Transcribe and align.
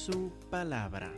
su 0.00 0.32
palabra. 0.48 1.12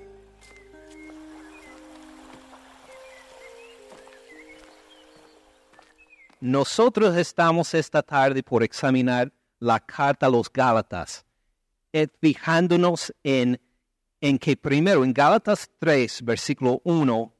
Nosotros 6.41 7.17
estamos 7.17 7.75
esta 7.75 8.03
tarde 8.03 8.43
por 8.43 8.65
examinar 8.65 9.33
la 9.61 9.79
carta 9.79 10.27
a 10.27 10.31
los 10.31 10.53
Gálatas, 10.53 11.25
eh, 11.93 12.09
fijándonos 12.21 13.15
en, 13.23 13.61
en 14.21 14.39
que 14.39 14.57
primero 14.57 15.05
en 15.05 15.13
Gálatas 15.13 15.71
3, 15.79 16.25
versículo 16.25 16.81
1 16.83 17.33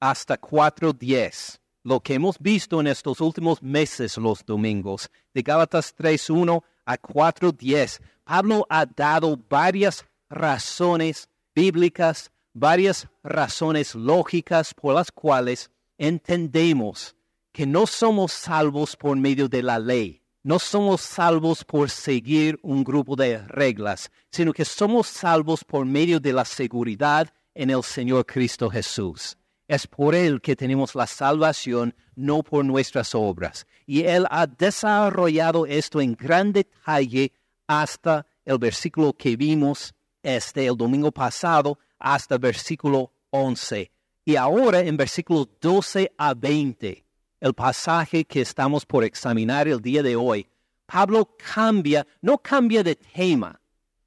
hasta 0.00 0.40
4.10, 0.40 1.60
lo 1.82 2.00
que 2.00 2.14
hemos 2.14 2.38
visto 2.38 2.80
en 2.80 2.86
estos 2.86 3.20
últimos 3.20 3.62
meses 3.62 4.16
los 4.16 4.46
domingos, 4.46 5.10
de 5.34 5.42
Gálatas 5.42 5.94
3, 5.94 6.30
1 6.30 6.64
a 6.86 6.96
4.10, 6.96 8.00
Pablo 8.24 8.66
ha 8.70 8.86
dado 8.86 9.38
varias 9.50 10.02
razones 10.28 11.28
bíblicas, 11.54 12.30
varias 12.52 13.08
razones 13.22 13.94
lógicas 13.94 14.74
por 14.74 14.94
las 14.94 15.10
cuales 15.10 15.70
entendemos 15.98 17.16
que 17.52 17.66
no 17.66 17.86
somos 17.86 18.32
salvos 18.32 18.96
por 18.96 19.16
medio 19.16 19.48
de 19.48 19.62
la 19.62 19.78
ley, 19.78 20.22
no 20.42 20.58
somos 20.58 21.00
salvos 21.00 21.64
por 21.64 21.90
seguir 21.90 22.58
un 22.62 22.84
grupo 22.84 23.16
de 23.16 23.38
reglas, 23.48 24.10
sino 24.30 24.52
que 24.52 24.64
somos 24.64 25.06
salvos 25.06 25.64
por 25.64 25.84
medio 25.84 26.20
de 26.20 26.32
la 26.32 26.44
seguridad 26.44 27.32
en 27.54 27.70
el 27.70 27.82
Señor 27.82 28.26
Cristo 28.26 28.70
Jesús. 28.70 29.36
Es 29.66 29.86
por 29.86 30.14
Él 30.14 30.40
que 30.40 30.54
tenemos 30.54 30.94
la 30.94 31.08
salvación, 31.08 31.94
no 32.14 32.42
por 32.44 32.64
nuestras 32.64 33.14
obras. 33.14 33.66
Y 33.86 34.04
Él 34.04 34.26
ha 34.30 34.46
desarrollado 34.46 35.66
esto 35.66 36.00
en 36.00 36.14
gran 36.14 36.52
detalle 36.52 37.32
hasta 37.66 38.26
el 38.44 38.58
versículo 38.58 39.12
que 39.14 39.36
vimos 39.36 39.92
este 40.26 40.66
el 40.66 40.76
domingo 40.76 41.12
pasado, 41.12 41.78
hasta 41.98 42.36
versículo 42.36 43.12
11. 43.30 43.90
Y 44.24 44.36
ahora 44.36 44.80
en 44.80 44.96
versículos 44.96 45.48
12 45.60 46.12
a 46.18 46.34
20 46.34 47.04
el 47.40 47.54
pasaje 47.54 48.24
que 48.24 48.40
estamos 48.40 48.84
por 48.84 49.04
examinar 49.04 49.68
el 49.68 49.80
día 49.80 50.02
de 50.02 50.16
hoy, 50.16 50.48
Pablo 50.86 51.36
cambia, 51.54 52.06
no 52.20 52.38
cambia 52.38 52.82
de 52.82 52.96
tema. 52.96 53.60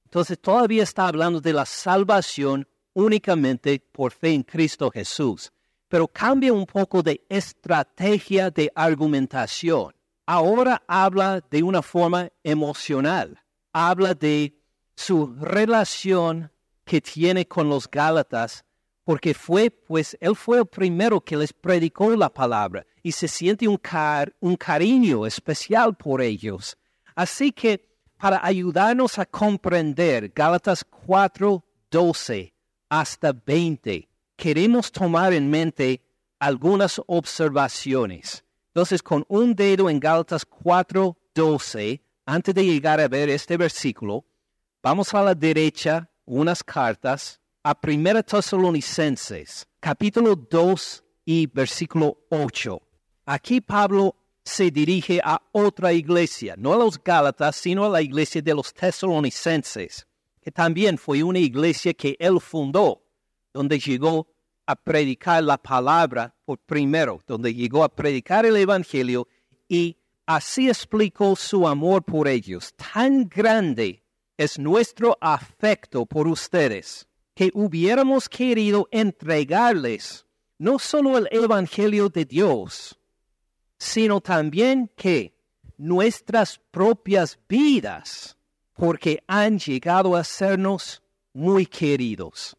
Entonces 0.04 0.40
todavía 0.40 0.84
está 0.84 1.08
hablando 1.08 1.40
de 1.40 1.54
la 1.54 1.66
salvación 1.66 2.68
únicamente 2.94 3.80
por 3.92 4.12
fe 4.12 4.34
en 4.34 4.44
Cristo 4.44 4.90
Jesús, 4.92 5.52
pero 5.88 6.08
cambia 6.08 6.52
un 6.52 6.66
poco 6.66 7.02
de 7.02 7.24
estrategia 7.30 8.50
de 8.50 8.72
argumentación. 8.76 9.94
Ahora 10.26 10.84
habla 10.88 11.42
de 11.50 11.64
una 11.64 11.82
forma 11.82 12.30
emocional, 12.44 13.40
habla 13.72 14.14
de 14.14 14.59
su 15.00 15.34
relación 15.40 16.52
que 16.84 17.00
tiene 17.00 17.48
con 17.48 17.70
los 17.70 17.90
Gálatas 17.90 18.66
porque 19.06 19.34
fue, 19.34 19.72
pues, 19.72 20.18
él 20.20 20.36
fue 20.36 20.60
el 20.60 20.66
primero 20.66 21.22
que 21.22 21.38
les 21.38 21.54
predicó 21.54 22.14
la 22.18 22.30
palabra 22.30 22.86
y 23.02 23.14
se 23.14 23.30
siente 23.30 23.66
un, 23.66 23.78
cariño 24.58 25.26
especial 25.26 25.96
por 25.96 26.22
ellos. 26.22 26.78
Así 27.16 27.54
que, 27.54 27.88
para 28.18 28.46
ayudarnos 28.46 29.18
a 29.18 29.26
comprender 29.26 30.34
Gálatas 30.36 30.84
4, 30.84 31.64
12 31.90 32.54
hasta 32.90 33.32
20, 33.32 34.10
queremos 34.36 34.92
tomar 34.92 35.32
en 35.32 35.50
mente 35.50 36.02
algunas 36.40 37.02
observaciones. 37.08 38.44
Entonces, 38.68 39.02
con 39.02 39.24
un 39.30 39.56
dedo 39.56 39.90
en 39.90 40.02
Gálatas 40.02 40.44
4, 40.46 41.18
12, 41.34 42.02
antes 42.26 42.54
de 42.54 42.66
llegar 42.66 43.00
a 43.00 43.08
ver 43.08 43.30
este 43.30 43.56
versículo, 43.56 44.26
vamos 44.82 45.14
a 45.14 45.22
la 45.22 45.36
derecha 45.36 46.10
unas 46.26 46.64
cartas 46.64 47.40
a 47.64 47.78
1 47.82 48.24
Tesalonicenses, 48.24 49.68
capítulo 49.80 50.36
2 50.36 51.04
y 51.26 51.48
versículo 51.48 52.18
8. 52.30 52.82
Aquí 53.26 53.62
Pablo 53.62 54.16
se 54.44 54.72
dirige 54.72 55.20
a 55.24 55.42
otra 55.52 55.92
iglesia, 55.92 56.56
no 56.58 56.74
a 56.74 56.78
los 56.78 57.02
Gálatas, 57.04 57.58
sino 57.58 57.86
a 57.86 57.90
la 57.90 58.02
iglesia 58.02 58.42
de 58.42 58.54
los 58.54 58.74
Tesalonicenses, 58.74 60.08
que 60.42 60.52
también 60.52 60.98
fue 60.98 61.24
una 61.24 61.40
iglesia 61.40 61.94
que 61.94 62.16
él 62.20 62.40
fundó, 62.40 63.04
donde 63.54 63.80
llegó 63.80 64.28
a 64.66 64.76
predicar 64.76 65.44
la 65.44 65.58
palabra 65.58 66.34
por 66.46 66.60
primero, 66.60 67.22
donde 67.28 67.54
llegó 67.54 67.84
a 67.84 67.94
predicar 67.94 68.46
el 68.46 68.56
Evangelio 68.56 69.28
y 69.68 69.98
así 70.26 70.70
explicó 70.70 71.36
su 71.36 71.68
amor 71.68 72.04
por 72.04 72.28
ellos. 72.28 72.74
Tan 72.76 73.28
grande 73.28 73.99
es 74.40 74.58
nuestro 74.58 75.18
afecto 75.20 76.06
por 76.06 76.26
ustedes 76.26 77.10
que 77.36 77.52
hubiéramos 77.54 78.30
querido 78.30 78.88
entregarles 78.90 80.26
no 80.58 80.80
solo 80.80 81.18
el 81.18 81.28
Evangelio 81.30 82.08
de 82.08 82.24
Dios, 82.24 82.98
sino 83.78 84.22
también 84.22 84.90
que 84.96 85.36
nuestras 85.78 86.58
propias 86.72 87.38
vidas, 87.50 88.38
porque 88.76 89.22
han 89.28 89.60
llegado 89.60 90.16
a 90.16 90.24
sernos 90.24 91.04
muy 91.34 91.66
queridos. 91.66 92.56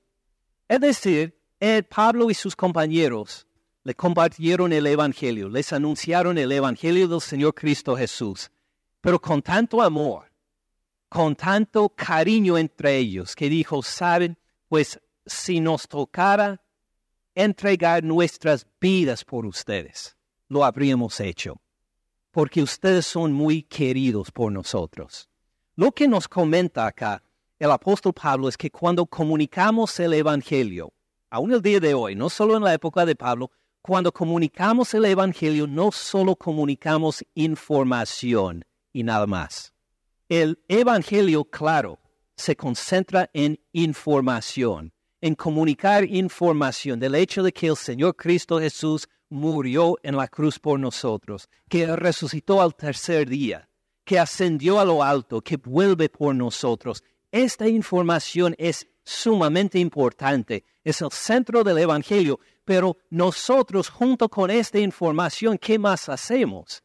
Es 0.69 0.81
decir, 0.81 1.35
el 1.61 1.85
Pablo 1.85 2.31
y 2.31 2.35
sus 2.35 2.55
compañeros 2.55 3.47
le 3.85 3.95
compartieron 3.95 4.75
el 4.75 4.87
Evangelio, 4.87 5.49
les 5.49 5.73
anunciaron 5.73 6.37
el 6.37 6.53
Evangelio 6.53 7.09
del 7.09 7.23
Señor 7.23 7.55
Cristo 7.55 7.97
Jesús, 7.97 8.51
pero 9.01 9.19
con 9.19 9.41
tanto 9.41 9.81
amor, 9.81 10.30
con 11.11 11.35
tanto 11.35 11.91
cariño 11.91 12.57
entre 12.57 12.97
ellos, 12.97 13.35
que 13.35 13.51
dijo, 13.51 13.83
saben, 13.83 14.39
pues 14.69 14.99
si 15.27 15.61
nos 15.61 15.89
tocara 15.89 16.63
entregar 17.35 18.03
nuestras 18.05 18.67
vidas 18.81 19.25
por 19.25 19.45
ustedes, 19.45 20.17
lo 20.49 20.65
habríamos 20.65 21.21
hecho, 21.21 21.61
porque 22.31 22.63
ustedes 22.63 23.07
son 23.07 23.33
muy 23.33 23.65
queridos 23.65 24.31
por 24.31 24.53
nosotros. 24.53 25.29
Lo 25.75 25.93
que 25.93 26.07
nos 26.07 26.29
comenta 26.29 26.87
acá 26.87 27.23
el 27.59 27.71
apóstol 27.73 28.15
Pablo 28.15 28.49
es 28.49 28.57
que 28.57 28.71
cuando 28.71 29.05
comunicamos 29.05 30.01
el 30.01 30.15
Evangelio, 30.15 30.95
aún 31.29 31.53
el 31.53 31.61
día 31.61 31.79
de 31.79 31.93
hoy, 31.93 32.15
no 32.15 32.31
solo 32.31 32.57
en 32.57 32.65
la 32.65 32.73
época 32.73 33.05
de 33.05 33.15
Pablo, 33.15 33.51
cuando 33.83 34.13
comunicamos 34.13 34.95
el 34.95 35.05
Evangelio, 35.05 35.67
no 35.67 35.93
solo 35.93 36.37
comunicamos 36.37 37.23
información 37.35 38.65
y 38.93 39.03
nada 39.03 39.27
más. 39.27 39.70
El 40.31 40.63
Evangelio, 40.69 41.45
claro, 41.45 41.99
se 42.37 42.55
concentra 42.55 43.29
en 43.33 43.59
información, 43.73 44.93
en 45.21 45.35
comunicar 45.35 46.05
información 46.05 47.01
del 47.01 47.17
hecho 47.17 47.43
de 47.43 47.53
que 47.53 47.67
el 47.67 47.77
Señor 47.77 48.15
Cristo 48.15 48.61
Jesús 48.61 49.09
murió 49.29 49.99
en 50.05 50.17
la 50.17 50.29
cruz 50.29 50.61
por 50.61 50.79
nosotros, 50.79 51.49
que 51.69 51.97
resucitó 51.97 52.63
al 52.63 52.77
tercer 52.77 53.29
día, 53.29 53.69
que 54.05 54.21
ascendió 54.21 54.79
a 54.79 54.85
lo 54.85 55.03
alto, 55.03 55.41
que 55.41 55.57
vuelve 55.57 56.09
por 56.09 56.33
nosotros. 56.33 57.03
Esta 57.33 57.67
información 57.67 58.55
es 58.57 58.87
sumamente 59.03 59.81
importante, 59.81 60.65
es 60.85 61.03
el 61.03 61.11
centro 61.11 61.65
del 61.65 61.79
Evangelio, 61.79 62.39
pero 62.65 62.99
nosotros 63.11 63.89
junto 63.89 64.29
con 64.29 64.49
esta 64.49 64.79
información, 64.79 65.59
¿qué 65.59 65.77
más 65.77 66.09
hacemos? 66.09 66.85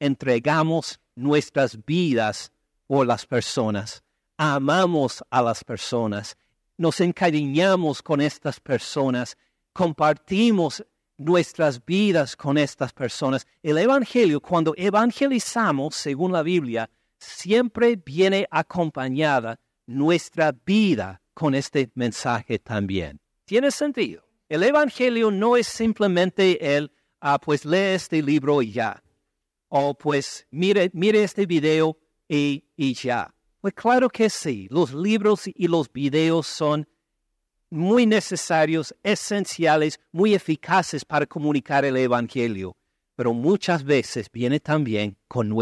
Entregamos 0.00 0.98
nuestras 1.14 1.84
vidas 1.84 2.52
por 2.86 3.06
las 3.06 3.26
personas 3.26 4.02
amamos 4.36 5.24
a 5.30 5.42
las 5.42 5.64
personas, 5.64 6.36
nos 6.76 7.00
encariñamos 7.00 8.02
con 8.02 8.20
estas 8.20 8.60
personas, 8.60 9.36
compartimos 9.72 10.84
nuestras 11.16 11.84
vidas 11.84 12.36
con 12.36 12.58
estas 12.58 12.92
personas. 12.92 13.46
El 13.62 13.78
Evangelio, 13.78 14.40
cuando 14.40 14.74
evangelizamos, 14.76 15.94
según 15.94 16.32
la 16.32 16.42
Biblia, 16.42 16.90
siempre 17.18 17.96
viene 17.96 18.46
acompañada 18.50 19.58
nuestra 19.86 20.52
vida 20.52 21.22
con 21.32 21.54
este 21.54 21.90
mensaje 21.94 22.58
también. 22.58 23.20
¿Tiene 23.46 23.70
sentido? 23.70 24.24
El 24.48 24.62
Evangelio 24.62 25.30
no 25.30 25.56
es 25.56 25.66
simplemente 25.66 26.76
el, 26.76 26.92
ah, 27.20 27.38
pues 27.38 27.64
lee 27.64 27.94
este 27.94 28.22
libro 28.22 28.60
y 28.60 28.72
ya. 28.72 29.02
O 29.68 29.94
pues 29.94 30.46
mire, 30.50 30.90
mire 30.92 31.24
este 31.24 31.46
video 31.46 31.96
y, 32.28 32.64
ya. 32.94 33.32
Pues 33.60 33.74
claro 33.74 34.08
que 34.08 34.30
sí, 34.30 34.68
los 34.70 34.92
libros 34.92 35.42
y 35.46 35.68
los 35.68 35.92
videos 35.92 36.46
son 36.46 36.86
muy 37.70 38.06
necesarios, 38.06 38.94
esenciales, 39.02 39.98
muy 40.12 40.34
eficaces 40.34 41.04
para 41.04 41.26
comunicar 41.26 41.84
el 41.84 41.96
Evangelio, 41.96 42.76
pero 43.16 43.34
muchas 43.34 43.82
veces 43.82 44.30
viene 44.30 44.60
también 44.60 45.16
con, 45.26 45.54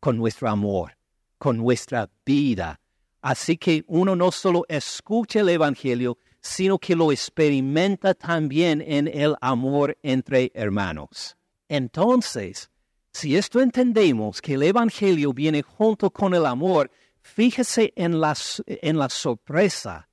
con 0.00 0.16
nuestro 0.16 0.48
amor, 0.48 0.96
con 1.38 1.56
nuestra 1.56 2.10
vida. 2.24 2.80
Así 3.20 3.56
que 3.56 3.84
uno 3.86 4.16
no 4.16 4.32
solo 4.32 4.64
escucha 4.68 5.40
el 5.40 5.48
Evangelio, 5.48 6.18
sino 6.40 6.78
que 6.78 6.96
lo 6.96 7.12
experimenta 7.12 8.14
también 8.14 8.80
en 8.80 9.08
el 9.08 9.36
amor 9.40 9.98
entre 10.02 10.50
hermanos. 10.54 11.36
Entonces, 11.68 12.70
si 13.18 13.36
esto 13.36 13.60
entendemos 13.60 14.40
que 14.40 14.54
el 14.54 14.62
Evangelio 14.62 15.32
viene 15.32 15.62
junto 15.62 16.08
con 16.08 16.34
el 16.34 16.46
amor, 16.46 16.88
fíjese 17.20 17.92
en 17.96 18.20
la, 18.20 18.36
en 18.66 18.96
la 18.96 19.08
sorpresa 19.08 20.08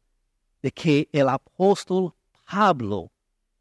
de 0.63 0.71
que 0.71 1.07
el 1.11 1.29
apóstol 1.29 2.15
Pablo 2.49 3.11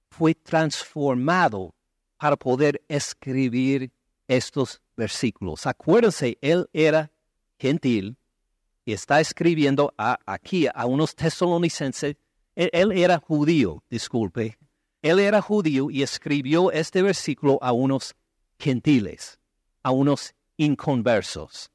fue 0.08 0.35
transformado 0.35 1.75
para 2.17 2.37
poder 2.37 2.81
escribir 2.88 3.93
estos 4.26 4.81
versículos. 4.96 5.67
Acuérdense, 5.67 6.38
él 6.41 6.67
era 6.73 7.11
gentil 7.58 8.17
y 8.87 8.94
está 8.94 9.20
escribiendo 9.20 9.93
aquí 9.99 10.69
a 10.75 10.87
unos 10.87 11.14
tesalonicenses. 11.14 12.17
él 12.55 12.93
era 12.93 13.19
judío, 13.19 13.82
disculpe. 13.91 14.56
Él 15.02 15.19
era 15.19 15.43
judío 15.43 15.91
y 15.91 16.02
escribió 16.02 16.73
este 16.73 17.02
versículo 17.02 17.58
a 17.61 17.73
unos 17.73 18.14
gentiles, 18.59 19.39
a 19.83 19.91
unos 19.91 20.35
inconversos. 20.56 21.71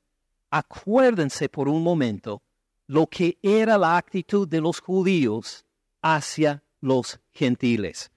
Acuérdense 0.49 1.49
por 1.49 1.67
un 1.67 1.83
momento 1.83 2.41
lo 2.87 3.07
que 3.07 3.37
era 3.43 3.77
la 3.77 3.97
actitud 3.97 4.47
de 4.47 4.61
los 4.61 4.79
judíos 4.79 5.65
hacia 6.01 6.63
los 6.81 7.19
gentiles. 7.31 8.09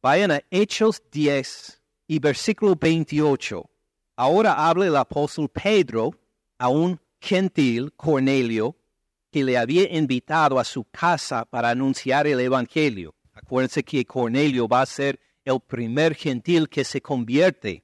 Vayan 0.00 0.32
a 0.32 0.42
Hechos 0.50 1.02
10 1.10 1.82
y 2.06 2.18
versículo 2.18 2.76
28. 2.76 3.68
Ahora 4.16 4.68
habla 4.68 4.86
el 4.86 4.96
apóstol 4.96 5.48
Pedro 5.48 6.12
a 6.58 6.68
un 6.68 7.00
gentil, 7.20 7.92
Cornelio, 7.94 8.76
que 9.30 9.42
le 9.42 9.56
había 9.56 9.92
invitado 9.96 10.58
a 10.58 10.64
su 10.64 10.84
casa 10.84 11.44
para 11.44 11.70
anunciar 11.70 12.26
el 12.26 12.38
Evangelio. 12.38 13.14
Acuérdense 13.32 13.82
que 13.82 14.04
Cornelio 14.04 14.68
va 14.68 14.82
a 14.82 14.86
ser 14.86 15.18
el 15.44 15.58
primer 15.60 16.14
gentil 16.14 16.68
que 16.68 16.84
se 16.84 17.00
convierte 17.00 17.82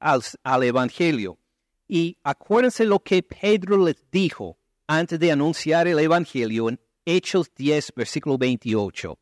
al, 0.00 0.22
al 0.42 0.64
Evangelio. 0.64 1.38
Y 1.86 2.16
acuérdense 2.22 2.84
lo 2.84 3.00
que 3.00 3.22
Pedro 3.22 3.84
les 3.84 3.96
dijo 4.10 4.56
antes 4.86 5.18
de 5.20 5.30
anunciar 5.30 5.86
el 5.86 5.98
Evangelio 5.98 6.68
en 6.68 6.80
Hechos 7.04 7.52
10, 7.54 7.92
versículo 7.94 8.38
28. 8.38 9.18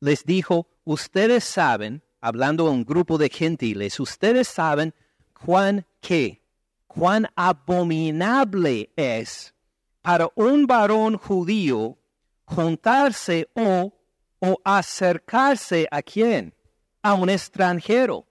Les 0.00 0.24
dijo, 0.24 0.68
ustedes 0.84 1.44
saben, 1.44 2.02
hablando 2.20 2.68
a 2.68 2.70
un 2.70 2.84
grupo 2.84 3.18
de 3.18 3.28
gentiles, 3.28 3.98
ustedes 3.98 4.46
saben 4.46 4.94
cuán 5.32 5.86
qué, 6.00 6.42
cuán 6.86 7.28
abominable 7.34 8.90
es 8.96 9.54
para 10.02 10.30
un 10.36 10.66
varón 10.66 11.18
judío 11.18 11.98
juntarse 12.44 13.48
o, 13.54 13.92
o 14.38 14.60
acercarse 14.64 15.86
a 15.90 16.02
quién? 16.02 16.54
A 17.02 17.14
un 17.14 17.28
extranjero. 17.28 18.27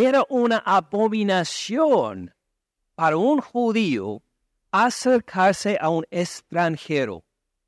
Era 0.00 0.24
una 0.28 0.58
abominación 0.58 2.32
para 2.94 3.16
un 3.16 3.40
judío 3.40 4.22
acercarse 4.70 5.76
a 5.80 5.88
un 5.88 6.06
extranjero 6.12 7.24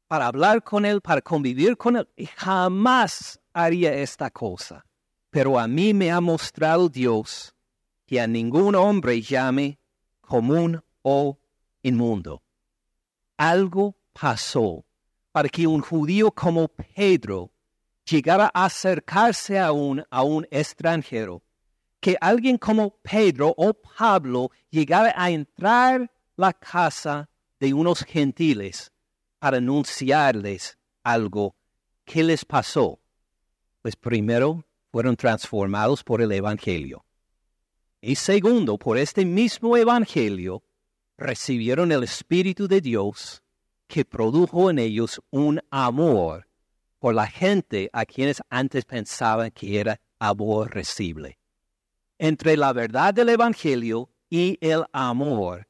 para 0.06 0.28
hablar 0.28 0.62
con 0.62 0.84
él, 0.84 1.00
para 1.00 1.22
convivir 1.22 1.76
con 1.76 1.96
él. 1.96 2.08
Y 2.14 2.26
jamás 2.26 3.40
haría 3.52 3.92
esta 3.94 4.30
cosa. 4.30 4.86
Pero 5.30 5.58
a 5.58 5.66
mí 5.66 5.92
me 5.92 6.12
ha 6.12 6.20
mostrado 6.20 6.88
Dios 6.88 7.52
que 8.06 8.20
a 8.20 8.28
ningún 8.28 8.76
hombre 8.76 9.20
llame 9.20 9.80
común 10.20 10.80
o 11.02 11.36
inmundo. 11.82 12.44
Algo 13.38 13.96
pasó 14.12 14.84
para 15.32 15.48
que 15.48 15.66
un 15.66 15.80
judío 15.80 16.30
como 16.30 16.68
Pedro 16.68 17.50
llegara 18.04 18.52
a 18.54 18.66
acercarse 18.66 19.58
a 19.58 19.72
un, 19.72 20.04
a 20.08 20.22
un 20.22 20.46
extranjero, 20.52 21.42
que 22.00 22.16
alguien 22.20 22.58
como 22.58 22.96
Pedro 23.02 23.54
o 23.56 23.74
Pablo 23.74 24.50
llegara 24.70 25.12
a 25.16 25.30
entrar 25.30 26.10
la 26.36 26.52
casa 26.52 27.28
de 27.58 27.74
unos 27.74 28.02
gentiles 28.04 28.90
para 29.38 29.58
anunciarles 29.58 30.78
algo. 31.04 31.54
¿Qué 32.04 32.22
les 32.22 32.44
pasó? 32.44 33.00
Pues 33.82 33.96
primero 33.96 34.64
fueron 34.90 35.16
transformados 35.16 36.02
por 36.02 36.22
el 36.22 36.32
Evangelio. 36.32 37.04
Y 38.00 38.14
segundo, 38.14 38.78
por 38.78 38.96
este 38.96 39.26
mismo 39.26 39.76
Evangelio, 39.76 40.62
recibieron 41.18 41.92
el 41.92 42.02
Espíritu 42.02 42.66
de 42.66 42.80
Dios 42.80 43.42
que 43.86 44.06
produjo 44.06 44.70
en 44.70 44.78
ellos 44.78 45.20
un 45.30 45.60
amor 45.70 46.48
por 46.98 47.14
la 47.14 47.26
gente 47.26 47.90
a 47.92 48.06
quienes 48.06 48.40
antes 48.48 48.84
pensaban 48.84 49.50
que 49.50 49.80
era 49.80 50.00
aborrecible. 50.18 51.39
Entre 52.22 52.54
la 52.54 52.74
verdad 52.74 53.14
del 53.14 53.30
Evangelio 53.30 54.10
y 54.28 54.58
el 54.60 54.84
amor, 54.92 55.66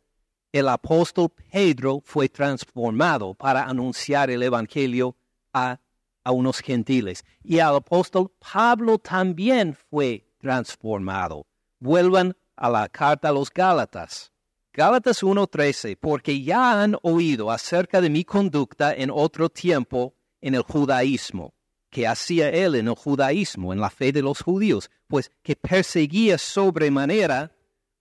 el 0.51 0.69
apóstol 0.69 1.31
Pedro 1.53 2.03
fue 2.05 2.29
transformado 2.29 3.35
para 3.35 3.63
anunciar 3.63 4.31
el 4.31 4.43
Evangelio 4.43 5.15
a, 5.53 5.79
unos 6.25 6.59
gentiles. 6.59 7.25
Y 7.45 7.59
el 7.59 7.77
apóstol 7.77 8.33
Pablo 8.41 8.99
también 8.99 9.77
fue 9.89 10.27
transformado 10.39 11.47
vuelvan 11.79 12.37
a 12.57 12.69
la 12.69 12.89
carta 12.89 13.29
a 13.29 13.33
los 13.33 13.49
Gálatas. 13.49 14.33
Gálatas 14.73 15.23
1.13, 15.23 15.97
porque 16.01 16.43
ya 16.43 16.83
han 16.83 16.97
oído 17.03 17.53
acerca 17.53 18.01
de 18.01 18.11
mi 18.11 18.25
conducta 18.25 18.93
en 18.93 19.13
otro 19.13 19.51
tiempo 19.51 20.15
en 20.41 20.57
el 20.57 20.63
judaísmo, 20.63 21.55
que 21.91 22.07
hacía 22.07 22.49
él 22.51 22.77
en 22.77 22.89
el 22.89 22.95
judaísmo, 22.95 23.73
en 23.73 23.81
la 23.81 23.91
fe 23.91 24.13
de 24.13 24.23
los 24.23 24.41
judíos, 24.43 24.91
pues 25.09 25.31
que 25.43 25.57
perseguía 25.57 26.39
sobremanera 26.39 27.53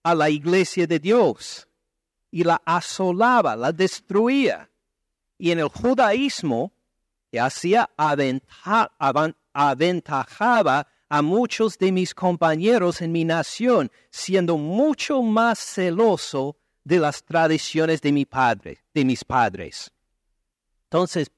a 0.02 0.14
la 0.14 0.30
iglesia 0.30 0.86
de 0.86 0.98
Dios 0.98 1.68
y 2.30 2.44
la 2.44 2.62
asolaba, 2.64 3.56
la 3.56 3.72
destruía. 3.72 4.70
Y 5.36 5.50
en 5.50 5.58
el 5.58 5.68
judaísmo, 5.68 6.72
que 7.30 7.40
hacía 7.40 7.90
aventajaba 9.52 10.86
a 11.08 11.22
muchos 11.22 11.78
de 11.78 11.90
mis 11.92 12.14
compañeros 12.14 13.00
en 13.02 13.10
mi 13.12 13.24
nación, 13.24 13.90
siendo 14.10 14.56
mucho 14.56 15.22
más 15.22 15.58
celoso 15.58 16.56
de 16.84 16.98
las 17.00 17.24
tradiciones 17.24 18.00
de 18.00 18.12
mi 18.12 18.24
padre, 18.24 18.84
de 18.94 19.04
mis 19.04 19.24
padres. 19.24 19.92
Entonces, 20.84 21.30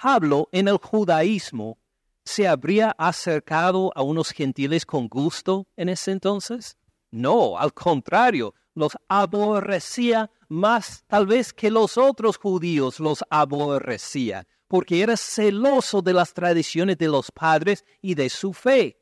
Pablo 0.00 0.48
en 0.52 0.68
el 0.68 0.78
judaísmo 0.78 1.78
se 2.24 2.46
habría 2.46 2.94
acercado 2.98 3.92
a 3.94 4.02
unos 4.02 4.30
gentiles 4.30 4.86
con 4.86 5.08
gusto 5.08 5.66
en 5.76 5.88
ese 5.88 6.12
entonces? 6.12 6.76
No, 7.10 7.58
al 7.58 7.74
contrario, 7.74 8.54
los 8.74 8.96
aborrecía 9.08 10.30
más 10.48 11.04
tal 11.06 11.26
vez 11.26 11.52
que 11.52 11.70
los 11.70 11.98
otros 11.98 12.38
judíos 12.38 13.00
los 13.00 13.24
aborrecía, 13.30 14.46
porque 14.68 15.02
era 15.02 15.16
celoso 15.16 16.00
de 16.00 16.14
las 16.14 16.32
tradiciones 16.32 16.96
de 16.98 17.08
los 17.08 17.30
padres 17.30 17.84
y 18.00 18.14
de 18.14 18.30
su 18.30 18.52
fe. 18.52 18.98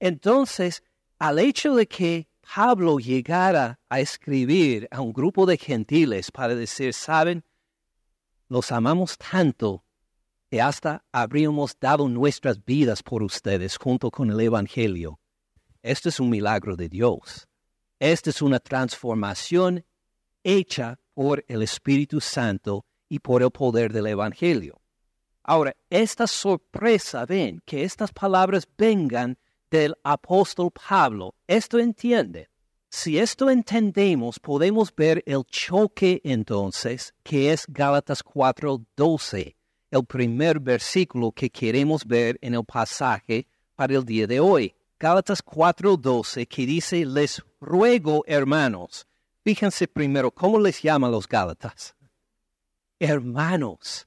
Entonces, 0.00 0.82
al 1.18 1.38
hecho 1.38 1.76
de 1.76 1.86
que 1.86 2.28
Pablo 2.54 2.98
llegara 2.98 3.78
a 3.88 4.00
escribir 4.00 4.88
a 4.90 5.00
un 5.00 5.12
grupo 5.12 5.46
de 5.46 5.56
gentiles 5.56 6.30
para 6.32 6.54
decir, 6.54 6.92
saben, 6.92 7.44
los 8.48 8.72
amamos 8.72 9.16
tanto 9.16 9.84
que 10.52 10.60
hasta 10.60 11.02
habríamos 11.12 11.78
dado 11.80 12.10
nuestras 12.10 12.62
vidas 12.62 13.02
por 13.02 13.22
ustedes 13.22 13.78
junto 13.78 14.10
con 14.10 14.30
el 14.30 14.38
Evangelio. 14.38 15.18
Esto 15.82 16.10
es 16.10 16.20
un 16.20 16.28
milagro 16.28 16.76
de 16.76 16.90
Dios. 16.90 17.48
Esta 17.98 18.28
es 18.28 18.42
una 18.42 18.60
transformación 18.60 19.82
hecha 20.44 21.00
por 21.14 21.42
el 21.48 21.62
Espíritu 21.62 22.20
Santo 22.20 22.84
y 23.08 23.20
por 23.20 23.42
el 23.42 23.50
poder 23.50 23.94
del 23.94 24.08
Evangelio. 24.08 24.82
Ahora, 25.42 25.74
esta 25.88 26.26
sorpresa, 26.26 27.24
ven, 27.24 27.62
que 27.64 27.84
estas 27.84 28.12
palabras 28.12 28.68
vengan 28.76 29.38
del 29.70 29.94
apóstol 30.04 30.70
Pablo. 30.70 31.34
Esto 31.46 31.78
entiende. 31.78 32.50
Si 32.90 33.18
esto 33.18 33.48
entendemos, 33.48 34.38
podemos 34.38 34.94
ver 34.94 35.22
el 35.24 35.44
choque 35.46 36.20
entonces, 36.24 37.14
que 37.22 37.54
es 37.54 37.64
Gálatas 37.68 38.22
4:12, 38.22 39.56
el 39.92 40.04
primer 40.06 40.58
versículo 40.58 41.30
que 41.30 41.50
queremos 41.50 42.04
ver 42.04 42.38
en 42.40 42.54
el 42.54 42.64
pasaje 42.64 43.46
para 43.76 43.94
el 43.94 44.04
día 44.04 44.26
de 44.26 44.40
hoy. 44.40 44.74
Gálatas 44.98 45.42
4:12, 45.44 46.46
que 46.48 46.66
dice, 46.66 47.04
les 47.04 47.42
ruego, 47.60 48.24
hermanos. 48.26 49.06
Fíjense 49.44 49.86
primero, 49.86 50.30
¿cómo 50.30 50.58
les 50.58 50.80
llama 50.82 51.10
los 51.10 51.28
Gálatas? 51.28 51.94
Hermanos. 52.98 54.06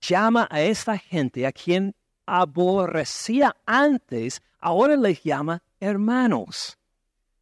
Llama 0.00 0.48
a 0.50 0.62
esta 0.62 0.98
gente 0.98 1.46
a 1.46 1.52
quien 1.52 1.94
aborrecía 2.26 3.54
antes, 3.66 4.42
ahora 4.58 4.96
les 4.96 5.22
llama 5.22 5.62
hermanos. 5.78 6.76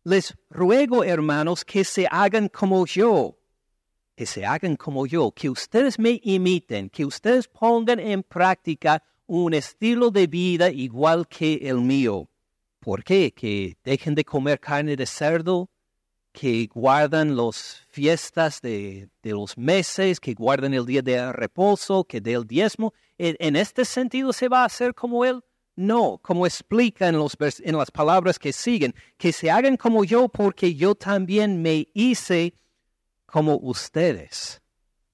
Les 0.05 0.37
ruego, 0.51 1.05
hermanos, 1.05 1.65
que 1.65 1.85
se 1.85 2.07
hagan 2.11 2.49
como 2.49 2.85
yo, 2.85 3.38
que 4.19 4.27
se 4.27 4.45
hagan 4.45 4.75
como 4.75 5.07
yo, 5.07 5.31
que 5.31 5.49
ustedes 5.49 5.97
me 5.97 6.21
imiten, 6.25 6.91
que 6.91 7.05
ustedes 7.05 7.47
pongan 7.47 8.01
en 8.01 8.25
práctica 8.25 9.01
un 9.29 9.55
estilo 9.55 10.11
de 10.11 10.27
vida 10.27 10.73
igual 10.73 11.29
que 11.29 11.55
el 11.63 11.77
mío. 11.77 12.29
¿Por 12.81 13.05
qué? 13.05 13.33
¿Que 13.33 13.77
dejen 13.85 14.17
de 14.17 14.25
comer 14.25 14.59
carne 14.59 14.97
de 14.97 15.07
cerdo? 15.07 15.71
que 16.33 16.69
guardan 16.73 17.37
las 17.37 17.85
fiestas 17.89 18.61
de, 18.61 19.09
los 19.23 19.57
meses, 19.57 20.21
que 20.21 20.35
guardan 20.35 20.75
el 20.75 20.85
día 20.85 21.03
de 21.03 21.33
reposo, 21.33 22.05
que 22.05 22.21
del 22.21 22.45
diezmo. 22.45 22.93
¿En, 23.19 23.57
este 23.57 23.85
sentido 23.85 24.33
se 24.33 24.49
va 24.49 24.63
a 24.63 24.67
hacer 24.67 24.95
como 24.95 25.25
Él? 25.25 25.41
No, 25.77 26.19
como 26.23 26.45
explica 26.45 27.09
en, 27.09 27.17
en 27.17 27.77
las 27.77 27.91
palabras 27.91 28.39
que 28.39 28.53
siguen, 28.53 28.95
que 29.17 29.33
se 29.33 29.51
hagan 29.51 29.77
como 29.77 30.05
yo 30.05 30.29
porque 30.29 30.75
yo 30.75 30.95
también 30.97 31.63
me 31.63 31.89
hice 31.95 32.55
como 33.31 33.59
ustedes. 33.59 34.63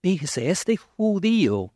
Fíjese, 0.01 0.51
este 0.51 0.77
judío, 0.77 1.75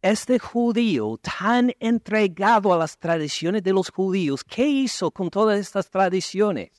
este 0.00 0.38
judío 0.38 1.18
tan 1.18 1.72
entregado 1.80 2.72
a 2.72 2.78
las 2.78 2.96
tradiciones 2.96 3.62
de 3.62 3.72
los 3.72 3.90
judíos, 3.90 4.44
¿qué 4.44 4.66
hizo 4.66 5.10
con 5.10 5.28
todas 5.28 5.58
estas 5.58 5.90
tradiciones? 5.90 6.70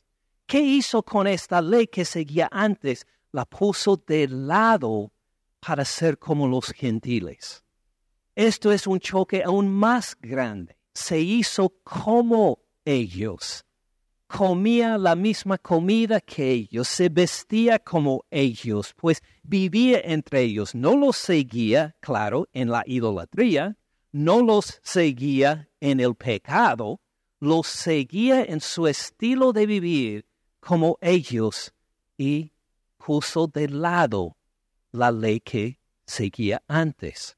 ¿Qué 0.46 0.62
hizo 0.62 1.04
con 1.04 1.28
esta 1.28 1.62
ley 1.62 1.88
que 1.88 2.06
seguía 2.06 2.48
antes? 2.52 3.06
La 3.34 3.44
puso 3.46 4.02
de 4.08 4.30
lado 4.30 5.12
para 5.60 5.84
ser 5.84 6.18
como 6.18 6.48
los 6.48 6.68
gentiles. 6.68 7.64
Esto 8.36 8.72
es 8.72 8.88
un 8.88 9.00
choque 9.00 9.44
aún 9.44 9.68
más 9.68 10.16
grande. 10.22 10.78
Se 10.94 11.20
hizo 11.20 11.74
como 11.84 12.60
ellos. 12.86 13.66
Comía 14.28 14.98
la 14.98 15.16
misma 15.16 15.58
comida 15.58 16.20
que 16.20 16.52
ellos, 16.52 16.88
se 16.90 17.08
vestía 17.08 17.80
como 17.80 18.26
ellos, 18.30 18.94
pues 18.96 19.24
vivía 19.42 20.02
entre 20.04 20.42
ellos. 20.42 20.76
No 20.76 20.98
los 20.98 21.16
seguía, 21.16 21.96
claro, 22.02 22.48
en 22.52 22.70
la 22.70 22.84
idolatría, 22.86 23.78
no 24.12 24.42
los 24.42 24.80
seguía 24.84 25.70
en 25.80 26.00
el 26.00 26.16
pecado, 26.16 27.00
los 27.40 27.68
seguía 27.68 28.44
en 28.44 28.60
su 28.60 28.88
estilo 28.88 29.54
de 29.54 29.66
vivir 29.66 30.26
como 30.60 30.98
ellos 31.02 31.74
y 32.18 32.52
puso 32.98 33.48
de 33.48 33.70
lado 33.70 34.36
la 34.92 35.12
ley 35.12 35.40
que 35.40 35.80
seguía 36.06 36.62
antes, 36.68 37.38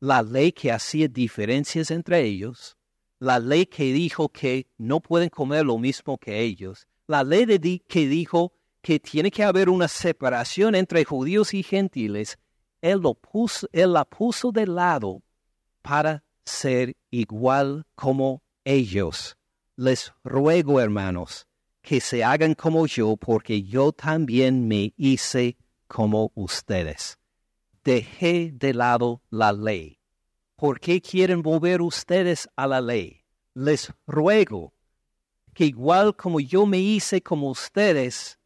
la 0.00 0.22
ley 0.22 0.52
que 0.52 0.72
hacía 0.72 1.08
diferencias 1.08 1.90
entre 1.90 2.22
ellos, 2.22 2.76
la 3.22 3.38
ley 3.38 3.66
que 3.66 3.92
dijo 3.92 4.28
que 4.30 4.66
no 4.78 4.98
pueden 4.98 5.28
comer 5.28 5.64
lo 5.64 5.78
mismo 5.78 6.18
que 6.18 6.40
ellos, 6.40 6.88
la 7.06 7.22
ley 7.22 7.44
de 7.44 7.78
que 7.86 8.08
dijo 8.08 8.52
que 8.80 8.98
tiene 8.98 9.30
que 9.30 9.44
haber 9.44 9.68
una 9.68 9.86
separación 9.86 10.74
entre 10.74 11.04
judíos 11.04 11.54
y 11.54 11.62
gentiles, 11.62 12.36
él, 12.80 12.98
lo 12.98 13.14
puso, 13.14 13.68
él 13.70 13.92
la 13.92 14.04
puso 14.04 14.50
de 14.50 14.66
lado 14.66 15.22
para 15.82 16.24
ser 16.44 16.96
igual 17.12 17.86
como 17.94 18.42
ellos. 18.64 19.36
Les 19.76 20.12
ruego, 20.24 20.80
hermanos, 20.80 21.46
que 21.80 22.00
se 22.00 22.24
hagan 22.24 22.54
como 22.54 22.88
yo, 22.88 23.16
porque 23.16 23.62
yo 23.62 23.92
también 23.92 24.66
me 24.66 24.94
hice 24.96 25.56
como 25.86 26.32
ustedes. 26.34 27.18
Dejé 27.84 28.50
de 28.52 28.74
lado 28.74 29.22
la 29.30 29.52
ley. 29.52 30.01
¿Por 30.62 30.78
qué 30.78 31.00
quieren 31.00 31.42
volver 31.42 31.82
ustedes 31.82 32.48
a 32.54 32.68
la 32.68 32.80
ley? 32.80 33.24
Les 33.52 33.92
ruego 34.06 34.72
que 35.54 35.64
igual 35.64 36.14
como 36.14 36.38
yo 36.38 36.66
me 36.66 36.78
hice 36.78 37.20
como 37.20 37.50
ustedes, 37.50 38.38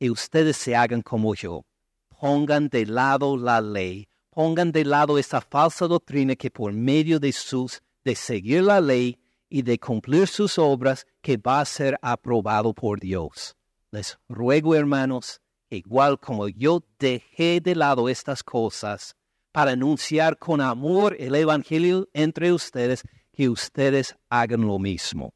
y 0.00 0.10
ustedes 0.10 0.56
se 0.56 0.74
hagan 0.74 1.02
como 1.02 1.36
yo. 1.36 1.64
Pongan 2.08 2.68
de 2.68 2.84
lado 2.84 3.36
la 3.36 3.60
ley, 3.60 4.08
pongan 4.30 4.72
de 4.72 4.84
lado 4.84 5.18
esa 5.18 5.40
falsa 5.40 5.86
doctrina 5.86 6.34
que 6.34 6.50
por 6.50 6.72
medio 6.72 7.20
de 7.20 7.30
sus 7.30 7.80
de 8.04 8.16
seguir 8.16 8.64
la 8.64 8.80
ley 8.80 9.20
y 9.48 9.62
de 9.62 9.78
cumplir 9.78 10.26
sus 10.26 10.58
obras 10.58 11.06
que 11.20 11.36
va 11.36 11.60
a 11.60 11.64
ser 11.64 11.96
aprobado 12.02 12.74
por 12.74 12.98
Dios. 12.98 13.54
Les 13.92 14.18
ruego, 14.28 14.74
hermanos, 14.74 15.40
igual 15.70 16.18
como 16.18 16.48
yo 16.48 16.82
dejé 16.98 17.60
de 17.60 17.76
lado 17.76 18.08
estas 18.08 18.42
cosas 18.42 19.14
para 19.52 19.72
anunciar 19.72 20.38
con 20.38 20.60
amor 20.60 21.16
el 21.18 21.34
Evangelio 21.34 22.08
entre 22.12 22.52
ustedes, 22.52 23.02
que 23.32 23.48
ustedes 23.48 24.16
hagan 24.28 24.66
lo 24.66 24.78
mismo. 24.78 25.34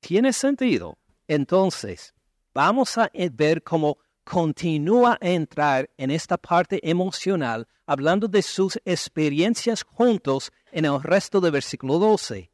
¿Tiene 0.00 0.32
sentido? 0.32 0.98
Entonces, 1.26 2.14
vamos 2.52 2.98
a 2.98 3.10
ver 3.32 3.62
cómo 3.62 3.98
continúa 4.24 5.18
a 5.20 5.28
entrar 5.28 5.88
en 5.96 6.10
esta 6.10 6.36
parte 6.36 6.80
emocional, 6.88 7.66
hablando 7.86 8.28
de 8.28 8.42
sus 8.42 8.78
experiencias 8.84 9.82
juntos 9.82 10.50
en 10.72 10.84
el 10.84 11.02
resto 11.02 11.40
del 11.40 11.52
versículo 11.52 11.98
12 11.98 12.50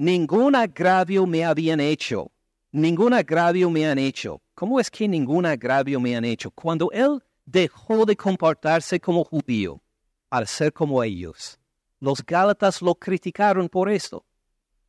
ningún 0.00 0.54
agravio 0.54 1.26
me 1.26 1.44
habían 1.44 1.78
hecho, 1.78 2.32
ningún 2.72 3.12
agravio 3.12 3.68
me 3.68 3.86
han 3.86 3.98
hecho. 3.98 4.40
¿Cómo 4.54 4.80
es 4.80 4.90
que 4.90 5.06
ningún 5.06 5.44
agravio 5.44 6.00
me 6.00 6.16
han 6.16 6.24
hecho? 6.24 6.50
Cuando 6.50 6.90
él 6.90 7.22
dejó 7.44 8.06
de 8.06 8.16
comportarse 8.16 8.98
como 8.98 9.24
judío 9.24 9.82
al 10.30 10.46
ser 10.46 10.72
como 10.72 11.02
ellos, 11.02 11.58
los 11.98 12.24
Gálatas 12.24 12.80
lo 12.80 12.94
criticaron 12.94 13.68
por 13.68 13.90
esto. 13.90 14.24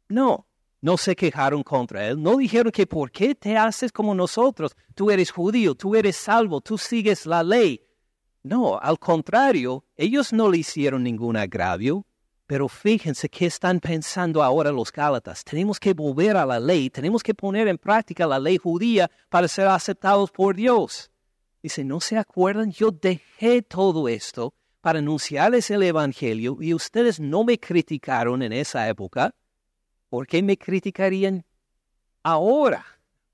No, 0.08 0.48
no 0.82 0.98
se 0.98 1.16
quejaron 1.16 1.64
contra 1.64 2.08
él, 2.08 2.22
no 2.22 2.38
dijeron 2.38 2.72
que 2.72 2.88
por 2.88 3.12
qué 3.12 3.36
te 3.36 3.58
haces 3.58 3.92
como 3.92 4.16
nosotros, 4.16 4.76
tú 4.96 5.12
eres 5.12 5.32
judío, 5.32 5.76
tú 5.76 5.96
eres 5.96 6.16
salvo, 6.16 6.62
tú 6.62 6.78
sigues 6.78 7.26
la 7.26 7.44
ley. 7.44 7.82
No, 8.44 8.80
al 8.80 8.98
contrario, 8.98 9.86
ellos 9.96 10.34
no 10.34 10.50
le 10.50 10.60
hicieron 10.60 11.04
ningún 11.04 11.38
agravio, 11.38 12.06
pero 12.48 12.68
fíjense 12.68 13.30
qué 13.30 13.46
están 13.46 13.80
pensando 13.80 14.42
ahora 14.42 14.72
los 14.72 14.92
Gálatas. 14.92 15.44
Tenemos 15.44 15.80
que 15.80 15.94
volver 15.94 16.36
a 16.36 16.46
la 16.46 16.60
ley, 16.60 16.90
tenemos 16.90 17.22
que 17.24 17.34
poner 17.34 17.68
en 17.68 17.78
práctica 17.78 18.26
la 18.26 18.40
ley 18.40 18.58
judía 18.58 19.10
para 19.30 19.48
ser 19.48 19.68
aceptados 19.68 20.32
por 20.32 20.56
Dios. 20.56 21.12
Dice, 21.62 21.84
¿no 21.84 22.02
se 22.02 22.18
acuerdan? 22.18 22.72
Yo 22.72 22.92
dejé 22.92 23.62
todo 23.62 24.08
esto 24.08 24.54
para 24.82 25.00
anunciarles 25.00 25.70
el 25.70 25.84
Evangelio 25.84 26.58
y 26.60 26.74
ustedes 26.74 27.20
no 27.20 27.44
me 27.44 27.60
criticaron 27.60 28.42
en 28.42 28.52
esa 28.52 28.90
época. 28.90 29.34
¿Por 30.10 30.28
qué 30.28 30.42
me 30.42 30.58
criticarían 30.58 31.46
ahora? 32.24 32.86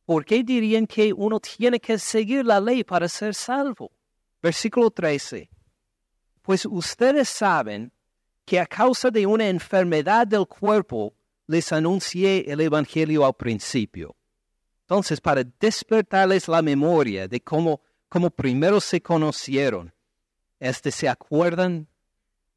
¿Por 0.06 0.26
qué 0.26 0.44
dirían 0.44 0.86
que 0.86 1.12
uno 1.14 1.40
tiene 1.40 1.80
que 1.80 1.98
seguir 1.98 2.46
la 2.46 2.60
ley 2.60 2.84
para 2.84 3.08
ser 3.08 3.34
salvo? 3.34 3.92
Versículo 4.42 4.92
13. 4.92 5.50
Pues 6.42 6.66
ustedes 6.66 7.30
saben 7.30 7.92
que 8.46 8.60
a 8.60 8.66
causa 8.66 9.10
de 9.10 9.26
una 9.26 9.48
enfermedad 9.48 10.28
del 10.28 10.48
cuerpo 10.48 11.14
les 11.48 11.72
anuncié 11.72 12.50
el 12.52 12.62
Evangelio 12.62 13.26
al 13.26 13.34
principio. 13.34 14.16
Entonces, 14.82 15.20
para 15.20 15.44
despertarles 15.44 16.48
la 16.48 16.62
memoria 16.62 17.28
de 17.28 17.42
cómo, 17.42 17.82
cómo 18.08 18.30
primero 18.30 18.80
se 18.80 19.02
conocieron, 19.02 19.94
este, 20.60 20.92
¿se 20.92 21.08
acuerdan 21.08 21.88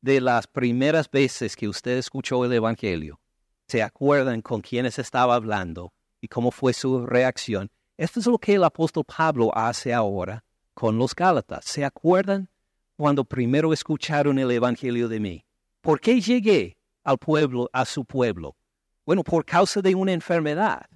de 0.01 0.21
las 0.21 0.47
primeras 0.47 1.11
veces 1.11 1.57
que 1.57 1.69
usted 1.69 1.99
escuchó 1.99 2.45
el 2.45 2.53
Evangelio? 2.53 3.21
¿Se 3.69 3.83
acuerdan 3.83 4.43
con 4.43 4.61
quiénes 4.61 4.99
estaba 4.99 5.35
hablando 5.35 5.93
y 6.21 6.29
cómo 6.29 6.51
fue 6.51 6.73
su 6.73 7.07
reacción? 7.07 7.71
Esto 7.97 8.21
es 8.21 8.27
lo 8.27 8.39
que 8.39 8.55
el 8.55 8.65
apóstol 8.65 9.05
Pablo 9.05 9.51
hace 9.55 9.93
ahora 9.93 10.43
con 10.75 10.99
los 10.99 11.15
Gálatas. 11.15 11.65
¿Se 11.67 11.85
acuerdan 11.85 12.49
cuando 12.97 13.25
primero 13.25 13.73
escucharon 13.73 14.39
el 14.39 14.51
Evangelio 14.51 15.09
de 15.09 15.21
mí? 15.21 15.45
¿Por 15.81 16.01
qué 16.01 16.21
llegué 16.21 16.79
al 17.05 17.19
pueblo, 17.19 17.69
a 17.73 17.85
su 17.85 18.05
pueblo? 18.05 18.57
Bueno, 19.05 19.23
por 19.23 19.45
causa 19.45 19.83
de 19.83 19.95
una 19.95 20.13
enfermedad. 20.13 20.87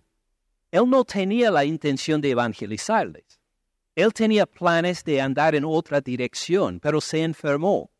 Él 0.71 0.89
no 0.89 1.05
tenía 1.05 1.51
la 1.51 1.65
intención 1.65 2.21
de 2.21 2.31
evangelizarles. 2.31 3.41
Él 3.95 4.13
tenía 4.13 4.47
planes 4.47 5.05
de 5.05 5.21
andar 5.21 5.55
en 5.55 5.65
otra 5.65 6.01
dirección, 6.01 6.81
pero 6.81 7.01
se 7.01 7.23
enfermó. 7.23 7.91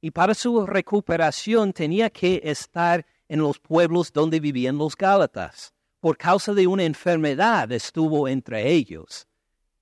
Y 0.00 0.10
para 0.10 0.34
su 0.34 0.66
recuperación 0.66 1.72
tenía 1.72 2.10
que 2.10 2.40
estar 2.44 3.04
en 3.28 3.40
los 3.40 3.58
pueblos 3.58 4.12
donde 4.12 4.40
vivían 4.40 4.78
los 4.78 4.96
Gálatas. 4.96 5.74
Por 6.00 6.16
causa 6.16 6.54
de 6.54 6.66
una 6.66 6.84
enfermedad 6.84 7.70
estuvo 7.72 8.28
entre 8.28 8.70
ellos. 8.70 9.26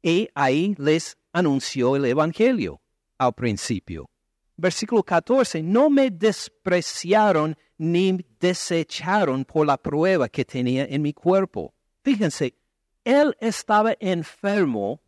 Y 0.03 0.29
ahí 0.35 0.75
les 0.79 1.17
anunció 1.33 1.97
el 1.97 2.07
Evangelio 2.07 2.81
al 3.19 3.35
principio 3.35 4.09
versículo 4.57 5.03
14, 5.03 5.63
no 5.63 5.91
me 5.91 6.11
despreciaron 6.11 7.57
ni 7.79 8.25
desecharon 8.41 9.45
por 9.45 9.67
la 9.67 9.77
prueba 9.77 10.29
que 10.29 10.45
tenía 10.45 10.85
en 10.85 11.03
mi 11.03 11.13
cuerpo. 11.13 11.75
Fíjense, 12.03 12.55
él 13.05 13.37
estaba 13.41 13.95
enfermo 14.01 15.01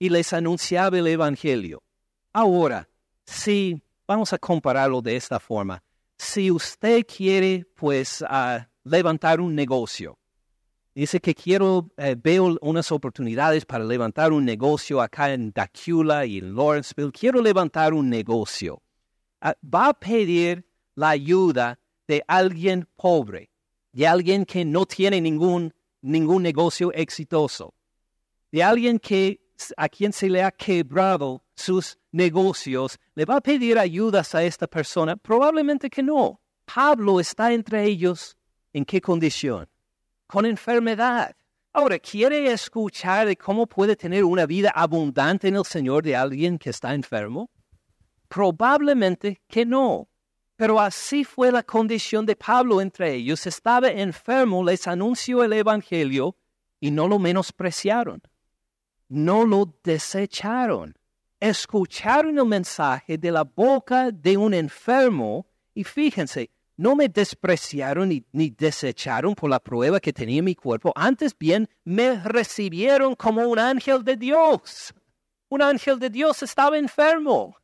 y 0.00 0.08
les 0.08 0.32
anunciaba 0.32 0.98
el 0.98 1.06
Evangelio. 1.06 1.82
Ahora, 2.32 2.88
si 3.26 3.80
vamos 4.08 4.32
a 4.32 4.38
compararlo 4.38 5.02
de 5.02 5.14
esta 5.14 5.38
forma, 5.38 5.84
si 6.16 6.50
usted 6.50 7.06
quiere 7.06 7.66
pues 7.76 8.24
levantar 8.82 9.40
un 9.42 9.54
negocio, 9.54 10.18
dice 10.94 11.20
que 11.20 11.34
quiero, 11.34 11.90
eh, 11.98 12.16
veo 12.20 12.56
unas 12.62 12.90
oportunidades 12.90 13.66
para 13.66 13.84
levantar 13.84 14.32
un 14.32 14.44
negocio 14.44 15.02
acá 15.02 15.34
en 15.34 15.52
Dacula 15.52 16.24
y 16.24 16.38
en 16.38 16.54
Lawrenceville, 16.54 17.12
quiero 17.12 17.42
levantar 17.42 17.92
un 17.92 18.08
negocio. 18.08 18.82
Ah, 19.42 19.54
va 19.62 19.88
a 19.88 19.94
pedir 19.94 20.66
la 20.94 21.10
ayuda 21.10 21.78
de 22.08 22.24
alguien 22.26 22.88
pobre, 22.96 23.50
de 23.92 24.06
alguien 24.06 24.46
que 24.46 24.64
no 24.64 24.86
tiene 24.86 25.20
ningún, 25.20 25.74
ningún 26.00 26.42
negocio 26.42 26.90
exitoso, 26.94 27.74
de 28.50 28.62
alguien 28.62 28.98
que 28.98 29.40
a 29.76 29.88
quien 29.88 30.12
se 30.12 30.28
le 30.28 30.42
ha 30.42 30.50
quebrado 30.50 31.42
sus 31.54 31.98
negocios, 32.12 32.98
¿le 33.14 33.24
va 33.24 33.36
a 33.36 33.40
pedir 33.40 33.78
ayudas 33.78 34.34
a 34.34 34.42
esta 34.42 34.66
persona? 34.66 35.16
Probablemente 35.16 35.90
que 35.90 36.02
no. 36.02 36.40
Pablo 36.64 37.20
está 37.20 37.52
entre 37.52 37.84
ellos. 37.84 38.36
¿En 38.72 38.84
qué 38.84 39.00
condición? 39.00 39.68
Con 40.26 40.46
enfermedad. 40.46 41.34
Ahora, 41.72 41.98
¿quiere 41.98 42.50
escuchar 42.50 43.26
de 43.26 43.36
cómo 43.36 43.66
puede 43.66 43.96
tener 43.96 44.24
una 44.24 44.46
vida 44.46 44.70
abundante 44.70 45.48
en 45.48 45.56
el 45.56 45.64
Señor 45.64 46.02
de 46.02 46.16
alguien 46.16 46.58
que 46.58 46.70
está 46.70 46.94
enfermo? 46.94 47.50
Probablemente 48.28 49.40
que 49.48 49.66
no. 49.66 50.08
Pero 50.56 50.78
así 50.78 51.24
fue 51.24 51.50
la 51.50 51.62
condición 51.62 52.26
de 52.26 52.36
Pablo 52.36 52.80
entre 52.80 53.14
ellos. 53.14 53.46
Estaba 53.46 53.88
enfermo, 53.88 54.64
les 54.64 54.86
anunció 54.86 55.42
el 55.42 55.52
Evangelio 55.52 56.36
y 56.80 56.90
no 56.90 57.08
lo 57.08 57.18
menospreciaron. 57.18 58.22
No 59.10 59.44
lo 59.44 59.74
desecharon. 59.82 60.96
Escucharon 61.40 62.38
el 62.38 62.46
mensaje 62.46 63.18
de 63.18 63.32
la 63.32 63.42
boca 63.42 64.12
de 64.12 64.36
un 64.36 64.54
enfermo 64.54 65.46
y 65.74 65.82
fíjense, 65.82 66.50
no 66.76 66.94
me 66.94 67.08
despreciaron 67.08 68.08
ni, 68.08 68.24
ni, 68.32 68.50
desecharon 68.50 69.34
por 69.34 69.50
la 69.50 69.58
prueba 69.58 69.98
que 69.98 70.12
tenía 70.12 70.42
mi 70.42 70.54
cuerpo, 70.54 70.92
antes 70.94 71.36
bien 71.36 71.68
me 71.84 72.22
recibieron 72.22 73.16
como 73.16 73.42
un 73.42 73.58
ángel 73.58 74.04
de 74.04 74.16
Dios. 74.16 74.94
Un 75.48 75.60
ángel 75.60 75.98
de 75.98 76.08
Dios 76.08 76.42
estaba 76.44 76.78
enfermo. 76.78 77.56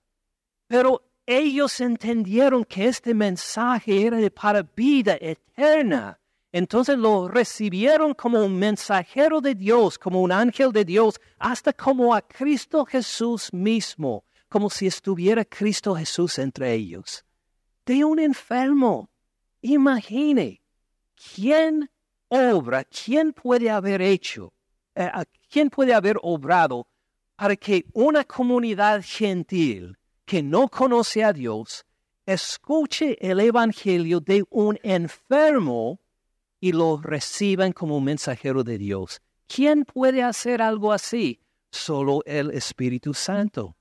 Pero 0.66 1.00
ellos 1.24 1.80
entendieron 1.80 2.64
que 2.64 2.88
este 2.88 3.14
mensaje 3.14 4.04
era 4.04 4.18
para 4.30 4.62
vida 4.62 5.16
eterna. 5.20 6.18
Entonces 6.52 6.96
lo 6.98 7.28
recibieron 7.28 8.14
como 8.14 8.44
un 8.44 8.58
mensajero 8.58 9.40
de 9.40 9.54
Dios, 9.54 9.98
como 9.98 10.22
un 10.22 10.32
ángel 10.32 10.72
de 10.72 10.84
Dios, 10.84 11.20
hasta 11.38 11.72
como 11.72 12.14
a 12.14 12.22
Cristo 12.22 12.84
Jesús 12.84 13.52
mismo, 13.52 14.24
como 14.48 14.70
si 14.70 14.86
estuviera 14.86 15.44
Cristo 15.44 15.94
Jesús 15.94 16.38
entre 16.38 16.72
ellos. 16.72 17.24
De 17.84 18.04
un 18.04 18.18
enfermo. 18.18 19.10
Imagine, 19.60 20.62
¿quién 21.34 21.90
obra, 22.28 22.84
quién 22.84 23.32
puede 23.32 23.70
haber 23.70 24.02
hecho, 24.02 24.52
eh, 24.94 25.10
quién 25.48 25.70
puede 25.70 25.94
haber 25.94 26.16
obrado 26.22 26.86
para 27.36 27.56
que 27.56 27.84
una 27.92 28.24
comunidad 28.24 29.02
gentil 29.04 29.98
que 30.24 30.42
no 30.42 30.68
conoce 30.68 31.22
a 31.22 31.32
Dios 31.32 31.84
escuche 32.24 33.16
el 33.20 33.40
Evangelio 33.40 34.20
de 34.20 34.44
un 34.50 34.78
enfermo 34.82 36.00
y 36.66 36.72
lo 36.72 37.00
reciban 37.00 37.72
como 37.72 37.96
un 37.96 38.04
mensajero 38.04 38.64
de 38.64 38.78
Dios. 38.78 39.20
¿Quién 39.46 39.84
puede 39.84 40.22
hacer 40.22 40.60
algo 40.60 40.92
así? 40.92 41.40
Solo 41.70 42.22
el 42.26 42.50
Espíritu 42.50 43.14
Santo. 43.14 43.76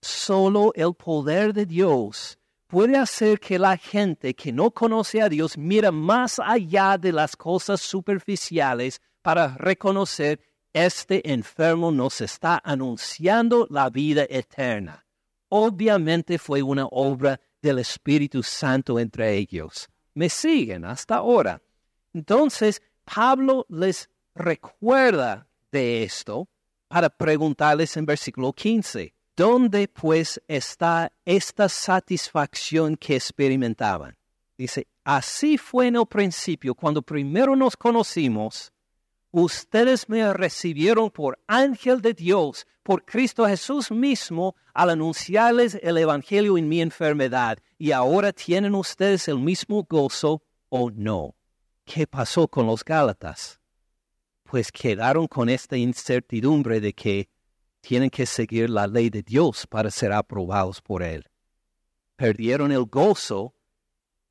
Solo 0.00 0.72
el 0.74 0.94
poder 0.94 1.52
de 1.52 1.66
Dios 1.66 2.38
puede 2.66 2.96
hacer 2.96 3.38
que 3.38 3.58
la 3.58 3.76
gente 3.76 4.34
que 4.34 4.52
no 4.52 4.70
conoce 4.70 5.20
a 5.20 5.28
Dios 5.28 5.58
mire 5.58 5.90
más 5.90 6.38
allá 6.38 6.96
de 6.98 7.12
las 7.12 7.36
cosas 7.36 7.80
superficiales 7.80 9.00
para 9.22 9.56
reconocer 9.56 10.40
este 10.72 11.32
enfermo 11.32 11.90
nos 11.90 12.20
está 12.20 12.60
anunciando 12.64 13.66
la 13.70 13.90
vida 13.90 14.26
eterna 14.28 15.06
obviamente 15.48 16.38
fue 16.38 16.62
una 16.62 16.86
obra 16.86 17.40
del 17.62 17.78
Espíritu 17.78 18.42
Santo 18.42 18.98
entre 18.98 19.34
ellos. 19.34 19.88
Me 20.14 20.28
siguen 20.28 20.84
hasta 20.84 21.16
ahora. 21.16 21.60
Entonces, 22.16 22.80
Pablo 23.04 23.66
les 23.68 24.08
recuerda 24.34 25.46
de 25.70 26.02
esto 26.02 26.48
para 26.88 27.10
preguntarles 27.10 27.94
en 27.98 28.06
versículo 28.06 28.54
15, 28.54 29.12
¿dónde 29.36 29.86
pues 29.86 30.40
está 30.48 31.12
esta 31.26 31.68
satisfacción 31.68 32.96
que 32.96 33.16
experimentaban? 33.16 34.16
Dice, 34.56 34.86
así 35.04 35.58
fue 35.58 35.88
en 35.88 35.96
el 35.96 36.06
principio, 36.06 36.74
cuando 36.74 37.02
primero 37.02 37.54
nos 37.54 37.76
conocimos, 37.76 38.72
ustedes 39.30 40.08
me 40.08 40.32
recibieron 40.32 41.10
por 41.10 41.38
ángel 41.46 42.00
de 42.00 42.14
Dios, 42.14 42.66
por 42.82 43.04
Cristo 43.04 43.46
Jesús 43.46 43.90
mismo, 43.90 44.56
al 44.72 44.88
anunciarles 44.88 45.78
el 45.82 45.98
Evangelio 45.98 46.56
en 46.56 46.66
mi 46.66 46.80
enfermedad, 46.80 47.58
y 47.76 47.92
ahora 47.92 48.32
tienen 48.32 48.74
ustedes 48.74 49.28
el 49.28 49.38
mismo 49.38 49.86
gozo 49.86 50.40
o 50.70 50.90
no. 50.90 51.34
¿Qué 51.86 52.04
pasó 52.04 52.48
con 52.48 52.66
los 52.66 52.84
Gálatas? 52.84 53.60
Pues 54.42 54.72
quedaron 54.72 55.28
con 55.28 55.48
esta 55.48 55.76
incertidumbre 55.76 56.80
de 56.80 56.92
que 56.92 57.30
tienen 57.80 58.10
que 58.10 58.26
seguir 58.26 58.68
la 58.68 58.88
ley 58.88 59.08
de 59.08 59.22
Dios 59.22 59.68
para 59.68 59.92
ser 59.92 60.12
aprobados 60.12 60.82
por 60.82 61.04
Él. 61.04 61.24
Perdieron 62.16 62.72
el 62.72 62.86
gozo 62.86 63.54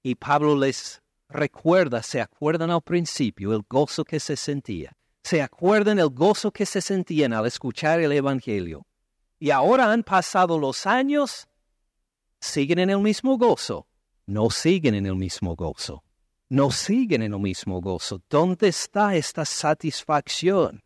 y 0.03 0.15
Pablo 0.15 0.57
les 0.57 1.01
recuerda, 1.29 2.03
se 2.03 2.19
acuerdan 2.19 2.71
al 2.71 2.81
principio 2.81 3.53
el 3.53 3.63
gozo 3.67 4.03
que 4.03 4.19
se 4.19 4.35
sentía. 4.35 4.91
Se 5.23 5.41
acuerdan 5.41 5.97
el 5.97 6.09
gozo 6.09 6.51
que 6.51 6.65
se 6.65 6.81
sentían 6.81 7.31
al 7.31 7.47
escuchar 7.47 8.01
el 8.01 8.11
Evangelio. 8.11 8.85
Y 9.39 9.51
ahora 9.51 9.91
han 9.93 10.03
pasado 10.03 10.59
los 10.59 10.85
años, 10.85 11.47
siguen 12.41 12.79
en 12.79 12.89
el 12.89 12.99
mismo 12.99 13.37
gozo. 13.37 13.87
No 14.27 14.49
siguen 14.49 14.93
en 14.95 15.05
el 15.05 15.15
mismo 15.15 15.55
gozo. 15.55 16.04
No 16.49 16.71
siguen 16.71 17.23
en 17.23 17.33
el 17.33 17.39
mismo 17.39 17.81
gozo. 17.81 18.21
¿Dónde 18.29 18.67
está 18.67 19.15
esta 19.15 19.45
satisfacción 19.45 20.83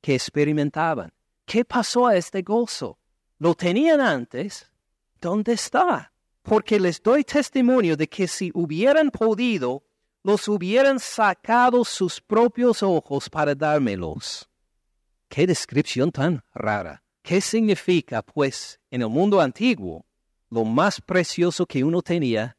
que 0.00 0.14
experimentaban? 0.14 1.12
¿Qué 1.44 1.64
pasó 1.64 2.06
a 2.06 2.16
este 2.16 2.42
gozo? 2.42 2.98
¿Lo 3.38 3.54
tenían 3.54 4.00
antes? 4.00 4.70
¿Dónde 5.20 5.52
está? 5.52 6.12
porque 6.46 6.78
les 6.78 7.02
doy 7.02 7.24
testimonio 7.24 7.96
de 7.96 8.08
que 8.08 8.28
si 8.28 8.52
hubieran 8.54 9.10
podido, 9.10 9.82
los 10.22 10.46
hubieran 10.46 11.00
sacado 11.00 11.84
sus 11.84 12.20
propios 12.20 12.82
ojos 12.84 13.28
para 13.28 13.54
dármelos. 13.54 14.48
Qué 15.28 15.46
descripción 15.46 16.12
tan 16.12 16.44
rara. 16.54 17.02
¿Qué 17.22 17.40
significa? 17.40 18.22
Pues 18.22 18.78
en 18.90 19.02
el 19.02 19.08
mundo 19.08 19.40
antiguo, 19.40 20.06
lo 20.48 20.64
más 20.64 21.00
precioso 21.00 21.66
que 21.66 21.82
uno 21.82 22.00
tenía 22.00 22.56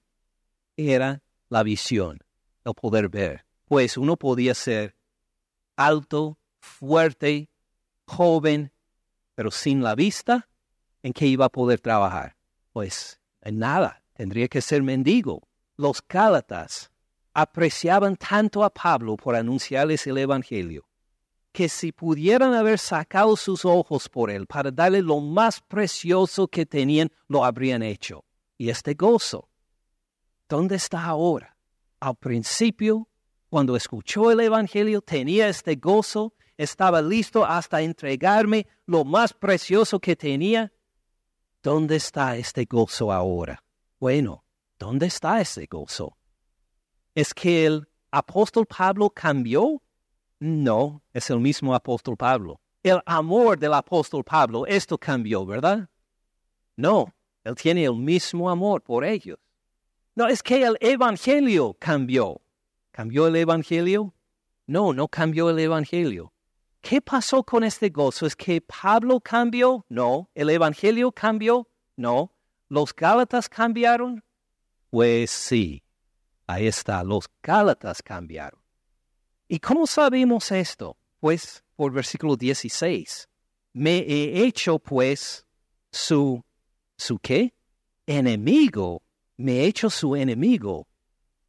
era 0.76 1.24
la 1.48 1.64
visión, 1.64 2.20
el 2.68 2.74
poder 2.76 3.10
ver. 3.10 3.46
Pues 3.66 3.98
uno 3.98 4.18
podía 4.18 4.54
ser 4.54 4.96
alto, 5.76 6.40
fuerte, 6.60 7.50
joven, 8.06 8.72
pero 9.36 9.52
sin 9.52 9.84
la 9.84 9.96
vista, 9.96 10.50
¿en 11.04 11.14
qué 11.14 11.28
iba 11.28 11.46
a 11.46 11.50
poder 11.50 11.80
trabajar? 11.80 12.38
Pues 12.72 13.20
nada, 13.44 14.04
tendría 14.14 14.48
que 14.48 14.62
ser 14.62 14.84
mendigo. 14.84 15.42
Los 15.76 16.02
Gálatas 16.08 16.92
apreciaban 17.34 18.16
tanto 18.16 18.64
a 18.64 18.74
Pablo 18.74 19.16
por 19.16 19.36
anunciarles 19.36 20.08
el 20.08 20.18
Evangelio, 20.18 20.88
que 21.52 21.70
si 21.70 21.92
pudieran 21.92 22.54
haber 22.54 22.80
sacado 22.80 23.36
sus 23.36 23.64
ojos 23.64 24.10
por 24.10 24.32
él 24.32 24.48
para 24.48 24.72
darle 24.72 25.02
lo 25.02 25.20
más 25.20 25.62
precioso 25.62 26.48
que 26.48 26.66
tenían, 26.66 27.12
lo 27.28 27.46
habrían 27.46 27.84
hecho. 27.84 28.26
Y 28.58 28.70
este 28.70 28.96
gozo, 28.96 29.50
¿dónde 30.50 30.78
está 30.78 31.04
ahora? 31.04 31.57
Al 32.00 32.16
principio, 32.16 33.08
cuando 33.50 33.76
escuchó 33.76 34.32
el 34.32 34.40
Evangelio, 34.40 35.02
tenía 35.02 35.50
este 35.50 35.76
gozo, 35.76 36.34
estaba 36.58 37.02
listo 37.02 37.46
hasta 37.46 37.82
entregarme 37.82 38.68
lo 38.86 39.04
más 39.04 39.34
precioso 39.34 40.00
que 40.00 40.16
tenía, 40.16 40.72
¿Dónde 41.68 41.98
está 41.98 42.38
este 42.38 42.64
gozo 42.64 43.12
ahora? 43.12 43.62
Bueno, 44.00 44.46
¿dónde 44.80 45.08
está 45.08 45.42
ese 45.42 45.66
gozo? 45.66 46.18
¿Es 47.14 47.34
que 47.34 47.66
el 47.66 47.88
apóstol 48.12 48.66
Pablo 48.66 49.10
cambió? 49.10 49.82
No, 50.40 51.04
es 51.12 51.30
el 51.30 51.42
mismo 51.42 51.76
apóstol 51.76 52.16
Pablo. 52.16 52.62
El 52.84 53.02
amor 53.06 53.60
del 53.60 53.74
apóstol 53.74 54.24
Pablo, 54.24 54.66
esto 54.66 54.98
cambió, 54.98 55.46
¿verdad? 55.46 55.90
No, 56.78 57.14
él 57.44 57.56
tiene 57.56 57.84
el 57.84 57.96
mismo 57.96 58.50
amor 58.50 58.82
por 58.82 59.04
ellos. 59.04 59.38
No, 60.18 60.28
es 60.28 60.42
que 60.42 60.64
el 60.64 60.76
Evangelio 60.82 61.76
cambió. 61.80 62.42
¿Cambió 62.90 63.28
el 63.28 63.36
Evangelio? 63.36 64.16
No, 64.66 64.92
no 64.92 65.08
cambió 65.08 65.52
el 65.52 65.60
Evangelio. 65.60 66.34
¿Qué 66.82 67.02
pasó 67.02 67.44
con 67.44 67.64
este 67.64 67.90
gozo? 67.90 68.26
¿Es 68.26 68.36
que 68.36 68.60
Pablo 68.60 69.20
cambió? 69.20 69.86
No. 69.90 70.32
¿El 70.34 70.50
Evangelio 70.50 71.12
cambió? 71.12 71.70
No. 71.96 72.34
¿Los 72.68 72.96
Gálatas 72.96 73.48
cambiaron? 73.48 74.24
Pues 74.90 75.30
sí. 75.30 75.84
Ahí 76.48 76.66
está, 76.66 77.04
los 77.04 77.30
Gálatas 77.44 78.02
cambiaron. 78.02 78.60
¿Y 79.48 79.60
cómo 79.60 79.86
sabemos 79.86 80.52
esto? 80.52 80.98
Pues 81.20 81.64
por 81.76 81.92
versículo 81.92 82.36
16. 82.36 83.30
Me 83.74 84.00
he 84.00 84.48
hecho 84.48 84.80
pues 84.80 85.46
su, 85.92 86.44
¿su 86.98 87.20
qué? 87.20 87.54
Enemigo. 88.08 89.04
Me 89.38 89.60
he 89.60 89.66
hecho 89.66 89.90
su 89.90 90.16
enemigo. 90.16 90.88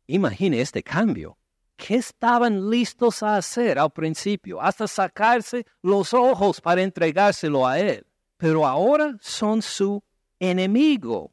Imagine 0.07 0.61
este 0.61 0.83
cambio. 0.83 1.39
¿qué 1.79 1.95
estaban 1.95 2.69
listos 2.69 3.23
a 3.23 3.37
hacer 3.37 3.79
al 3.79 3.91
principio? 3.91 4.61
Hasta 4.61 4.87
sacarse 4.87 5.65
los 5.81 6.13
ojos 6.13 6.61
para 6.61 6.83
entregárselo 6.83 7.67
a 7.67 7.79
Él. 7.79 8.05
Pero 8.37 8.67
ahora 8.67 9.17
son 9.21 9.63
su 9.63 10.03
enemigo. 10.39 11.33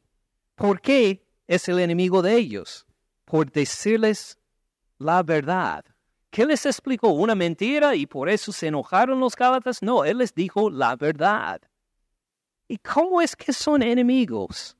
¿Por 0.54 0.80
qué 0.80 1.26
es 1.46 1.68
el 1.68 1.80
enemigo 1.80 2.22
de 2.22 2.36
ellos? 2.36 2.86
Por 3.26 3.50
decirles 3.50 4.38
la 4.98 5.22
verdad. 5.22 5.84
¿Qué 6.30 6.46
les 6.46 6.64
explicó? 6.64 7.10
¿Una 7.10 7.34
mentira 7.34 7.94
y 7.94 8.06
por 8.06 8.28
eso 8.28 8.52
se 8.52 8.68
enojaron 8.68 9.20
los 9.20 9.36
Gálatas? 9.36 9.82
No, 9.82 10.04
Él 10.04 10.18
les 10.18 10.34
dijo 10.34 10.70
la 10.70 10.96
verdad. 10.96 11.60
¿Y 12.68 12.78
cómo 12.78 13.20
es 13.20 13.36
que 13.36 13.52
son 13.52 13.82
enemigos? 13.82 14.76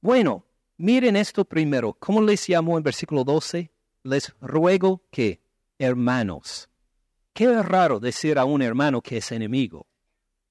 Bueno, 0.00 0.44
miren 0.80 1.14
esto 1.16 1.44
primero. 1.44 1.94
¿Cómo 1.98 2.22
les 2.22 2.46
llamó 2.46 2.78
en 2.78 2.82
versículo 2.82 3.22
12? 3.22 3.70
Les 4.02 4.34
ruego 4.40 5.02
que, 5.10 5.42
hermanos. 5.78 6.68
Qué 7.34 7.62
raro 7.62 8.00
decir 8.00 8.38
a 8.38 8.44
un 8.44 8.62
hermano 8.62 9.02
que 9.02 9.18
es 9.18 9.30
enemigo. 9.30 9.86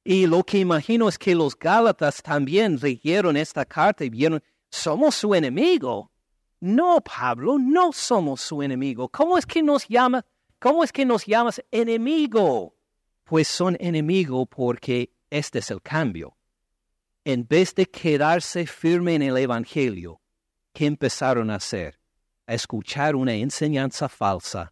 Y 0.04 0.28
lo 0.28 0.44
que 0.44 0.60
imagino 0.60 1.10
es 1.10 1.18
que 1.18 1.36
los 1.36 1.58
Gálatas 1.58 2.22
también 2.22 2.80
leyeron 2.82 3.38
esta 3.38 3.66
carta 3.66 4.06
y 4.06 4.10
vieron, 4.10 4.42
somos 4.70 5.16
su 5.16 5.34
enemigo. 5.34 6.12
No, 6.60 7.02
Pablo, 7.02 7.58
no 7.60 7.92
somos 7.92 8.42
su 8.42 8.62
enemigo. 8.62 9.10
¿Cómo 9.10 9.38
es 9.38 9.46
que 9.46 9.64
nos 9.64 9.88
llamas? 9.88 10.26
¿Cómo 10.60 10.84
es 10.84 10.92
que 10.92 11.06
nos 11.06 11.26
llamas 11.26 11.64
enemigo? 11.72 12.76
Pues 13.24 13.48
son 13.48 13.78
enemigo 13.80 14.46
porque 14.46 15.12
este 15.30 15.60
es 15.60 15.72
el 15.72 15.82
cambio. 15.82 16.38
En 17.26 17.48
vez 17.48 17.76
de 17.76 17.86
quedarse 17.86 18.66
firme 18.66 19.16
en 19.16 19.22
el 19.22 19.38
Evangelio, 19.38 20.19
¿qué 20.80 20.86
empezaron 20.86 21.50
a 21.50 21.56
hacer? 21.56 22.00
A 22.48 22.54
escuchar 22.54 23.18
una 23.18 23.34
enseñanza 23.34 24.08
falsa 24.08 24.72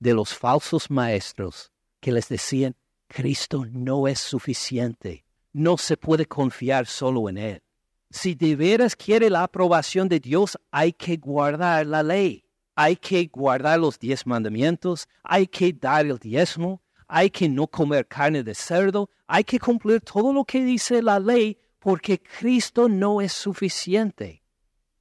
de 0.00 0.12
los 0.12 0.34
falsos 0.34 0.90
maestros 0.90 1.70
que 2.00 2.10
les 2.10 2.28
decían, 2.28 2.74
Cristo 3.06 3.64
no 3.70 4.08
es 4.08 4.18
suficiente, 4.18 5.24
no 5.52 5.78
se 5.78 5.96
puede 5.96 6.26
confiar 6.26 6.86
solo 6.86 7.28
en 7.28 7.38
Él. 7.38 7.62
Si 8.10 8.34
de 8.34 8.56
veras 8.56 8.96
quiere 8.96 9.30
la 9.30 9.44
aprobación 9.44 10.08
de 10.08 10.18
Dios, 10.18 10.58
hay 10.72 10.92
que 10.92 11.16
guardar 11.16 11.86
la 11.86 12.02
ley, 12.02 12.44
hay 12.74 12.96
que 12.96 13.30
guardar 13.32 13.78
los 13.78 14.00
diez 14.00 14.26
mandamientos, 14.26 15.06
hay 15.22 15.46
que 15.46 15.72
dar 15.72 16.06
el 16.06 16.18
diezmo, 16.18 16.82
hay 17.06 17.30
que 17.30 17.48
no 17.48 17.68
comer 17.68 18.08
carne 18.08 18.42
de 18.42 18.56
cerdo, 18.56 19.10
hay 19.28 19.44
que 19.44 19.60
cumplir 19.60 20.00
todo 20.00 20.32
lo 20.32 20.44
que 20.44 20.64
dice 20.64 21.00
la 21.04 21.20
ley, 21.20 21.56
porque 21.78 22.20
Cristo 22.20 22.88
no 22.88 23.20
es 23.20 23.32
suficiente. 23.32 24.42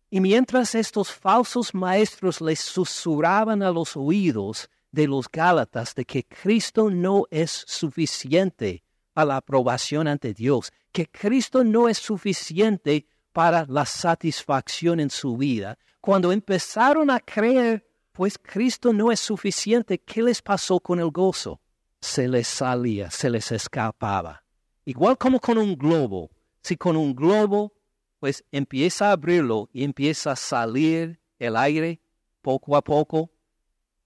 Y 0.09 0.21
mientras 0.21 0.75
estos 0.75 1.11
falsos 1.11 1.73
maestros 1.73 2.41
les 2.41 2.59
susurraban 2.59 3.63
a 3.63 3.71
los 3.71 3.97
oídos 3.97 4.69
de 4.91 5.07
los 5.07 5.29
Gálatas 5.29 5.93
de 5.95 6.05
que 6.05 6.23
Cristo 6.23 6.89
no 6.89 7.25
es 7.29 7.65
suficiente 7.67 8.83
a 9.13 9.25
la 9.25 9.37
aprobación 9.37 10.07
ante 10.07 10.33
Dios, 10.33 10.71
que 10.91 11.07
Cristo 11.07 11.63
no 11.63 11.89
es 11.89 11.97
suficiente 11.97 13.07
para 13.33 13.65
la 13.67 13.85
satisfacción 13.85 14.99
en 14.99 15.09
su 15.09 15.35
vida. 15.35 15.77
Cuando 15.99 16.31
empezaron 16.31 17.09
a 17.09 17.19
creer, 17.19 17.85
pues 18.11 18.37
Cristo 18.37 18.93
no 18.93 19.11
es 19.11 19.19
suficiente, 19.19 19.99
¿qué 19.99 20.23
les 20.23 20.41
pasó 20.41 20.79
con 20.79 20.99
el 20.99 21.11
gozo? 21.11 21.59
Se 21.99 22.27
les 22.29 22.47
salía, 22.47 23.11
se 23.11 23.29
les 23.29 23.51
escapaba. 23.51 24.43
Igual 24.85 25.17
como 25.17 25.39
con 25.39 25.57
un 25.57 25.75
globo. 25.75 26.29
Si 26.61 26.77
con 26.77 26.95
un 26.95 27.13
globo, 27.13 27.73
pues 28.19 28.43
empieza 28.51 29.09
a 29.09 29.11
abrirlo 29.13 29.69
y 29.73 29.83
empieza 29.83 30.31
a 30.31 30.35
salir 30.35 31.19
el 31.39 31.55
aire 31.55 31.99
poco 32.41 32.75
a 32.75 32.83
poco, 32.83 33.31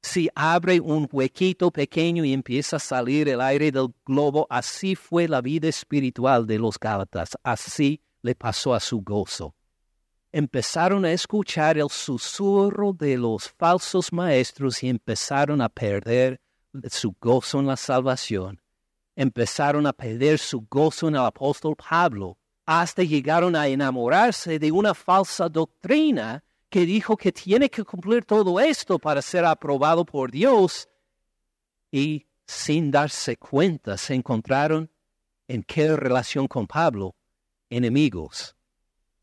si 0.01 0.29
abre 0.33 0.79
un 0.79 1.07
huequito 1.11 1.71
pequeño 1.71 2.23
y 2.23 2.33
empieza 2.33 2.77
a 2.77 2.79
salir 2.79 3.27
el 3.27 3.41
aire 3.41 3.71
del 3.71 3.93
globo, 4.05 4.47
así 4.49 4.95
fue 4.95 5.27
la 5.27 5.41
vida 5.41 5.67
espiritual 5.67 6.47
de 6.47 6.57
los 6.57 6.79
Gálatas, 6.79 7.37
así 7.43 8.01
le 8.21 8.35
pasó 8.35 8.73
a 8.73 8.79
su 8.79 9.01
gozo. 9.01 9.55
Empezaron 10.31 11.05
a 11.05 11.11
escuchar 11.11 11.77
el 11.77 11.89
susurro 11.89 12.93
de 12.93 13.17
los 13.17 13.49
falsos 13.49 14.13
maestros 14.13 14.83
y 14.83 14.89
empezaron 14.89 15.59
a 15.61 15.69
perder 15.69 16.39
su 16.89 17.15
gozo 17.19 17.59
en 17.59 17.67
la 17.67 17.75
salvación. 17.75 18.61
Empezaron 19.15 19.85
a 19.85 19.91
perder 19.91 20.37
su 20.37 20.65
gozo 20.69 21.07
en 21.09 21.15
el 21.15 21.25
apóstol 21.25 21.75
Pablo, 21.75 22.37
hasta 22.71 23.01
llegaron 23.01 23.55
a 23.55 23.67
enamorarse 23.67 24.59
de 24.59 24.71
una 24.71 24.93
falsa 24.93 25.49
doctrina 25.49 26.43
que 26.69 26.85
dijo 26.85 27.17
que 27.17 27.31
tiene 27.31 27.67
que 27.67 27.83
cumplir 27.83 28.25
todo 28.25 28.59
esto 28.59 28.99
para 28.99 29.23
ser 29.23 29.43
aprobado 29.43 30.05
por 30.05 30.29
Dios 30.29 30.87
y 31.91 32.27
sin 32.45 32.91
darse 32.91 33.37
cuenta 33.37 33.97
se 33.97 34.13
encontraron 34.13 34.87
en 35.47 35.63
qué 35.63 35.95
relación 35.95 36.47
con 36.47 36.67
Pablo, 36.67 37.15
enemigos. 37.71 38.55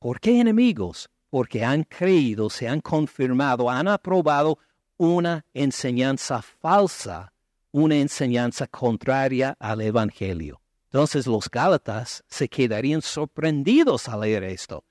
¿Por 0.01 0.19
qué 0.19 0.41
enemigos? 0.41 1.09
Porque 1.31 1.65
han 1.65 1.85
creído, 1.85 2.51
se 2.51 2.67
han 2.67 2.81
confirmado, 2.81 3.71
han 3.71 3.87
aprobado 3.87 4.59
una 4.97 5.47
enseñanza 5.55 6.43
falsa, 6.43 7.33
una 7.71 7.95
enseñanza 7.95 8.67
contraria 8.67 9.57
al 9.61 9.83
Evangelio. 9.83 10.61
Entonces 10.87 11.27
los 11.27 11.51
Gálatas 11.51 12.25
se 12.29 12.49
quedarían 12.49 13.03
sorprendidos 13.03 14.09
al 14.09 14.21
leer 14.21 14.45
esto. 14.45 14.85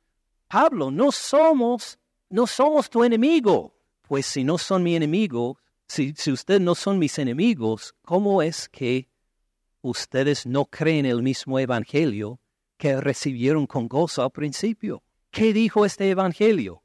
Pablo, 0.47 0.91
no 0.91 1.11
somos 1.11 1.97
no 2.29 2.47
somos 2.47 2.89
tu 2.89 3.03
enemigo. 3.03 3.73
Pues 4.01 4.25
si 4.25 4.43
no 4.43 4.57
son 4.57 4.83
mi 4.83 4.95
enemigo, 4.95 5.57
si, 5.87 6.13
si 6.15 6.31
ustedes 6.31 6.61
no 6.61 6.75
son 6.75 6.99
mis 6.99 7.17
enemigos, 7.17 7.95
¿cómo 8.03 8.41
es 8.41 8.69
que 8.69 9.09
ustedes 9.81 10.45
no 10.45 10.65
creen 10.65 11.05
el 11.05 11.23
mismo 11.23 11.59
evangelio 11.59 12.39
que 12.77 12.99
recibieron 12.99 13.65
con 13.67 13.87
gozo 13.87 14.23
al 14.23 14.31
principio? 14.31 15.03
¿Qué 15.31 15.53
dijo 15.53 15.85
este 15.85 16.09
evangelio? 16.09 16.83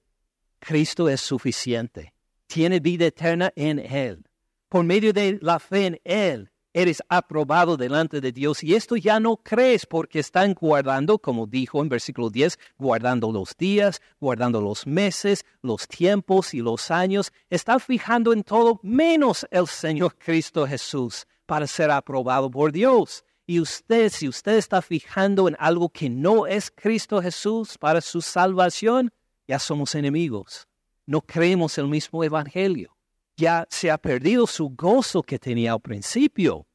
Cristo 0.58 1.08
es 1.08 1.20
suficiente. 1.20 2.14
Tiene 2.46 2.80
vida 2.80 3.06
eterna 3.06 3.52
en 3.56 3.78
Él. 3.78 4.24
Por 4.68 4.84
medio 4.84 5.12
de 5.12 5.38
la 5.42 5.58
fe 5.58 5.86
en 5.86 6.00
Él, 6.04 6.50
eres 6.72 7.02
aprobado 7.08 7.76
delante 7.76 8.20
de 8.20 8.32
Dios 8.32 8.62
y 8.62 8.74
esto 8.74 8.96
ya 8.96 9.18
no 9.18 9.36
crees 9.36 9.86
porque 9.86 10.20
están 10.20 10.54
guardando, 10.54 11.18
como 11.18 11.46
dijo 11.46 11.82
en 11.82 11.88
versículo 11.88 12.30
10, 12.30 12.58
guardando 12.78 13.32
los 13.32 13.56
días, 13.56 14.00
guardando 14.20 14.60
los 14.60 14.86
meses, 14.86 15.44
los 15.62 15.88
tiempos 15.88 16.54
y 16.54 16.60
los 16.60 16.90
años, 16.90 17.32
están 17.48 17.80
fijando 17.80 18.32
en 18.32 18.44
todo 18.44 18.80
menos 18.82 19.46
el 19.50 19.66
Señor 19.66 20.16
Cristo 20.16 20.66
Jesús 20.66 21.26
para 21.46 21.66
ser 21.66 21.90
aprobado 21.90 22.50
por 22.50 22.72
Dios. 22.72 23.24
Y 23.46 23.58
usted, 23.58 24.10
si 24.10 24.28
usted 24.28 24.56
está 24.56 24.80
fijando 24.80 25.48
en 25.48 25.56
algo 25.58 25.88
que 25.88 26.08
no 26.08 26.46
es 26.46 26.70
Cristo 26.70 27.20
Jesús 27.20 27.76
para 27.78 28.00
su 28.00 28.20
salvación, 28.20 29.12
ya 29.48 29.58
somos 29.58 29.96
enemigos. 29.96 30.68
No 31.06 31.20
creemos 31.22 31.76
el 31.78 31.88
mismo 31.88 32.22
Evangelio 32.22 32.99
ya 33.40 33.66
se 33.70 33.90
ha 33.90 33.96
perdido 33.96 34.46
su 34.46 34.68
gozo 34.68 35.22
que 35.22 35.38
tenía 35.38 35.72
al 35.72 35.80
principio. 35.80 36.66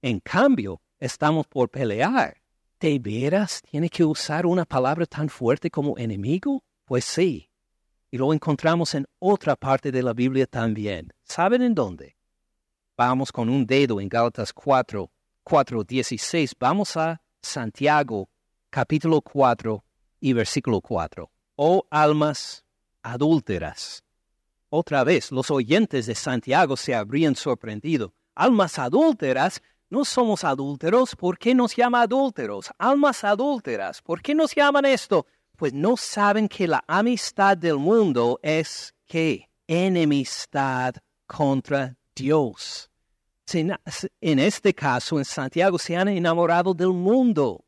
En 0.00 0.20
cambio, 0.20 0.80
estamos 1.00 1.46
por 1.48 1.68
pelear. 1.68 2.36
¿De 2.78 3.00
veras 3.00 3.60
tiene 3.68 3.88
que 3.90 4.04
usar 4.04 4.46
una 4.46 4.64
palabra 4.64 5.06
tan 5.06 5.28
fuerte 5.28 5.68
como 5.70 5.98
enemigo? 5.98 6.62
Pues 6.84 7.04
sí. 7.04 7.50
Y 8.12 8.16
lo 8.16 8.32
encontramos 8.32 8.94
en 8.94 9.06
otra 9.18 9.56
parte 9.56 9.90
de 9.90 10.02
la 10.04 10.12
Biblia 10.12 10.46
también. 10.46 11.12
¿Saben 11.24 11.62
en 11.62 11.74
dónde? 11.74 12.16
Vamos 12.96 13.32
con 13.32 13.48
un 13.48 13.66
dedo 13.66 14.00
en 14.00 14.08
Gálatas 14.08 14.52
4, 14.52 15.10
4, 15.42 15.82
16. 15.82 16.54
Vamos 16.60 16.96
a 16.96 17.20
Santiago, 17.42 18.30
capítulo 18.70 19.20
4 19.20 19.84
y 20.20 20.32
versículo 20.32 20.80
4. 20.80 21.28
Oh 21.56 21.84
almas 21.90 22.64
adúlteras 23.02 24.04
otra 24.70 25.04
vez, 25.04 25.32
los 25.32 25.50
oyentes 25.50 26.06
de 26.06 26.14
Santiago 26.14 26.76
se 26.76 26.94
habrían 26.94 27.34
sorprendido. 27.36 28.14
Almas 28.34 28.78
adúlteras, 28.78 29.62
no 29.90 30.04
somos 30.04 30.44
adúlteros, 30.44 31.16
¿por 31.16 31.38
qué 31.38 31.54
nos 31.54 31.74
llama 31.74 32.02
adúlteros? 32.02 32.70
Almas 32.78 33.24
adúlteras, 33.24 34.02
¿por 34.02 34.20
qué 34.20 34.34
nos 34.34 34.54
llaman 34.54 34.84
esto? 34.84 35.26
Pues 35.56 35.72
no 35.72 35.96
saben 35.96 36.48
que 36.48 36.68
la 36.68 36.84
amistad 36.86 37.56
del 37.56 37.78
mundo 37.78 38.38
es 38.42 38.94
¿qué? 39.06 39.48
Enemistad 39.66 40.94
contra 41.26 41.96
Dios. 42.14 42.90
En 43.54 44.38
este 44.38 44.74
caso, 44.74 45.18
en 45.18 45.24
Santiago, 45.24 45.78
se 45.78 45.96
han 45.96 46.08
enamorado 46.08 46.74
del 46.74 46.92
mundo 46.92 47.64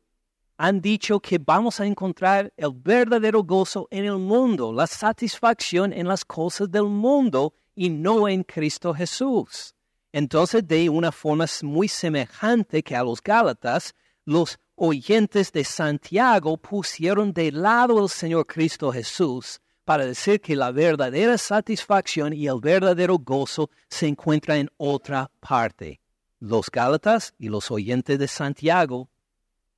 han 0.63 0.79
dicho 0.79 1.19
que 1.19 1.39
vamos 1.39 1.79
a 1.79 1.87
encontrar 1.87 2.53
el 2.55 2.71
verdadero 2.71 3.43
gozo 3.43 3.87
en 3.89 4.05
el 4.05 4.19
mundo, 4.19 4.71
la 4.71 4.85
satisfacción 4.85 5.91
en 5.91 6.07
las 6.07 6.23
cosas 6.23 6.69
del 6.69 6.83
mundo 6.83 7.55
y 7.73 7.89
no 7.89 8.29
en 8.29 8.43
Cristo 8.43 8.93
Jesús. 8.93 9.73
Entonces, 10.11 10.67
de 10.67 10.87
una 10.87 11.11
forma 11.11 11.45
muy 11.63 11.87
semejante 11.87 12.83
que 12.83 12.95
a 12.95 13.03
los 13.03 13.23
Gálatas, 13.23 13.95
los 14.23 14.59
oyentes 14.75 15.51
de 15.51 15.63
Santiago 15.63 16.57
pusieron 16.57 17.33
de 17.33 17.51
lado 17.51 17.97
al 17.97 18.09
Señor 18.09 18.45
Cristo 18.45 18.91
Jesús 18.91 19.59
para 19.83 20.05
decir 20.05 20.39
que 20.39 20.55
la 20.55 20.71
verdadera 20.71 21.39
satisfacción 21.39 22.33
y 22.33 22.45
el 22.45 22.59
verdadero 22.61 23.17
gozo 23.17 23.71
se 23.89 24.05
encuentra 24.05 24.57
en 24.57 24.69
otra 24.77 25.31
parte. 25.39 26.01
Los 26.39 26.69
Gálatas 26.69 27.33
y 27.39 27.49
los 27.49 27.71
oyentes 27.71 28.19
de 28.19 28.27
Santiago 28.27 29.09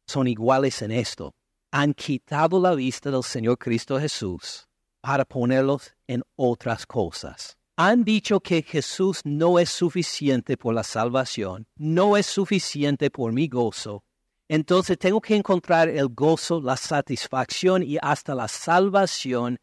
son 0.08 0.28
iguales 0.28 0.82
en 0.82 0.92
esto. 0.92 1.34
Han 1.72 1.94
quitado 1.94 2.60
la 2.60 2.76
vista 2.76 3.10
del 3.10 3.24
Señor 3.24 3.58
Cristo 3.58 4.00
Jesús 4.00 4.68
para 5.02 5.26
ponerlos 5.26 5.94
en 6.08 6.24
otras 6.36 6.86
cosas. 6.86 7.58
Han 7.76 8.04
dicho 8.04 8.40
que 8.40 8.62
Jesús 8.62 9.22
no 9.24 9.58
es 9.58 9.70
suficiente 9.70 10.58
por 10.58 10.76
la 10.76 10.84
salvación, 10.84 11.68
no 11.76 12.16
es 12.18 12.28
suficiente 12.28 13.10
por 13.10 13.34
mi 13.34 13.48
gozo. 13.48 14.04
Entonces 14.48 15.00
tengo 15.00 15.20
que 15.20 15.36
encontrar 15.36 15.90
el 15.90 16.10
gozo, 16.10 16.62
la 16.62 16.78
satisfacción 16.78 17.82
y 17.82 17.98
hasta 18.00 18.36
la 18.36 18.48
salvación 18.48 19.60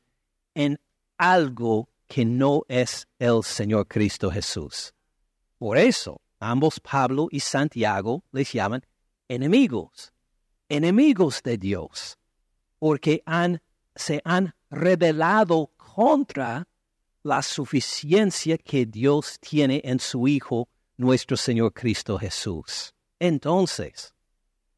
en 0.55 0.81
algo 1.17 1.89
que 2.09 2.25
no 2.25 2.63
es 2.67 3.07
el 3.21 3.45
Señor 3.45 3.87
Cristo 3.87 4.31
Jesús. 4.33 4.93
Por 5.59 5.79
eso, 5.79 6.21
ambos 6.41 6.81
Pablo 6.81 7.29
y 7.31 7.39
Santiago 7.39 8.25
les 8.33 8.53
llaman 8.53 8.85
enemigos, 9.29 10.13
enemigos 10.71 11.43
de 11.43 11.59
Dios, 11.59 12.19
porque 12.79 13.23
han, 13.27 13.61
se 13.95 14.23
han 14.25 14.55
rebelado 14.71 15.73
contra 15.77 16.67
la 17.23 17.43
suficiencia 17.43 18.57
que 18.57 18.87
Dios 18.87 19.39
tiene 19.41 19.83
en 19.85 20.01
su 20.01 20.27
Hijo, 20.27 20.71
nuestro 20.97 21.37
Señor 21.37 21.75
Cristo 21.75 22.19
Jesús. 22.19 22.95
Entonces, 23.19 24.15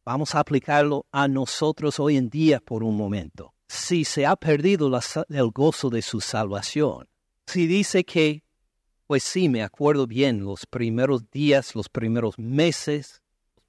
vamos 0.04 0.34
a 0.34 0.40
aplicarlo 0.40 1.06
a 1.12 1.28
nosotros 1.28 2.00
hoy 2.00 2.16
en 2.16 2.28
día 2.28 2.58
por 2.58 2.82
un 2.82 2.96
momento 2.96 3.54
si 3.72 4.04
se 4.04 4.26
ha 4.26 4.36
perdido 4.36 4.90
el 5.30 5.50
gozo 5.50 5.88
de 5.88 6.02
su 6.02 6.20
salvación. 6.20 7.08
Si 7.46 7.66
dice 7.66 8.04
que, 8.04 8.44
pues 9.06 9.24
sí, 9.24 9.48
me 9.48 9.62
acuerdo 9.62 10.06
bien 10.06 10.44
los 10.44 10.66
primeros 10.66 11.30
días, 11.30 11.74
los 11.74 11.88
primeros 11.88 12.38
meses, 12.38 13.21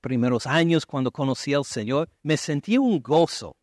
primeros 0.03 0.45
años 0.45 0.85
cuando 0.85 1.11
conocí 1.11 1.53
al 1.53 1.63
Señor, 1.63 2.09
me 2.21 2.37
sentí 2.37 2.77
un 2.77 3.01
gozo. 3.01 3.55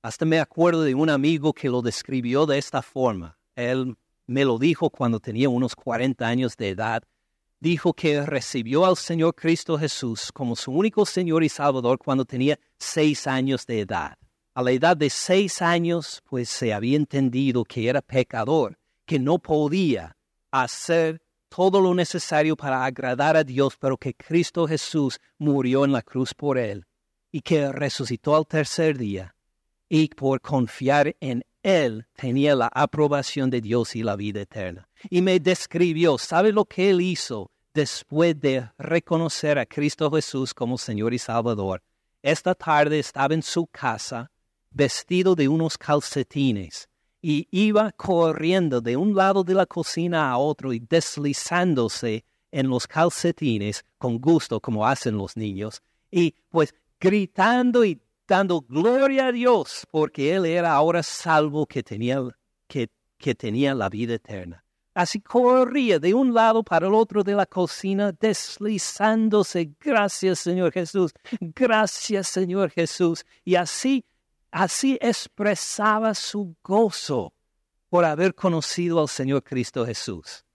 Hasta 0.00 0.24
me 0.24 0.38
acuerdo 0.38 0.82
de 0.82 0.94
un 0.94 1.10
amigo 1.10 1.52
que 1.52 1.68
lo 1.68 1.82
describió 1.82 2.46
de 2.46 2.56
esta 2.56 2.80
forma. 2.80 3.36
Él 3.56 3.96
me 4.26 4.44
lo 4.44 4.58
dijo 4.58 4.88
cuando 4.88 5.18
tenía 5.18 5.48
unos 5.48 5.74
40 5.74 6.24
años 6.26 6.56
de 6.56 6.70
edad. 6.70 7.02
Dijo 7.58 7.92
que 7.92 8.24
recibió 8.24 8.86
al 8.86 8.96
Señor 8.96 9.34
Cristo 9.34 9.76
Jesús 9.76 10.30
como 10.32 10.54
su 10.54 10.70
único 10.70 11.04
Señor 11.04 11.42
y 11.42 11.48
Salvador 11.48 11.98
cuando 11.98 12.24
tenía 12.24 12.58
seis 12.78 13.26
años 13.26 13.66
de 13.66 13.80
edad. 13.80 14.16
A 14.54 14.62
la 14.62 14.70
edad 14.70 14.96
de 14.96 15.10
seis 15.10 15.60
años, 15.60 16.22
pues 16.24 16.48
se 16.48 16.72
había 16.72 16.96
entendido 16.96 17.64
que 17.64 17.88
era 17.88 18.00
pecador, 18.00 18.78
que 19.04 19.18
no 19.18 19.38
podía 19.38 20.16
hacer 20.50 21.20
todo 21.56 21.80
lo 21.80 21.94
necesario 21.94 22.54
para 22.54 22.84
agradar 22.84 23.34
a 23.34 23.42
Dios, 23.42 23.78
pero 23.80 23.96
que 23.96 24.12
Cristo 24.12 24.68
Jesús 24.68 25.18
murió 25.38 25.86
en 25.86 25.92
la 25.92 26.02
cruz 26.02 26.34
por 26.34 26.58
él 26.58 26.84
y 27.32 27.40
que 27.40 27.72
resucitó 27.72 28.36
al 28.36 28.46
tercer 28.46 28.98
día 28.98 29.34
y 29.88 30.08
por 30.08 30.42
confiar 30.42 31.16
en 31.18 31.46
él 31.62 32.06
tenía 32.14 32.54
la 32.54 32.66
aprobación 32.66 33.48
de 33.48 33.62
Dios 33.62 33.96
y 33.96 34.02
la 34.02 34.16
vida 34.16 34.42
eterna. 34.42 34.86
Y 35.08 35.22
me 35.22 35.40
describió, 35.40 36.18
¿sabe 36.18 36.52
lo 36.52 36.66
que 36.66 36.90
él 36.90 37.00
hizo 37.00 37.50
después 37.72 38.38
de 38.38 38.68
reconocer 38.76 39.58
a 39.58 39.64
Cristo 39.64 40.10
Jesús 40.10 40.52
como 40.52 40.76
Señor 40.76 41.14
y 41.14 41.18
Salvador? 41.18 41.82
Esta 42.20 42.54
tarde 42.54 42.98
estaba 42.98 43.32
en 43.32 43.42
su 43.42 43.66
casa 43.66 44.30
vestido 44.70 45.34
de 45.34 45.48
unos 45.48 45.78
calcetines 45.78 46.90
y 47.28 47.48
iba 47.50 47.90
corriendo 47.90 48.80
de 48.80 48.96
un 48.96 49.16
lado 49.16 49.42
de 49.42 49.52
la 49.52 49.66
cocina 49.66 50.30
a 50.30 50.38
otro 50.38 50.72
y 50.72 50.78
deslizándose 50.78 52.24
en 52.52 52.68
los 52.68 52.86
calcetines 52.86 53.84
con 53.98 54.20
gusto 54.20 54.60
como 54.60 54.86
hacen 54.86 55.18
los 55.18 55.36
niños 55.36 55.82
y 56.08 56.36
pues 56.50 56.72
gritando 57.00 57.84
y 57.84 58.00
dando 58.28 58.60
gloria 58.60 59.26
a 59.26 59.32
Dios 59.32 59.88
porque 59.90 60.36
él 60.36 60.46
era 60.46 60.72
ahora 60.72 61.02
salvo 61.02 61.66
que 61.66 61.82
tenía, 61.82 62.22
que, 62.68 62.90
que 63.18 63.34
tenía 63.34 63.74
la 63.74 63.88
vida 63.88 64.14
eterna. 64.14 64.62
Así 64.94 65.20
corría 65.20 65.98
de 65.98 66.14
un 66.14 66.32
lado 66.32 66.62
para 66.62 66.86
el 66.86 66.94
otro 66.94 67.24
de 67.24 67.34
la 67.34 67.46
cocina, 67.46 68.12
deslizándose. 68.12 69.72
Gracias, 69.80 70.38
Señor 70.38 70.70
Jesús. 70.70 71.12
Gracias, 71.40 72.28
Señor 72.28 72.70
Jesús. 72.70 73.26
Y 73.44 73.56
así 73.56 74.04
Así 74.58 74.96
expresaba 75.02 76.14
su 76.14 76.56
gozo 76.64 77.34
por 77.90 78.06
haber 78.06 78.34
conocido 78.34 79.02
al 79.02 79.08
Señor 79.10 79.44
Cristo 79.44 79.84
Jesús. 79.84 80.46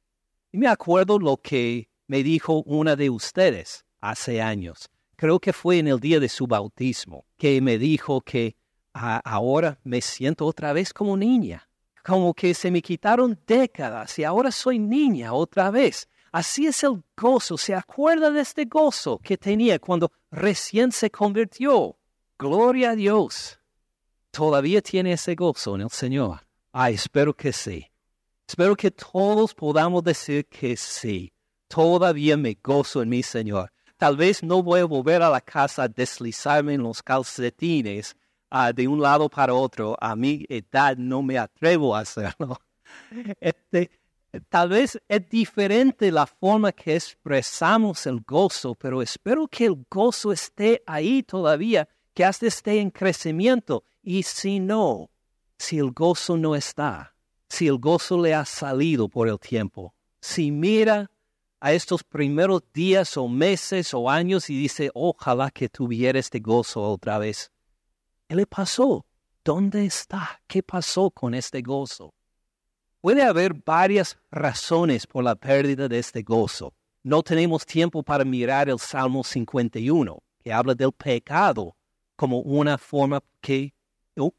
Y 0.52 0.58
me 0.58 0.68
acuerdo 0.68 1.20
lo 1.20 1.38
que 1.38 1.88
me 2.08 2.24
dijo 2.24 2.64
una 2.64 2.96
de 2.96 3.12
ustedes 3.12 3.86
hace 4.00 4.42
años. 4.42 4.90
Creo 5.16 5.40
que 5.40 5.54
fue 5.54 5.78
en 5.78 5.88
el 5.88 6.00
día 6.00 6.20
de 6.20 6.30
su 6.30 6.48
bautismo, 6.48 7.28
que 7.38 7.62
me 7.62 7.78
dijo 7.78 8.22
que 8.22 8.56
ahora 8.92 9.80
me 9.84 10.02
siento 10.02 10.48
otra 10.48 10.74
vez 10.74 10.92
como 10.94 11.16
niña, 11.16 11.70
como 12.04 12.34
que 12.34 12.56
se 12.56 12.72
me 12.72 12.82
quitaron 12.82 13.40
décadas 13.46 14.18
y 14.18 14.24
ahora 14.24 14.50
soy 14.50 14.80
niña 14.80 15.32
otra 15.32 15.70
vez. 15.70 16.10
Así 16.32 16.66
es 16.66 16.84
el 16.84 17.04
gozo. 17.16 17.56
¿Se 17.56 17.76
acuerda 17.76 18.32
de 18.32 18.42
este 18.42 18.66
gozo 18.66 19.20
que 19.20 19.38
tenía 19.38 19.78
cuando 19.78 20.12
recién 20.32 20.92
se 20.92 21.12
convirtió? 21.12 22.00
Gloria 22.40 22.90
a 22.90 22.96
Dios 22.96 23.61
todavía 24.32 24.82
tiene 24.82 25.14
ese 25.14 25.36
gozo 25.36 25.76
en 25.76 25.82
el 25.82 25.90
Señor? 25.90 26.42
Ay, 26.72 26.96
espero 26.96 27.34
que 27.34 27.52
sí. 27.52 27.86
Espero 28.48 28.76
que 28.76 28.92
todos 28.92 29.54
podamos 29.54 30.04
decir 30.04 30.46
que 30.48 30.76
sí. 30.76 31.34
Todavía 31.68 32.36
me 32.38 32.58
gozo 32.62 33.02
en 33.02 33.10
mi 33.10 33.24
Señor. 33.24 33.72
Tal 33.98 34.18
vez 34.18 34.42
no 34.42 34.64
voy 34.64 34.80
a 34.80 34.86
volver 34.86 35.22
a 35.22 35.30
la 35.30 35.42
casa 35.42 35.84
a 35.84 35.88
deslizarme 35.88 36.74
en 36.74 36.84
los 36.84 37.04
calcetines 37.04 38.16
ah, 38.50 38.74
de 38.74 38.88
un 38.88 39.02
lado 39.02 39.30
para 39.30 39.54
otro. 39.54 39.96
A 40.02 40.16
mi 40.16 40.46
edad 40.50 40.98
no 40.98 41.22
me 41.22 41.38
atrevo 41.38 41.96
a 41.96 42.00
hacerlo. 42.00 42.60
Este, 43.40 43.90
tal 44.50 44.70
vez 44.70 45.02
es 45.08 45.30
diferente 45.30 46.12
la 46.12 46.26
forma 46.26 46.74
que 46.74 46.96
expresamos 46.96 48.06
el 48.06 48.20
gozo, 48.22 48.76
pero 48.76 49.02
espero 49.02 49.48
que 49.48 49.66
el 49.66 49.86
gozo 49.90 50.34
esté 50.34 50.84
ahí 50.86 51.24
todavía, 51.24 51.88
que 52.14 52.26
hasta 52.26 52.48
esté 52.48 52.82
en 52.82 52.90
crecimiento 52.92 53.86
y 54.04 54.24
si 54.24 54.60
no, 54.60 55.10
si 55.58 55.78
el 55.78 55.92
gozo 55.92 56.38
no 56.38 56.56
está, 56.56 57.16
si 57.48 57.68
el 57.68 57.78
gozo 57.78 58.22
le 58.22 58.34
ha 58.34 58.46
salido 58.46 59.08
por 59.08 59.28
el 59.28 59.40
tiempo, 59.40 59.94
si 60.20 60.52
mira 60.52 61.12
a 61.60 61.74
estos 61.74 62.04
primeros 62.04 62.64
días 62.74 63.16
o 63.18 63.28
meses 63.28 63.94
o 63.94 64.10
años 64.10 64.50
y 64.50 64.58
dice, 64.58 64.90
ojalá 64.96 65.52
que 65.52 65.70
tuviera 65.70 66.18
este 66.18 66.40
gozo 66.40 66.82
otra 66.82 67.20
vez. 67.20 67.52
¿Qué 68.28 68.36
le 68.36 68.48
pasó? 68.48 69.06
¿Dónde 69.44 69.86
está? 69.86 70.42
¿Qué 70.48 70.64
pasó 70.64 71.12
con 71.12 71.36
este 71.36 71.62
gozo? 71.62 72.14
Puede 73.00 73.24
haber 73.24 73.54
varias 73.54 74.18
razones 74.32 75.06
por 75.06 75.24
la 75.24 75.36
pérdida 75.36 75.88
de 75.88 76.00
este 76.00 76.24
gozo. 76.24 76.74
No 77.04 77.22
tenemos 77.22 77.66
tiempo 77.66 78.04
para 78.04 78.24
mirar 78.24 78.70
el 78.70 78.80
Salmo 78.80 79.24
51, 79.24 80.18
que 80.44 80.54
habla 80.54 80.74
del 80.74 80.92
pecado 80.92 81.76
como 82.16 82.40
una 82.40 82.78
forma 82.78 83.24
que 83.40 83.74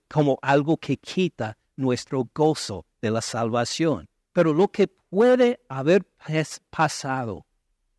como 0.08 0.38
algo 0.42 0.76
que 0.76 0.96
quita 0.96 1.56
nuestro 1.76 2.28
gozo 2.35 2.87
de 3.00 3.11
la 3.11 3.20
salvación. 3.20 4.08
Pero 4.32 4.52
lo 4.52 4.68
que 4.68 4.88
puede 4.88 5.61
haber 5.68 6.06
pasado 6.70 7.46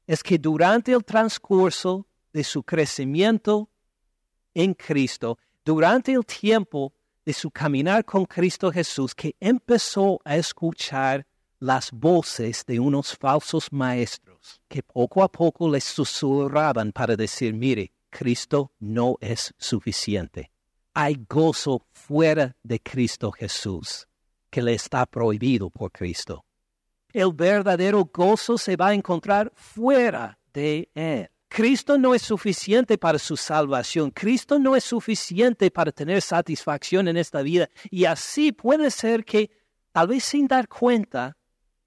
es 0.08 0.24
que 0.24 0.38
durante 0.38 0.92
el 0.92 1.04
transcurso 1.04 2.08
de 2.32 2.44
su 2.44 2.64
crecimiento 2.64 3.70
en 4.54 4.74
Cristo, 4.74 5.38
durante 5.64 6.14
el 6.14 6.26
tiempo 6.26 6.94
de 7.26 7.34
su 7.34 7.52
caminar 7.52 8.04
con 8.04 8.26
Cristo 8.26 8.72
Jesús, 8.72 9.16
que 9.16 9.36
empezó 9.40 10.20
a 10.26 10.36
escuchar 10.36 11.26
las 11.60 11.92
voces 11.92 12.66
de 12.66 12.80
unos 12.80 13.16
falsos 13.16 13.72
maestros 13.72 14.62
que 14.68 14.84
poco 14.84 15.24
a 15.24 15.32
poco 15.32 15.70
le 15.70 15.80
susurraban 15.80 16.92
para 16.92 17.16
decir, 17.16 17.54
mire, 17.54 17.94
Cristo 18.10 18.74
no 18.80 19.18
es 19.22 19.54
suficiente 19.58 20.53
hay 20.94 21.26
gozo 21.28 21.86
fuera 21.92 22.56
de 22.64 22.80
Cristo 22.80 23.32
Jesús, 23.32 24.08
que 24.50 24.62
le 24.62 24.74
está 24.74 25.06
prohibido 25.06 25.70
por 25.70 25.92
Cristo. 25.92 26.46
El 27.12 27.34
verdadero 27.34 28.10
gozo 28.12 28.58
se 28.58 28.76
va 28.76 28.88
a 28.88 28.94
encontrar 28.94 29.52
fuera 29.56 30.38
de 30.54 30.90
Él. 30.94 31.30
Cristo 31.48 32.00
no 32.00 32.16
es 32.16 32.24
suficiente 32.24 32.98
para 32.98 33.20
su 33.20 33.38
salvación. 33.38 34.10
Cristo 34.10 34.58
no 34.58 34.76
es 34.76 34.84
suficiente 34.84 35.70
para 35.70 35.92
tener 35.92 36.20
satisfacción 36.22 37.08
en 37.08 37.18
esta 37.18 37.44
vida. 37.44 37.70
Y 37.92 38.06
así 38.06 38.52
puede 38.52 38.90
ser 38.90 39.24
que, 39.24 39.52
tal 39.92 40.08
vez 40.08 40.24
sin 40.24 40.48
dar 40.48 40.68
cuenta, 40.68 41.38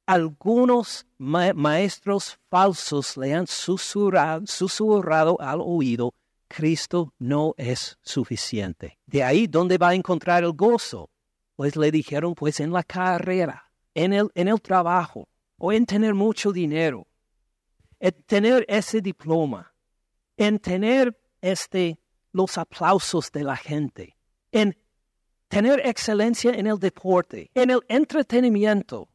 algunos 0.06 1.04
maestros 1.18 2.38
falsos 2.48 3.16
le 3.16 3.34
han 3.34 3.48
susurrado, 3.48 4.46
susurrado 4.46 5.36
al 5.40 5.60
oído 5.60 6.14
Cristo 6.48 7.12
no 7.18 7.54
es 7.56 7.98
suficiente. 8.02 8.98
De 9.06 9.22
ahí, 9.22 9.46
¿dónde 9.46 9.78
va 9.78 9.90
a 9.90 9.94
encontrar 9.94 10.44
el 10.44 10.52
gozo? 10.52 11.10
Pues 11.54 11.76
le 11.76 11.90
dijeron, 11.90 12.34
pues 12.34 12.60
en 12.60 12.72
la 12.72 12.82
carrera, 12.82 13.70
en 13.94 14.12
el, 14.12 14.30
en 14.34 14.48
el 14.48 14.60
trabajo, 14.60 15.28
o 15.58 15.72
en 15.72 15.86
tener 15.86 16.14
mucho 16.14 16.52
dinero, 16.52 17.06
en 17.98 18.12
tener 18.26 18.64
ese 18.68 19.00
diploma, 19.00 19.72
en 20.36 20.58
tener 20.58 21.18
este, 21.40 21.98
los 22.32 22.58
aplausos 22.58 23.32
de 23.32 23.42
la 23.42 23.56
gente, 23.56 24.16
en 24.52 24.76
tener 25.48 25.80
excelencia 25.86 26.52
en 26.52 26.66
el 26.66 26.78
deporte, 26.78 27.50
en 27.54 27.70
el 27.70 27.80
entretenimiento, 27.88 29.08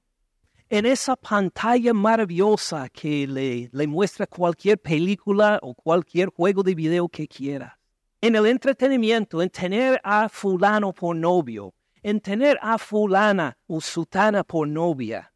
en 0.71 0.85
esa 0.85 1.17
pantalla 1.17 1.93
maravillosa 1.93 2.87
que 2.87 3.27
le, 3.27 3.69
le 3.73 3.87
muestra 3.87 4.25
cualquier 4.25 4.77
película 4.77 5.59
o 5.61 5.73
cualquier 5.73 6.29
juego 6.29 6.63
de 6.63 6.73
video 6.73 7.09
que 7.09 7.27
quiera. 7.27 7.77
En 8.21 8.37
el 8.37 8.45
entretenimiento, 8.45 9.41
en 9.41 9.49
tener 9.49 9.99
a 10.01 10.29
fulano 10.29 10.93
por 10.93 11.13
novio, 11.13 11.73
en 12.01 12.21
tener 12.21 12.57
a 12.61 12.77
fulana 12.77 13.57
o 13.67 13.81
sutana 13.81 14.45
por 14.45 14.65
novia, 14.65 15.33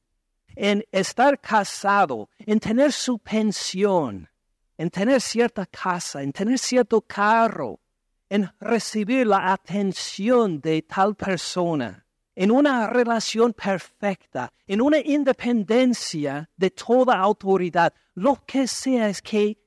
en 0.56 0.86
estar 0.90 1.38
casado, 1.42 2.30
en 2.40 2.62
tener 2.62 2.94
su 2.94 3.20
pensión, 3.20 4.30
en 4.78 4.90
tener 4.90 5.20
cierta 5.20 5.66
casa, 5.66 6.24
en 6.24 6.32
tener 6.32 6.58
cierto 6.58 7.02
carro, 7.02 7.82
en 8.30 8.50
recibir 8.62 9.28
la 9.28 9.52
atención 9.52 10.62
de 10.62 10.82
tal 10.82 11.14
persona 11.14 12.05
en 12.36 12.52
una 12.52 12.88
relación 12.88 13.54
perfecta, 13.54 14.52
en 14.68 14.82
una 14.82 15.00
independencia 15.00 16.50
de 16.58 16.70
toda 16.70 17.18
autoridad. 17.18 17.94
Lo 18.14 18.44
que 18.46 18.68
sea 18.68 19.10
es 19.10 19.22
que 19.22 19.58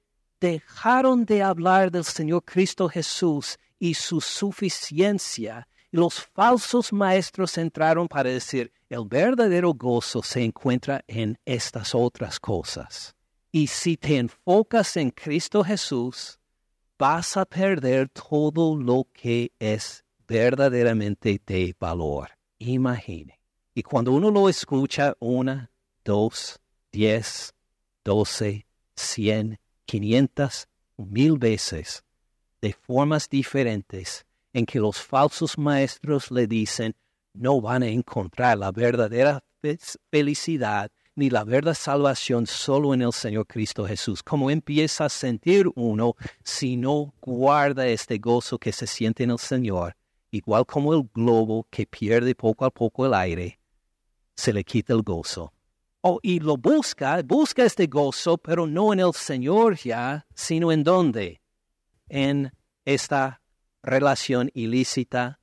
dejaron 0.41 1.25
de 1.25 1.43
hablar 1.43 1.91
del 1.91 2.05
Señor 2.05 2.45
Cristo 2.45 2.89
Jesús 2.89 3.59
y 3.79 3.95
su 3.95 4.21
suficiencia. 4.21 5.67
Y 5.91 5.97
los 5.97 6.21
falsos 6.21 6.93
maestros 6.93 7.57
entraron 7.57 8.07
para 8.07 8.31
decir, 8.31 8.73
el 8.89 9.07
verdadero 9.07 9.75
gozo 9.75 10.23
se 10.23 10.45
encuentra 10.45 11.03
en 11.07 11.39
estas 11.45 11.95
otras 11.95 12.39
cosas. 12.39 13.15
Y 13.51 13.67
si 13.67 13.97
te 13.97 14.19
enfocas 14.19 14.97
en 14.97 15.11
Cristo 15.11 15.65
Jesús, 15.65 16.39
vas 16.99 17.37
a 17.37 17.45
perder 17.45 18.09
todo 18.11 18.77
lo 18.77 19.07
que 19.13 19.53
es 19.59 20.05
verdaderamente 20.27 21.41
de 21.47 21.75
valor. 21.79 22.38
Imagine. 22.59 23.39
Y 23.75 23.83
cuando 23.83 24.13
uno 24.13 24.31
lo 24.31 24.49
escucha 24.49 25.15
una, 25.21 25.71
dos, 26.05 26.59
diez, 26.91 27.55
doce, 28.05 28.67
cien, 28.97 29.59
quinientas, 29.85 30.69
mil 30.97 31.39
veces, 31.39 32.03
de 32.61 32.73
formas 32.73 33.29
diferentes, 33.29 34.27
en 34.53 34.67
que 34.67 34.81
los 34.81 35.01
falsos 35.01 35.57
maestros 35.57 36.31
le 36.33 36.49
dicen, 36.49 36.97
no 37.33 37.61
van 37.61 37.85
a 37.85 37.89
encontrar 37.89 38.59
la 38.59 38.73
verdadera 38.73 39.45
felicidad 40.11 40.91
ni 41.15 41.31
la 41.31 41.45
verdadera 41.45 41.75
salvación 41.75 42.47
solo 42.47 42.95
en 42.95 43.03
el 43.03 43.13
Señor 43.13 43.47
Cristo 43.47 43.87
Jesús. 43.87 44.23
Como 44.23 44.51
empieza 44.51 45.05
a 45.05 45.09
sentir 45.09 45.69
uno 45.77 46.17
si 46.43 46.77
no 46.77 47.15
guarda 47.21 47.87
este 47.87 48.19
gozo 48.19 48.59
que 48.59 48.73
se 48.73 48.87
siente 48.87 49.25
en 49.25 49.31
el 49.31 49.39
Señor 49.39 49.98
igual 50.31 50.67
como 50.67 50.95
el 50.95 51.09
globo 51.15 51.67
que 51.71 51.87
pierde 51.87 52.35
poco 52.35 52.65
a 52.65 52.71
poco 52.71 53.07
el 53.07 53.15
aire, 53.15 53.59
se 54.35 54.53
le 54.53 54.65
quita 54.65 54.93
el 54.93 55.03
gozo. 55.03 55.53
Oh, 56.01 56.21
y 56.23 56.39
lo 56.39 56.57
busca, 56.57 57.21
busca 57.23 57.65
este 57.65 57.87
gozo, 57.87 58.39
pero 58.39 58.67
no 58.67 58.93
en 58.93 59.01
el 59.01 59.13
Señor 59.13 59.77
ya, 59.77 60.27
sino 60.35 60.71
en 60.71 60.85
dónde? 60.85 61.41
En 62.09 62.53
esta 62.85 63.43
relación 63.83 64.51
ilícita, 64.55 65.41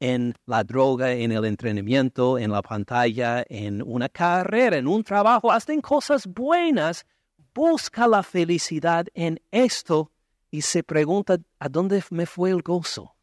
en 0.00 0.34
la 0.46 0.64
droga, 0.64 1.12
en 1.12 1.32
el 1.32 1.44
entrenamiento, 1.44 2.38
en 2.38 2.50
la 2.50 2.62
pantalla, 2.62 3.44
en 3.48 3.82
una 3.82 4.08
carrera, 4.08 4.78
en 4.78 4.86
un 4.86 5.02
trabajo, 5.04 5.52
hasta 5.52 5.72
en 5.72 5.80
cosas 5.80 6.26
buenas. 6.26 7.04
Busca 7.54 8.06
la 8.06 8.22
felicidad 8.22 9.06
en 9.14 9.40
esto 9.50 10.12
y 10.50 10.62
se 10.62 10.82
pregunta, 10.82 11.38
¿a 11.58 11.68
dónde 11.68 12.02
me 12.10 12.24
fue 12.24 12.50
el 12.50 12.62
gozo? 12.62 13.17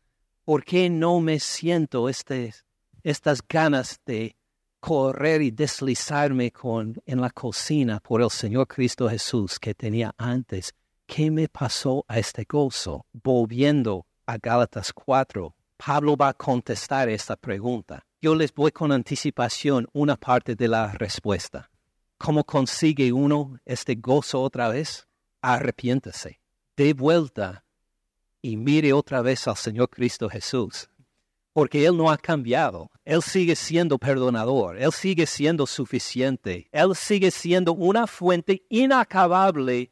¿Por 0.45 0.63
qué 0.63 0.91
no 0.91 1.21
me 1.21 1.39
siento 1.39 2.07
estas 2.07 3.41
ganas 3.49 3.99
de 4.05 4.35
correr 4.79 5.41
y 5.41 5.49
deslizarme 5.49 6.51
con, 6.51 7.01
en 7.07 7.19
la 7.19 7.31
cocina 7.31 7.99
por 7.99 8.21
el 8.21 8.29
Señor 8.29 8.67
Cristo 8.67 9.09
Jesús 9.09 9.57
que 9.59 9.73
tenía 9.73 10.13
antes? 10.19 10.71
¿Qué 11.07 11.31
me 11.31 11.47
pasó 11.47 12.05
a 12.07 12.19
este 12.19 12.45
gozo? 12.47 13.07
Volviendo 13.11 14.05
a 14.27 14.37
Gálatas 14.37 14.93
4, 14.93 15.55
Pablo 15.83 16.15
va 16.15 16.29
a 16.29 16.33
contestar 16.35 17.09
esta 17.09 17.35
pregunta. 17.35 18.05
Yo 18.21 18.35
les 18.35 18.53
voy 18.53 18.71
con 18.71 18.91
anticipación 18.91 19.87
una 19.93 20.15
parte 20.15 20.53
de 20.53 20.67
la 20.67 20.91
respuesta. 20.91 21.71
¿Cómo 22.19 22.43
consigue 22.43 23.11
uno 23.11 23.57
este 23.65 23.95
gozo 23.95 24.43
otra 24.43 24.69
vez? 24.69 25.07
Arrepiéntase. 25.41 26.39
De 26.77 26.93
vuelta 26.93 27.64
y 28.45 28.57
mire 28.57 28.93
otra 28.93 29.23
vez 29.23 29.47
al 29.47 29.57
Señor 29.57 29.89
Cristo 29.89 30.29
Jesús, 30.29 30.87
porque 31.51 31.83
Él 31.83 31.97
no 31.97 32.11
ha 32.11 32.17
cambiado. 32.17 32.91
Él 33.03 33.23
sigue 33.23 33.55
siendo 33.55 33.97
perdonador, 33.97 34.77
Él 34.77 34.91
sigue 34.91 35.25
siendo 35.25 35.65
suficiente, 35.65 36.69
Él 36.71 36.95
sigue 36.95 37.31
siendo 37.31 37.73
una 37.73 38.05
fuente 38.05 38.63
inacabable 38.69 39.91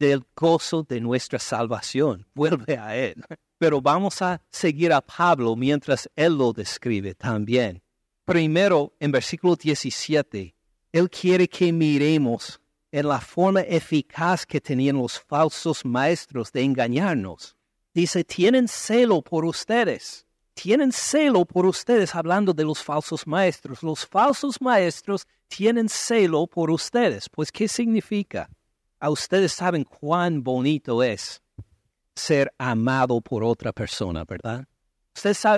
del 0.00 0.24
gozo 0.34 0.82
de 0.82 1.00
nuestra 1.00 1.38
salvación. 1.38 2.26
Vuelve 2.34 2.76
a 2.76 2.96
Él. 2.96 3.22
Pero 3.58 3.80
vamos 3.80 4.20
a 4.20 4.42
seguir 4.50 4.92
a 4.92 5.00
Pablo 5.00 5.54
mientras 5.54 6.10
Él 6.16 6.36
lo 6.36 6.52
describe 6.52 7.14
también. 7.14 7.82
Primero, 8.24 8.96
en 8.98 9.12
versículo 9.12 9.54
17, 9.54 10.56
Él 10.90 11.08
quiere 11.08 11.46
que 11.46 11.72
miremos 11.72 12.60
en 12.90 13.06
la 13.06 13.20
forma 13.20 13.60
eficaz 13.60 14.44
que 14.44 14.60
tenían 14.60 14.96
los 14.96 15.20
falsos 15.20 15.84
maestros 15.84 16.50
de 16.50 16.62
engañarnos. 16.62 17.56
Dice, 17.94 18.24
tienen 18.24 18.68
celo 18.68 19.20
por 19.22 19.44
ustedes. 19.44 20.26
Tienen 20.54 20.92
celo 20.92 21.44
por 21.44 21.66
ustedes 21.66 22.14
hablando 22.14 22.52
de 22.52 22.64
los 22.64 22.82
falsos 22.82 23.26
maestros. 23.26 23.82
Los 23.82 24.06
falsos 24.06 24.60
maestros 24.60 25.26
tienen 25.48 25.88
celo 25.88 26.46
por 26.46 26.70
ustedes. 26.70 27.28
Pues, 27.28 27.52
¿qué 27.52 27.68
significa? 27.68 28.48
A 28.98 29.10
ustedes 29.10 29.52
saben 29.52 29.84
cuán 29.84 30.42
bonito 30.42 31.02
es 31.02 31.42
ser 32.14 32.52
amado 32.58 33.20
por 33.20 33.44
otra 33.44 33.72
persona, 33.72 34.24
¿verdad? 34.24 34.66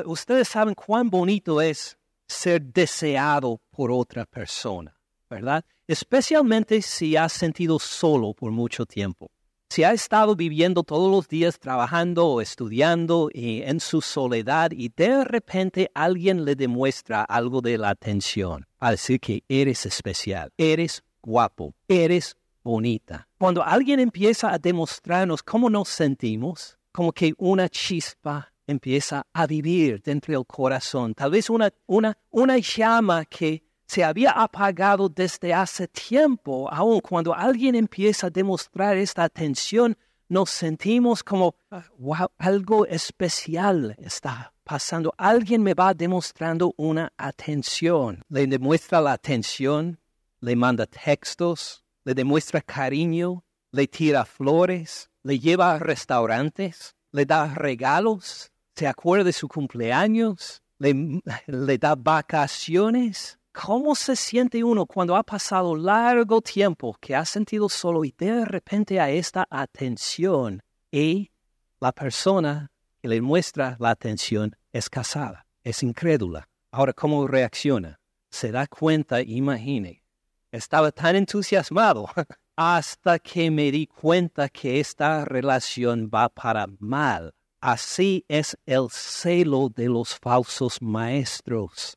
Ustedes, 0.06 0.48
saben 0.48 0.74
cuán 0.74 1.10
bonito 1.10 1.60
es 1.60 1.96
ser 2.26 2.62
deseado 2.62 3.60
por 3.70 3.92
otra 3.92 4.24
persona, 4.24 4.96
¿verdad? 5.30 5.64
Especialmente 5.86 6.82
si 6.82 7.16
has 7.16 7.32
sentido 7.32 7.78
solo 7.78 8.32
por 8.32 8.50
mucho 8.50 8.86
tiempo 8.86 9.30
si 9.74 9.82
ha 9.82 9.90
estado 9.90 10.36
viviendo 10.36 10.84
todos 10.84 11.10
los 11.10 11.26
días 11.26 11.58
trabajando 11.58 12.28
o 12.28 12.40
estudiando 12.40 13.28
y 13.34 13.60
en 13.62 13.80
su 13.80 14.00
soledad 14.00 14.70
y 14.70 14.88
de 14.90 15.24
repente 15.24 15.90
alguien 15.94 16.44
le 16.44 16.54
demuestra 16.54 17.24
algo 17.24 17.60
de 17.60 17.76
la 17.76 17.88
atención, 17.88 18.68
a 18.78 18.92
decir 18.92 19.18
que 19.18 19.42
eres 19.48 19.84
especial, 19.84 20.52
eres 20.56 21.02
guapo, 21.20 21.74
eres 21.88 22.36
bonita. 22.62 23.26
Cuando 23.36 23.64
alguien 23.64 23.98
empieza 23.98 24.52
a 24.52 24.60
demostrarnos 24.60 25.42
cómo 25.42 25.68
nos 25.68 25.88
sentimos, 25.88 26.78
como 26.92 27.10
que 27.10 27.34
una 27.36 27.68
chispa 27.68 28.52
empieza 28.68 29.26
a 29.32 29.44
vivir 29.48 30.00
dentro 30.02 30.34
del 30.34 30.46
corazón, 30.46 31.14
tal 31.14 31.32
vez 31.32 31.50
una, 31.50 31.72
una, 31.86 32.16
una 32.30 32.58
llama 32.58 33.24
que 33.24 33.64
se 33.94 34.02
había 34.02 34.32
apagado 34.32 35.08
desde 35.08 35.54
hace 35.54 35.86
tiempo, 35.86 36.68
aun 36.68 36.98
cuando 37.00 37.32
alguien 37.32 37.76
empieza 37.76 38.26
a 38.26 38.30
demostrar 38.30 38.96
esta 38.96 39.22
atención, 39.22 39.96
nos 40.28 40.50
sentimos 40.50 41.22
como, 41.22 41.54
wow, 41.98 42.26
algo 42.38 42.86
especial 42.86 43.94
está 43.98 44.52
pasando. 44.64 45.14
Alguien 45.16 45.62
me 45.62 45.74
va 45.74 45.94
demostrando 45.94 46.74
una 46.76 47.12
atención. 47.16 48.24
Le 48.28 48.48
demuestra 48.48 49.00
la 49.00 49.12
atención, 49.12 50.00
le 50.40 50.56
manda 50.56 50.86
textos, 50.86 51.84
le 52.04 52.14
demuestra 52.14 52.62
cariño, 52.62 53.44
le 53.70 53.86
tira 53.86 54.24
flores, 54.24 55.08
le 55.22 55.38
lleva 55.38 55.72
a 55.72 55.78
restaurantes, 55.78 56.96
le 57.12 57.26
da 57.26 57.46
regalos, 57.54 58.50
se 58.74 58.88
acuerda 58.88 59.22
de 59.22 59.32
su 59.32 59.46
cumpleaños, 59.46 60.62
le, 60.80 61.20
le 61.46 61.78
da 61.78 61.94
vacaciones 61.94 63.38
¿Cómo 63.54 63.94
se 63.94 64.16
siente 64.16 64.64
uno 64.64 64.84
cuando 64.84 65.14
ha 65.14 65.22
pasado 65.22 65.76
largo 65.76 66.40
tiempo 66.40 66.96
que 67.00 67.14
ha 67.14 67.24
sentido 67.24 67.68
solo 67.68 68.04
y 68.04 68.12
de 68.18 68.44
repente 68.44 68.98
a 68.98 69.10
esta 69.10 69.46
atención 69.48 70.60
y 70.90 71.30
la 71.78 71.92
persona 71.92 72.72
que 73.00 73.06
le 73.08 73.20
muestra 73.22 73.76
la 73.78 73.90
atención 73.90 74.56
es 74.72 74.90
casada, 74.90 75.46
es 75.62 75.84
incrédula? 75.84 76.48
Ahora, 76.72 76.92
¿cómo 76.92 77.28
reacciona? 77.28 78.00
Se 78.28 78.50
da 78.50 78.66
cuenta, 78.66 79.22
imagine, 79.22 80.02
estaba 80.50 80.90
tan 80.90 81.14
entusiasmado 81.14 82.08
hasta 82.56 83.20
que 83.20 83.52
me 83.52 83.70
di 83.70 83.86
cuenta 83.86 84.48
que 84.48 84.80
esta 84.80 85.24
relación 85.24 86.10
va 86.12 86.28
para 86.28 86.66
mal. 86.80 87.32
Así 87.60 88.24
es 88.26 88.58
el 88.66 88.88
celo 88.90 89.68
de 89.68 89.88
los 89.88 90.16
falsos 90.16 90.82
maestros 90.82 91.96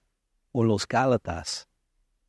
por 0.52 0.66
los 0.66 0.88
Gálatas 0.88 1.68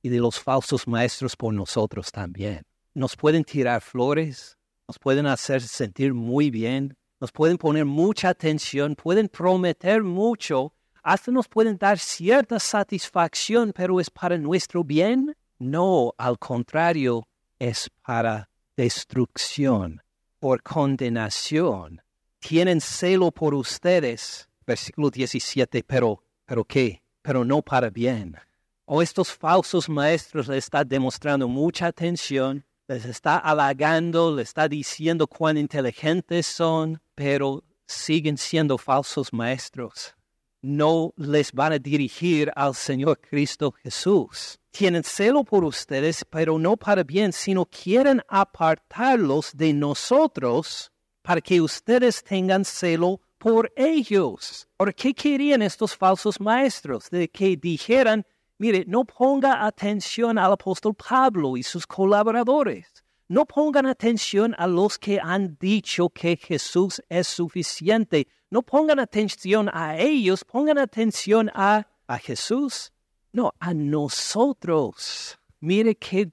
y 0.02 0.08
de 0.08 0.18
los 0.18 0.38
falsos 0.38 0.86
maestros 0.86 1.36
por 1.36 1.52
nosotros 1.52 2.10
también. 2.10 2.62
Nos 2.94 3.16
pueden 3.16 3.44
tirar 3.44 3.80
flores, 3.80 4.56
nos 4.86 4.98
pueden 4.98 5.26
hacer 5.26 5.62
sentir 5.62 6.14
muy 6.14 6.50
bien, 6.50 6.96
nos 7.20 7.32
pueden 7.32 7.58
poner 7.58 7.84
mucha 7.84 8.30
atención, 8.30 8.94
pueden 8.94 9.28
prometer 9.28 10.02
mucho, 10.02 10.72
hasta 11.02 11.30
nos 11.30 11.48
pueden 11.48 11.76
dar 11.78 11.98
cierta 11.98 12.58
satisfacción, 12.58 13.72
pero 13.74 14.00
es 14.00 14.10
para 14.10 14.38
nuestro 14.38 14.84
bien. 14.84 15.34
No, 15.58 16.14
al 16.16 16.38
contrario, 16.38 17.26
es 17.58 17.90
para 18.02 18.48
destrucción, 18.76 20.02
por 20.38 20.62
condenación. 20.62 22.00
Tienen 22.38 22.80
celo 22.80 23.32
por 23.32 23.54
ustedes, 23.54 24.48
versículo 24.64 25.10
17, 25.10 25.82
pero, 25.82 26.22
pero 26.46 26.64
qué, 26.64 27.02
pero 27.29 27.45
no 27.45 27.61
para 27.61 27.91
bien. 27.91 28.39
O 28.87 29.03
estos 29.03 29.31
falsos 29.31 29.87
maestros 29.87 30.49
les 30.49 30.64
está 30.64 30.83
demostrando 30.83 31.47
mucha 31.47 31.89
atención, 31.89 32.64
les 32.87 33.05
está 33.05 33.37
halagando, 33.37 34.35
les 34.35 34.49
está 34.49 34.66
diciendo 34.66 35.26
cuán 35.26 35.59
inteligentes 35.59 36.47
son, 36.47 36.99
pero 37.14 37.62
siguen 37.87 38.39
siendo 38.39 38.79
falsos 38.79 39.31
maestros. 39.31 40.14
No 40.62 41.12
les 41.18 41.53
van 41.53 41.74
a 41.74 41.79
dirigir 41.79 42.51
al 42.57 42.74
Señor 42.74 43.20
Cristo 43.20 43.74
Jesús. 43.83 44.59
Tienen 44.70 45.05
celo 45.05 45.45
por 45.45 45.64
ustedes, 45.64 46.24
pero 46.24 46.59
no 46.59 46.79
para 46.79 47.03
bien, 47.03 47.35
sino 47.35 47.66
quieren 47.66 48.22
apartarlos 48.26 49.55
de 49.55 49.74
nosotros 49.74 50.91
para 51.20 51.43
que 51.43 51.61
ustedes 51.61 52.24
tengan 52.24 52.64
celo 52.64 53.20
por 53.39 53.72
ellos. 53.76 54.68
¿Por 54.76 54.95
qué 54.95 55.14
querían 55.14 55.62
estos 55.62 55.97
falsos 55.97 56.41
maestros? 56.41 57.09
De 57.11 57.28
que 57.28 57.57
dijeran, 57.57 58.26
mire, 58.59 58.84
no 58.86 59.05
ponga 59.05 59.64
atención 59.64 60.39
al 60.39 60.53
apóstol 60.53 60.95
Pablo 60.95 61.57
y 61.57 61.62
sus 61.62 61.86
colaboradores. 61.86 63.05
No 63.28 63.45
pongan 63.45 63.86
atención 63.86 64.55
a 64.59 64.66
los 64.66 64.99
que 64.99 65.20
han 65.20 65.57
dicho 65.61 66.09
que 66.09 66.36
Jesús 66.36 67.03
es 67.09 67.28
suficiente. 67.28 68.26
No 68.51 68.62
pongan 68.62 68.99
atención 68.99 69.68
a 69.72 69.99
ellos, 69.99 70.45
pongan 70.45 70.78
atención 70.78 71.51
a, 71.55 71.86
a 72.07 72.18
Jesús. 72.18 72.93
No, 73.32 73.53
a 73.61 73.74
nosotros. 73.74 75.39
Mire 75.61 75.97
qué, 75.97 76.30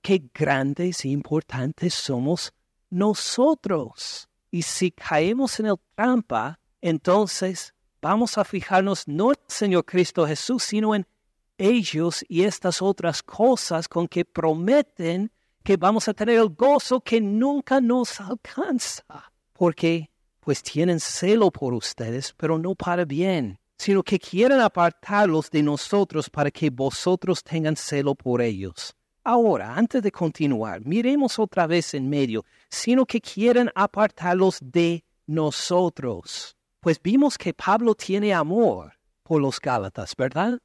qué 0.00 0.30
grandes 0.32 1.04
e 1.04 1.08
importantes 1.08 1.92
somos 1.92 2.54
nosotros. 2.88 4.29
Y 4.50 4.62
si 4.62 4.90
caemos 4.90 5.60
en 5.60 5.66
el 5.66 5.76
trampa, 5.94 6.58
entonces 6.80 7.74
vamos 8.00 8.38
a 8.38 8.44
fijarnos 8.44 9.06
no 9.06 9.32
en 9.32 9.38
el 9.38 9.52
Señor 9.54 9.84
Cristo 9.84 10.26
Jesús, 10.26 10.64
sino 10.64 10.94
en 10.94 11.06
ellos 11.58 12.24
y 12.28 12.42
estas 12.42 12.80
otras 12.80 13.22
cosas 13.22 13.86
con 13.86 14.08
que 14.08 14.24
prometen 14.24 15.30
que 15.62 15.76
vamos 15.76 16.08
a 16.08 16.14
tener 16.14 16.38
el 16.38 16.48
gozo 16.48 17.00
que 17.00 17.20
nunca 17.20 17.80
nos 17.80 18.20
alcanza. 18.20 19.04
Porque 19.52 20.10
pues 20.40 20.62
tienen 20.62 20.98
celo 20.98 21.50
por 21.50 21.74
ustedes, 21.74 22.32
pero 22.36 22.58
no 22.58 22.74
para 22.74 23.04
bien, 23.04 23.58
sino 23.76 24.02
que 24.02 24.18
quieren 24.18 24.60
apartarlos 24.60 25.50
de 25.50 25.62
nosotros 25.62 26.30
para 26.30 26.50
que 26.50 26.70
vosotros 26.70 27.44
tengan 27.44 27.76
celo 27.76 28.14
por 28.14 28.40
ellos. 28.40 28.96
Ahora, 29.22 29.74
antes 29.74 30.02
de 30.02 30.10
continuar, 30.10 30.80
miremos 30.84 31.38
otra 31.38 31.66
vez 31.66 31.92
en 31.92 32.08
medio, 32.08 32.44
sino 32.70 33.04
que 33.04 33.20
quieren 33.20 33.70
apartarlos 33.74 34.58
de 34.62 35.04
nosotros. 35.26 36.56
Pues 36.80 37.00
vimos 37.02 37.36
que 37.36 37.52
Pablo 37.52 37.94
tiene 37.94 38.32
amor 38.32 38.92
por 39.22 39.42
los 39.42 39.60
Gálatas, 39.60 40.14
¿verdad? 40.16 40.58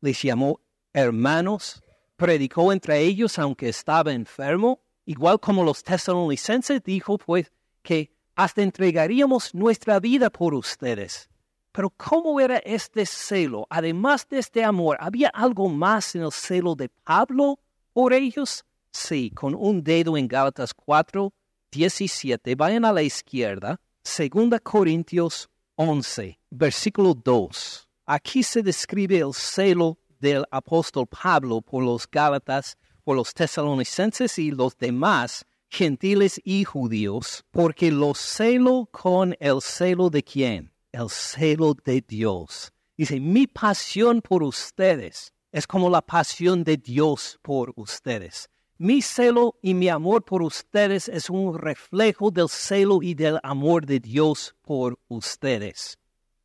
Les 0.00 0.22
llamó 0.22 0.60
hermanos, 0.92 1.82
predicó 2.16 2.72
entre 2.72 3.00
ellos 3.00 3.38
aunque 3.38 3.68
estaba 3.68 4.12
enfermo, 4.12 4.80
igual 5.04 5.38
como 5.40 5.62
los 5.62 5.82
tesalonicenses 5.82 6.82
dijo 6.82 7.18
pues 7.18 7.52
que 7.82 8.10
hasta 8.34 8.62
entregaríamos 8.62 9.54
nuestra 9.54 9.98
vida 10.00 10.30
por 10.30 10.54
ustedes. 10.54 11.28
Pero 11.72 11.90
¿cómo 11.90 12.40
era 12.40 12.58
este 12.58 13.04
celo? 13.04 13.66
Además 13.70 14.26
de 14.28 14.38
este 14.38 14.64
amor, 14.64 14.96
¿había 15.00 15.28
algo 15.28 15.68
más 15.68 16.14
en 16.14 16.22
el 16.22 16.32
celo 16.32 16.74
de 16.74 16.88
Pablo 16.88 17.58
por 17.92 18.12
ellos? 18.12 18.64
Sí, 18.90 19.30
con 19.30 19.54
un 19.54 19.82
dedo 19.82 20.16
en 20.16 20.26
Gálatas 20.26 20.72
4, 20.74 21.32
17, 21.70 22.54
vayan 22.54 22.84
a 22.84 22.92
la 22.92 23.02
izquierda, 23.02 23.80
2 24.02 24.60
Corintios 24.62 25.48
11, 25.76 26.38
versículo 26.50 27.14
2. 27.14 27.88
Aquí 28.06 28.42
se 28.42 28.62
describe 28.62 29.18
el 29.18 29.34
celo 29.34 29.98
del 30.18 30.44
apóstol 30.50 31.06
Pablo 31.06 31.60
por 31.60 31.84
los 31.84 32.08
Gálatas, 32.10 32.76
por 33.04 33.16
los 33.16 33.32
tesalonicenses 33.32 34.38
y 34.38 34.50
los 34.50 34.76
demás 34.76 35.44
gentiles 35.68 36.40
y 36.44 36.64
judíos, 36.64 37.44
porque 37.50 37.90
los 37.90 38.18
celo 38.18 38.88
con 38.90 39.36
el 39.38 39.60
celo 39.60 40.10
de 40.10 40.22
quién? 40.22 40.72
El 40.92 41.10
celo 41.10 41.74
de 41.84 42.00
Dios. 42.00 42.72
Dice, 42.96 43.20
mi 43.20 43.46
pasión 43.46 44.22
por 44.22 44.42
ustedes 44.42 45.32
es 45.52 45.66
como 45.66 45.88
la 45.90 46.02
pasión 46.02 46.64
de 46.64 46.76
Dios 46.76 47.38
por 47.42 47.72
ustedes. 47.76 48.48
Mi 48.80 49.02
celo 49.02 49.56
y 49.60 49.74
mi 49.74 49.88
amor 49.88 50.24
por 50.24 50.40
ustedes 50.40 51.08
es 51.08 51.28
un 51.28 51.58
reflejo 51.58 52.30
del 52.30 52.48
celo 52.48 53.02
y 53.02 53.14
del 53.14 53.40
amor 53.42 53.84
de 53.84 53.98
Dios 53.98 54.54
por 54.62 55.00
ustedes. 55.08 55.98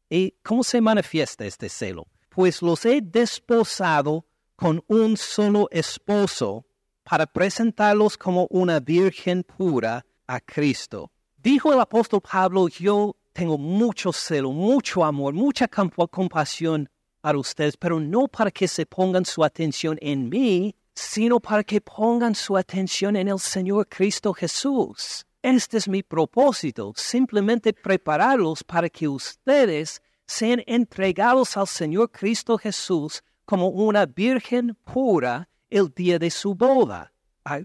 ¿Y 0.10 0.34
cómo 0.42 0.64
se 0.64 0.82
manifiesta 0.82 1.46
este 1.46 1.70
celo? 1.70 2.08
Pues 2.30 2.64
los 2.64 2.86
he 2.88 3.02
desposado 3.02 4.26
con 4.56 4.84
un 4.88 5.16
solo 5.16 5.68
esposo 5.70 6.66
para 7.04 7.28
presentarlos 7.28 8.18
como 8.18 8.48
una 8.50 8.80
virgen 8.80 9.44
pura 9.44 10.04
a 10.26 10.40
Cristo. 10.40 11.12
Dijo 11.38 11.72
el 11.72 11.80
apóstol 11.80 12.22
Pablo, 12.22 12.68
yo 12.68 13.16
tengo 13.32 13.60
mucho 13.60 14.12
celo, 14.12 14.52
mucho 14.52 15.06
amor, 15.06 15.36
mucha 15.36 15.68
compasión 15.68 16.90
para 17.22 17.38
ustedes, 17.38 17.78
pero 17.78 18.00
no 18.00 18.28
para 18.28 18.50
que 18.50 18.68
se 18.68 18.88
pongan 18.88 19.24
su 19.24 19.44
atención 19.44 20.00
en 20.02 20.30
mí, 20.30 20.76
sino 20.94 21.40
para 21.40 21.64
que 21.64 21.82
pongan 21.82 22.36
su 22.36 22.56
atención 22.56 23.16
en 23.16 23.28
el 23.28 23.40
Señor 23.40 23.88
Cristo 23.88 24.34
Jesús. 24.34 25.26
Este 25.42 25.78
es 25.78 25.88
mi 25.88 26.04
propósito, 26.04 26.94
simplemente 26.96 27.74
prepararlos 27.74 28.64
para 28.64 28.90
que 28.90 29.08
ustedes 29.08 30.02
sean 30.26 30.64
entregados 30.66 31.58
al 31.58 31.68
Señor 31.68 32.12
Cristo 32.12 32.58
Jesús 32.58 33.24
como 33.46 33.68
una 33.68 34.06
virgen 34.06 34.76
pura 34.86 35.50
el 35.70 35.90
día 35.94 36.18
de 36.18 36.32
su 36.32 36.56
boda. 36.56 37.12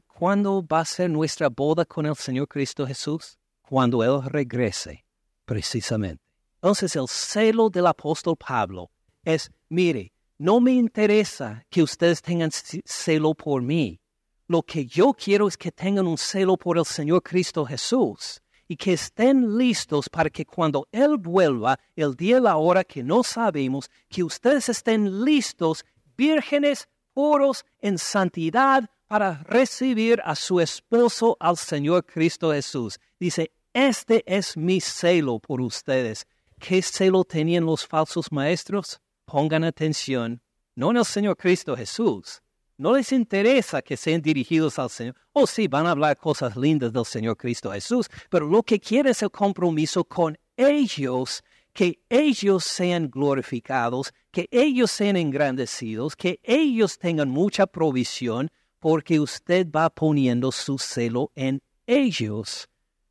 ¿Cuándo 0.08 0.66
va 0.66 0.80
a 0.80 0.84
ser 0.84 1.08
nuestra 1.08 1.48
boda 1.48 1.84
con 1.84 2.04
el 2.06 2.16
Señor 2.16 2.48
Cristo 2.48 2.84
Jesús? 2.84 3.38
Cuando 3.62 4.02
Él 4.02 4.24
regrese, 4.28 5.04
precisamente. 5.44 6.22
Entonces 6.54 6.96
el 6.96 7.06
celo 7.06 7.70
del 7.70 7.86
apóstol 7.86 8.36
Pablo 8.36 8.90
es, 9.22 9.52
mire, 9.68 10.12
no 10.38 10.60
me 10.60 10.72
interesa 10.72 11.64
que 11.68 11.82
ustedes 11.82 12.22
tengan 12.22 12.50
celo 12.52 13.34
por 13.34 13.60
mí. 13.60 14.00
Lo 14.46 14.62
que 14.62 14.86
yo 14.86 15.12
quiero 15.12 15.48
es 15.48 15.56
que 15.56 15.72
tengan 15.72 16.06
un 16.06 16.16
celo 16.16 16.56
por 16.56 16.78
el 16.78 16.84
Señor 16.84 17.22
Cristo 17.22 17.66
Jesús 17.66 18.40
y 18.68 18.76
que 18.76 18.92
estén 18.92 19.58
listos 19.58 20.08
para 20.08 20.30
que 20.30 20.46
cuando 20.46 20.86
Él 20.92 21.16
vuelva, 21.18 21.78
el 21.96 22.14
día 22.14 22.38
y 22.38 22.40
la 22.40 22.56
hora 22.56 22.84
que 22.84 23.02
no 23.02 23.22
sabemos, 23.22 23.90
que 24.08 24.22
ustedes 24.22 24.68
estén 24.68 25.24
listos, 25.24 25.84
vírgenes, 26.16 26.88
puros, 27.12 27.64
en 27.80 27.98
santidad, 27.98 28.88
para 29.08 29.42
recibir 29.44 30.20
a 30.24 30.34
su 30.34 30.60
esposo, 30.60 31.36
al 31.40 31.56
Señor 31.56 32.04
Cristo 32.04 32.52
Jesús. 32.52 33.00
Dice, 33.18 33.50
este 33.72 34.22
es 34.26 34.56
mi 34.56 34.80
celo 34.80 35.40
por 35.40 35.60
ustedes. 35.60 36.26
¿Qué 36.60 36.82
celo 36.82 37.24
tenían 37.24 37.64
los 37.64 37.86
falsos 37.86 38.30
maestros? 38.30 39.00
Pongan 39.28 39.62
atención, 39.62 40.40
no 40.74 40.90
en 40.90 40.96
el 40.96 41.04
Señor 41.04 41.36
Cristo 41.36 41.76
Jesús. 41.76 42.40
No 42.78 42.96
les 42.96 43.12
interesa 43.12 43.82
que 43.82 43.96
sean 43.96 44.22
dirigidos 44.22 44.78
al 44.78 44.88
Señor. 44.88 45.16
O 45.32 45.42
oh, 45.42 45.46
sí, 45.46 45.68
van 45.68 45.86
a 45.86 45.90
hablar 45.90 46.16
cosas 46.16 46.56
lindas 46.56 46.92
del 46.92 47.04
Señor 47.04 47.36
Cristo 47.36 47.70
Jesús, 47.72 48.08
pero 48.30 48.46
lo 48.46 48.62
que 48.62 48.80
quiere 48.80 49.10
es 49.10 49.22
el 49.22 49.30
compromiso 49.30 50.02
con 50.04 50.38
ellos, 50.56 51.42
que 51.74 52.00
ellos 52.08 52.64
sean 52.64 53.10
glorificados, 53.10 54.14
que 54.30 54.48
ellos 54.50 54.90
sean 54.90 55.16
engrandecidos, 55.16 56.16
que 56.16 56.40
ellos 56.42 56.98
tengan 56.98 57.28
mucha 57.28 57.66
provisión, 57.66 58.50
porque 58.78 59.20
usted 59.20 59.66
va 59.70 59.90
poniendo 59.90 60.52
su 60.52 60.78
celo 60.78 61.32
en 61.34 61.60
ellos. 61.86 62.68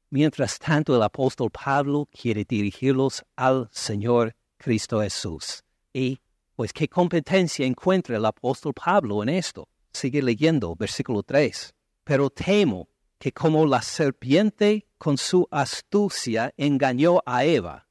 Mientras 0.09 0.57
tanto, 0.57 0.95
el 0.95 1.03
apóstol 1.03 1.51
Pablo 1.51 2.07
quiere 2.11 2.43
dirigirlos 2.43 3.23
al 3.35 3.69
Señor 3.71 4.33
Cristo 4.57 5.01
Jesús. 5.01 5.66
Y 5.97 6.21
pues 6.55 6.73
qué 6.73 6.87
competencia 6.87 7.65
encuentra 7.65 8.17
el 8.17 8.25
apóstol 8.25 8.71
Pablo 8.71 9.23
en 9.23 9.29
esto. 9.29 9.67
Sigue 9.91 10.21
leyendo 10.21 10.75
versículo 10.75 11.23
3. 11.23 11.73
Pero 12.03 12.29
temo 12.29 12.87
que 13.17 13.31
como 13.31 13.65
la 13.65 13.81
serpiente 13.81 14.85
con 14.99 15.17
su 15.17 15.47
astucia 15.49 16.53
engañó 16.55 17.23
a 17.25 17.45
Eva. 17.45 17.87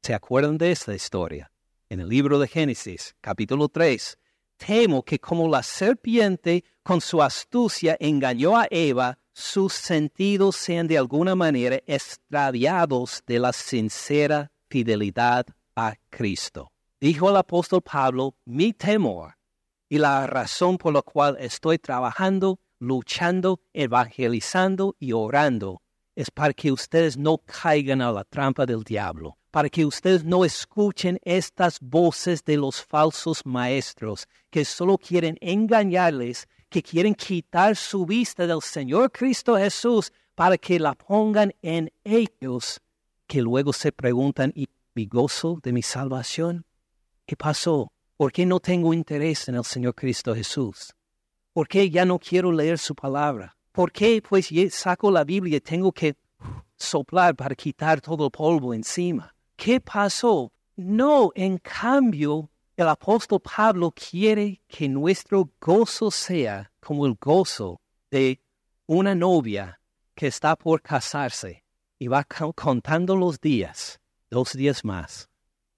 ¿Se 0.00 0.14
acuerdan 0.14 0.56
de 0.56 0.72
esta 0.72 0.94
historia? 0.94 1.52
En 1.90 2.00
el 2.00 2.08
libro 2.08 2.38
de 2.38 2.48
Génesis, 2.48 3.14
capítulo 3.20 3.68
3, 3.68 4.18
temo 4.56 5.02
que 5.02 5.18
como 5.18 5.46
la 5.46 5.62
serpiente 5.62 6.64
con 6.82 7.02
su 7.02 7.22
astucia 7.22 7.94
engañó 8.00 8.56
a 8.56 8.66
Eva, 8.70 9.18
sus 9.34 9.74
sentidos 9.74 10.56
sean 10.56 10.86
de 10.86 10.96
alguna 10.96 11.34
manera 11.34 11.78
extraviados 11.86 13.22
de 13.26 13.38
la 13.38 13.52
sincera 13.52 14.50
fidelidad 14.70 15.44
a 15.76 15.94
Cristo. 16.08 16.73
Dijo 17.04 17.28
el 17.28 17.36
apóstol 17.36 17.82
Pablo, 17.82 18.34
mi 18.46 18.72
temor 18.72 19.34
y 19.90 19.98
la 19.98 20.26
razón 20.26 20.78
por 20.78 20.94
la 20.94 21.02
cual 21.02 21.36
estoy 21.38 21.78
trabajando, 21.78 22.60
luchando, 22.78 23.60
evangelizando 23.74 24.96
y 24.98 25.12
orando 25.12 25.82
es 26.16 26.30
para 26.30 26.54
que 26.54 26.72
ustedes 26.72 27.18
no 27.18 27.42
caigan 27.44 28.00
a 28.00 28.10
la 28.10 28.24
trampa 28.24 28.64
del 28.64 28.82
diablo, 28.84 29.36
para 29.50 29.68
que 29.68 29.84
ustedes 29.84 30.24
no 30.24 30.46
escuchen 30.46 31.20
estas 31.24 31.78
voces 31.78 32.42
de 32.42 32.56
los 32.56 32.82
falsos 32.82 33.44
maestros 33.44 34.26
que 34.48 34.64
solo 34.64 34.96
quieren 34.96 35.36
engañarles, 35.42 36.48
que 36.70 36.82
quieren 36.82 37.14
quitar 37.14 37.76
su 37.76 38.06
vista 38.06 38.46
del 38.46 38.62
Señor 38.62 39.12
Cristo 39.12 39.58
Jesús 39.58 40.10
para 40.34 40.56
que 40.56 40.80
la 40.80 40.94
pongan 40.94 41.52
en 41.60 41.92
ellos, 42.02 42.80
que 43.26 43.42
luego 43.42 43.74
se 43.74 43.92
preguntan, 43.92 44.52
¿y 44.54 44.68
mi 44.94 45.04
gozo 45.04 45.60
de 45.62 45.74
mi 45.74 45.82
salvación? 45.82 46.64
¿Qué 47.26 47.36
pasó? 47.36 47.90
¿Por 48.18 48.32
qué 48.32 48.44
no 48.44 48.60
tengo 48.60 48.92
interés 48.92 49.48
en 49.48 49.54
el 49.54 49.64
Señor 49.64 49.94
Cristo 49.94 50.34
Jesús? 50.34 50.94
¿Por 51.54 51.66
qué 51.66 51.88
ya 51.88 52.04
no 52.04 52.18
quiero 52.18 52.52
leer 52.52 52.78
su 52.78 52.94
palabra? 52.94 53.56
¿Por 53.72 53.90
qué 53.92 54.20
pues 54.20 54.50
saco 54.70 55.10
la 55.10 55.24
Biblia 55.24 55.56
y 55.56 55.60
tengo 55.60 55.90
que 55.90 56.16
soplar 56.76 57.34
para 57.34 57.54
quitar 57.54 58.02
todo 58.02 58.26
el 58.26 58.30
polvo 58.30 58.74
encima? 58.74 59.34
¿Qué 59.56 59.80
pasó? 59.80 60.52
No, 60.76 61.30
en 61.34 61.56
cambio, 61.58 62.50
el 62.76 62.88
apóstol 62.88 63.40
Pablo 63.40 63.92
quiere 63.92 64.60
que 64.68 64.86
nuestro 64.86 65.50
gozo 65.58 66.10
sea 66.10 66.70
como 66.78 67.06
el 67.06 67.16
gozo 67.18 67.80
de 68.10 68.38
una 68.86 69.14
novia 69.14 69.80
que 70.14 70.26
está 70.26 70.56
por 70.56 70.82
casarse 70.82 71.64
y 71.98 72.08
va 72.08 72.24
contando 72.24 73.16
los 73.16 73.40
días, 73.40 73.98
dos 74.28 74.52
días 74.52 74.84
más, 74.84 75.30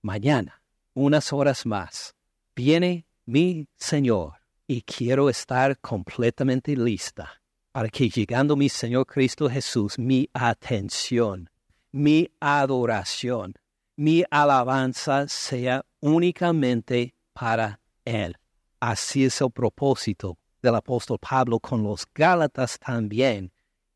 mañana, 0.02 0.55
unas 0.96 1.32
horas 1.32 1.66
más. 1.66 2.14
Viene 2.56 3.06
mi 3.26 3.68
Señor 3.76 4.32
y 4.66 4.80
quiero 4.82 5.28
estar 5.28 5.78
completamente 5.78 6.74
lista 6.74 7.30
para 7.70 7.90
que 7.90 8.08
llegando 8.08 8.56
mi 8.56 8.70
Señor 8.70 9.04
Cristo 9.06 9.48
Jesús, 9.50 9.98
mi 9.98 10.30
atención, 10.32 11.50
mi 11.92 12.30
adoración, 12.40 13.54
mi 13.94 14.24
alabanza 14.30 15.28
sea 15.28 15.84
únicamente 16.00 17.14
para 17.34 17.78
Él. 18.06 18.34
Así 18.80 19.26
es 19.26 19.38
el 19.42 19.50
propósito 19.50 20.38
del 20.62 20.76
apóstol 20.76 21.18
Pablo 21.18 21.60
con 21.60 21.82
los 21.82 22.06
Gálatas 22.14 22.78
también 22.78 23.52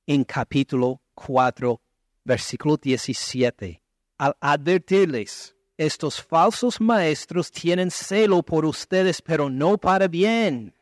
en 0.06 0.24
capítulo 0.24 1.00
4, 1.14 1.80
versículo 2.24 2.76
17. 2.76 3.82
Al 4.18 4.36
advertirles, 4.38 5.56
estos 5.86 6.22
falsos 6.22 6.80
maestros 6.80 7.50
tienen 7.50 7.90
celo 7.90 8.42
por 8.42 8.64
ustedes, 8.64 9.22
pero 9.22 9.48
no 9.48 9.78
para 9.78 10.08
bien 10.08 10.74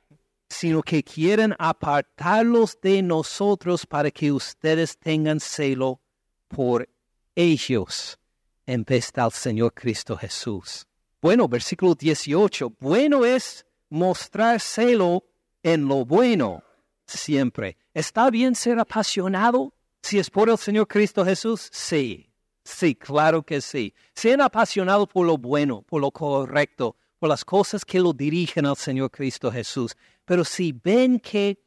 sino 0.49 0.83
que 0.83 1.03
quieren 1.03 1.55
apartarlos 1.59 2.81
de 2.81 3.03
nosotros 3.03 3.85
para 3.87 4.11
que 4.11 4.33
ustedes 4.33 4.97
tengan 4.97 5.41
celo 5.41 6.01
por 6.49 6.89
ellos 7.35 8.19
en 8.67 8.85
vez 8.85 9.13
Señor 9.33 9.73
Cristo 9.75 10.17
Jesús. 10.17 10.87
Bueno, 11.21 11.49
versículo 11.49 11.95
18, 11.95 12.71
bueno 12.81 13.25
es 13.25 13.67
mostrar 13.91 14.61
celo 14.61 15.25
en 15.63 15.87
lo 15.87 16.05
bueno 16.05 16.63
siempre. 17.07 17.77
¿Está 17.93 18.31
bien 18.31 18.55
ser 18.55 18.79
apasionado 18.79 19.75
si 20.03 20.19
es 20.19 20.31
por 20.31 20.49
el 20.49 20.59
Señor 20.59 20.87
Cristo 20.87 21.25
Jesús? 21.25 21.69
Sí, 21.73 22.28
sí, 22.69 22.95
claro 22.95 23.43
que 23.43 23.61
sí. 23.61 23.95
Sean 24.15 24.41
apasionados 24.41 25.09
por 25.09 25.27
lo 25.27 25.39
bueno, 25.39 25.83
por 25.83 26.01
lo 26.01 26.11
correcto, 26.11 26.97
por 27.19 27.29
las 27.29 27.45
cosas 27.45 27.85
que 27.85 28.01
lo 28.01 28.13
dirigen 28.13 28.67
al 28.67 28.77
Señor 28.77 29.11
Cristo 29.11 29.51
Jesús. 29.51 29.97
Pero 30.25 30.45
si 30.45 30.73
ven 30.73 31.19
que 31.19 31.59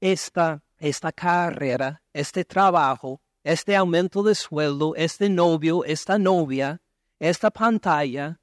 esta, 0.00 0.62
esta 0.78 1.12
carrera, 1.12 2.02
este 2.12 2.44
trabajo, 2.44 3.20
este 3.42 3.74
aumento 3.74 4.22
de 4.22 4.34
sueldo, 4.34 4.94
este 4.96 5.28
novio, 5.28 5.84
esta 5.84 6.18
novia, 6.18 6.80
esta 7.18 7.50
pantalla, 7.50 8.38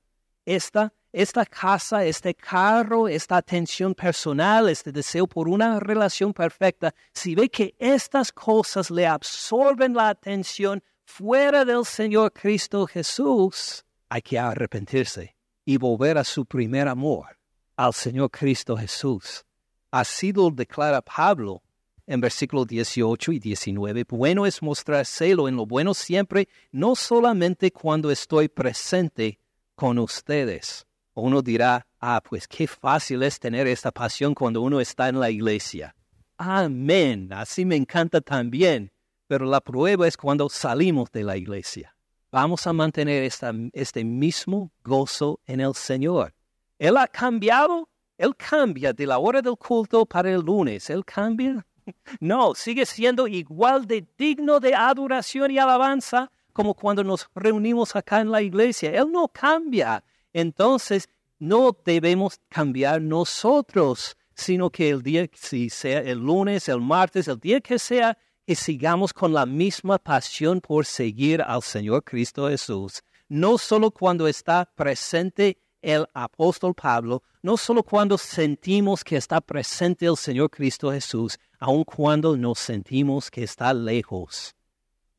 esta, 0.46 0.94
esta 1.12 1.46
casa, 1.46 2.06
este 2.06 2.34
carro, 2.34 3.08
esta 3.08 3.38
atención 3.38 3.94
personal, 3.94 4.70
este 4.70 4.92
deseo 4.92 5.28
por 5.28 5.48
una 5.48 5.80
relación 5.80 6.34
perfecta, 6.34 6.94
si 7.14 7.36
ve 7.36 7.50
que 7.50 7.76
estas 7.80 8.32
cosas 8.32 8.90
le 8.90 9.06
absorben 9.06 9.94
la 9.94 10.10
atención 10.10 10.84
fuera 11.08 11.64
del 11.64 11.86
Señor 11.86 12.34
Cristo 12.34 12.86
Jesús, 12.86 13.84
hay 14.10 14.22
que 14.22 14.38
arrepentirse 14.38 15.36
y 15.66 15.78
volver 15.78 16.18
a 16.18 16.24
su 16.24 16.46
primer 16.46 16.88
amor, 16.88 17.40
al 17.78 17.94
Señor 17.94 18.30
Cristo 18.30 18.76
Jesús. 18.78 19.44
Así 19.90 20.34
lo 20.34 20.52
declara 20.52 21.02
Pablo 21.02 21.64
en 22.06 22.22
versículos 22.22 22.68
18 22.68 23.32
y 23.32 23.40
19. 23.40 24.04
Bueno 24.10 24.46
es 24.46 24.62
mostrar 24.62 25.06
celo 25.06 25.48
en 25.48 25.56
lo 25.56 25.66
bueno 25.66 25.94
siempre, 25.94 26.50
no 26.72 26.96
solamente 26.96 27.72
cuando 27.72 28.12
estoy 28.12 28.50
presente 28.50 29.40
con 29.76 29.98
ustedes. 29.98 30.86
Uno 31.14 31.42
dirá, 31.42 31.88
ah, 32.00 32.22
pues 32.22 32.48
qué 32.48 32.68
fácil 32.68 33.24
es 33.24 33.40
tener 33.40 33.66
esta 33.66 33.92
pasión 33.92 34.36
cuando 34.36 34.62
uno 34.62 34.80
está 34.80 35.08
en 35.08 35.20
la 35.20 35.32
iglesia. 35.32 35.96
Amén, 36.38 37.30
así 37.32 37.66
me 37.66 37.76
encanta 37.76 38.22
también, 38.22 38.92
pero 39.28 39.46
la 39.46 39.62
prueba 39.62 40.08
es 40.08 40.18
cuando 40.18 40.50
salimos 40.50 41.12
de 41.12 41.24
la 41.24 41.38
iglesia 41.38 41.98
vamos 42.32 42.68
a 42.68 42.74
mantener 42.74 43.32
este 43.74 44.04
mismo 44.04 44.72
gozo 44.84 45.40
en 45.46 45.60
el 45.60 45.74
Señor. 45.74 46.34
Él 46.78 46.98
ha 46.98 47.08
cambiado, 47.08 47.90
Él 48.18 48.36
cambia 48.36 48.94
de 48.94 49.08
la 49.08 49.18
hora 49.18 49.42
del 49.42 49.58
culto 49.58 50.06
para 50.06 50.32
el 50.32 50.42
lunes, 50.42 50.90
Él 50.90 51.04
cambia. 51.06 51.66
No, 52.20 52.54
sigue 52.54 52.86
siendo 52.86 53.28
igual 53.28 53.88
de 53.88 54.06
digno 54.18 54.60
de 54.60 54.76
adoración 54.76 55.52
y 55.52 55.58
alabanza 55.58 56.30
como 56.52 56.74
cuando 56.74 57.02
nos 57.02 57.30
reunimos 57.34 57.96
acá 57.96 58.20
en 58.20 58.30
la 58.30 58.42
iglesia. 58.42 58.92
Él 58.92 59.10
no 59.10 59.30
cambia. 59.30 60.04
Entonces, 60.34 61.08
no 61.40 61.72
debemos 61.86 62.42
cambiar 62.50 63.02
nosotros, 63.02 64.18
sino 64.36 64.70
que 64.70 64.90
el 64.90 65.02
día, 65.02 65.30
si 65.34 65.70
sea 65.70 66.00
el 66.00 66.20
lunes, 66.20 66.68
el 66.68 66.82
martes, 66.82 67.30
el 67.30 67.40
día 67.40 67.62
que 67.62 67.80
sea, 67.80 68.18
que 68.48 68.56
sigamos 68.56 69.12
con 69.12 69.34
la 69.34 69.46
misma 69.46 69.98
pasión 69.98 70.62
por 70.62 70.86
seguir 70.86 71.42
al 71.42 71.62
Señor 71.62 72.06
Cristo 72.06 72.48
Jesús, 72.48 73.04
no 73.28 73.58
solo 73.58 73.92
cuando 73.92 74.26
está 74.26 74.72
presente 74.74 75.58
el 75.82 76.08
apóstol 76.14 76.74
Pablo, 76.74 77.24
no 77.42 77.58
solo 77.58 77.84
cuando 77.84 78.18
sentimos 78.18 79.04
que 79.04 79.18
está 79.18 79.42
presente 79.42 80.06
el 80.06 80.16
Señor 80.16 80.50
Cristo 80.50 80.94
Jesús, 80.94 81.38
aun 81.60 81.84
cuando 81.84 82.38
nos 82.38 82.60
sentimos 82.60 83.30
que 83.30 83.44
está 83.44 83.74
lejos, 83.74 84.56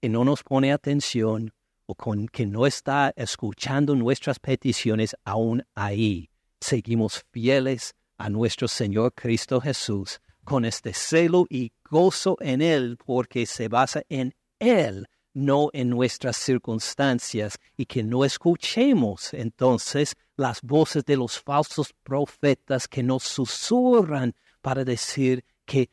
y 0.01 0.09
no 0.09 0.25
nos 0.25 0.43
pone 0.43 0.73
atención 0.73 1.53
o 1.85 1.95
con 1.95 2.29
que 2.29 2.47
no 2.47 2.67
está 2.67 3.13
escuchando 3.15 3.95
nuestras 3.95 4.39
peticiones 4.39 5.15
aún 5.27 5.63
ahí. 5.75 6.31
Seguimos 6.63 7.27
fieles 7.31 7.95
a 8.17 8.31
nuestro 8.31 8.69
Señor 8.69 9.13
Cristo 9.13 9.61
Jesús 9.61 10.19
con 10.49 10.65
este 10.65 10.95
celo 10.95 11.47
y 11.51 11.73
gozo 11.91 12.39
en 12.41 12.63
Él 12.63 12.97
porque 13.05 13.45
se 13.45 13.69
basa 13.69 14.03
en 14.09 14.35
Él, 14.59 15.07
no 15.35 15.69
en 15.75 15.91
nuestras 15.91 16.39
circunstancias, 16.39 17.59
y 17.77 17.85
que 17.85 18.03
no 18.03 18.25
escuchemos 18.25 19.35
entonces 19.35 20.15
las 20.37 20.63
voces 20.63 21.05
de 21.05 21.19
los 21.19 21.39
falsos 21.39 21.93
profetas 22.03 22.89
que 22.89 23.03
nos 23.03 23.25
susurran 23.25 24.35
para 24.63 24.85
decir 24.85 25.45
que 25.67 25.91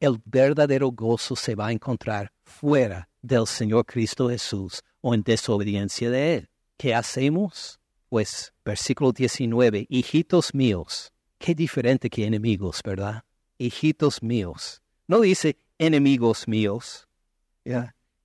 el 0.00 0.20
verdadero 0.26 0.90
gozo 0.90 1.34
se 1.34 1.54
va 1.54 1.68
a 1.68 1.72
encontrar 1.72 2.30
fuera 2.42 3.08
del 3.22 3.46
Señor 3.46 3.86
Cristo 3.86 4.28
Jesús 4.28 4.82
o 5.00 5.14
en 5.14 5.22
desobediencia 5.22 6.10
de 6.10 6.34
Él. 6.34 6.50
¿Qué 6.76 6.94
hacemos? 6.94 7.80
Pues 8.10 8.52
versículo 8.66 9.12
19, 9.12 9.86
hijitos 9.88 10.54
míos, 10.54 11.10
qué 11.38 11.54
diferente 11.54 12.10
que 12.10 12.26
enemigos, 12.26 12.82
¿verdad? 12.84 13.24
Hijitos 13.66 14.22
míos. 14.22 14.82
No 15.06 15.20
dice 15.20 15.58
enemigos 15.78 16.46
míos. 16.48 17.08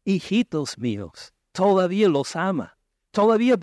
Hijitos 0.06 0.78
míos. 0.78 1.34
Todavía 1.52 2.10
los 2.10 2.36
ama. 2.36 2.78
Todavía 3.12 3.56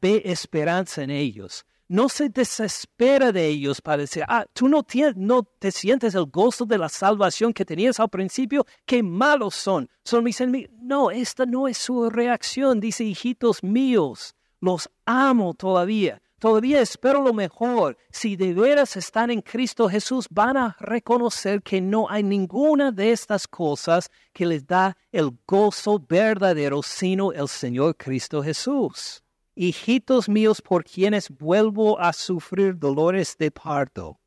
ve 0.00 0.22
esperanza 0.24 1.02
en 1.02 1.10
ellos. 1.10 1.64
No 1.90 2.10
se 2.10 2.28
desespera 2.28 3.32
de 3.32 3.46
ellos 3.46 3.80
para 3.80 4.02
decir, 4.02 4.22
ah, 4.28 4.44
tú 4.52 4.68
no, 4.68 4.82
tienes, 4.82 5.16
no 5.16 5.42
te 5.42 5.70
sientes 5.70 6.14
el 6.14 6.26
gozo 6.26 6.66
de 6.66 6.76
la 6.76 6.90
salvación 6.90 7.54
que 7.54 7.64
tenías 7.64 7.98
al 7.98 8.10
principio, 8.10 8.66
qué 8.84 9.02
malos 9.02 9.54
son, 9.54 9.88
son 10.04 10.22
mis 10.22 10.38
enemigos. 10.42 10.70
No, 10.82 11.10
esta 11.10 11.46
no 11.46 11.66
es 11.66 11.78
su 11.78 12.10
reacción. 12.10 12.78
Dice, 12.78 13.04
hijitos 13.04 13.62
míos, 13.62 14.34
los 14.60 14.90
amo 15.06 15.54
todavía. 15.54 16.20
Todavía 16.38 16.80
espero 16.80 17.22
lo 17.22 17.32
mejor. 17.32 17.96
Si 18.10 18.36
de 18.36 18.52
veras 18.52 18.96
están 18.96 19.30
en 19.30 19.42
Cristo 19.42 19.88
Jesús, 19.88 20.26
van 20.30 20.56
a 20.56 20.76
reconocer 20.80 21.62
que 21.62 21.80
no 21.80 22.08
hay 22.08 22.22
ninguna 22.22 22.92
de 22.92 23.12
estas 23.12 23.46
cosas 23.46 24.10
que 24.32 24.46
les 24.46 24.66
da 24.66 24.96
el 25.12 25.30
gozo 25.46 25.98
verdadero, 25.98 26.82
sino 26.82 27.32
el 27.32 27.48
Señor 27.48 27.96
Cristo 27.96 28.42
Jesús. 28.42 29.22
Hijitos 29.54 30.28
míos, 30.28 30.62
por 30.62 30.84
quienes 30.84 31.28
vuelvo 31.30 31.98
a 31.98 32.12
sufrir 32.12 32.78
dolores 32.78 33.36
de 33.38 33.50
parto. 33.50 34.20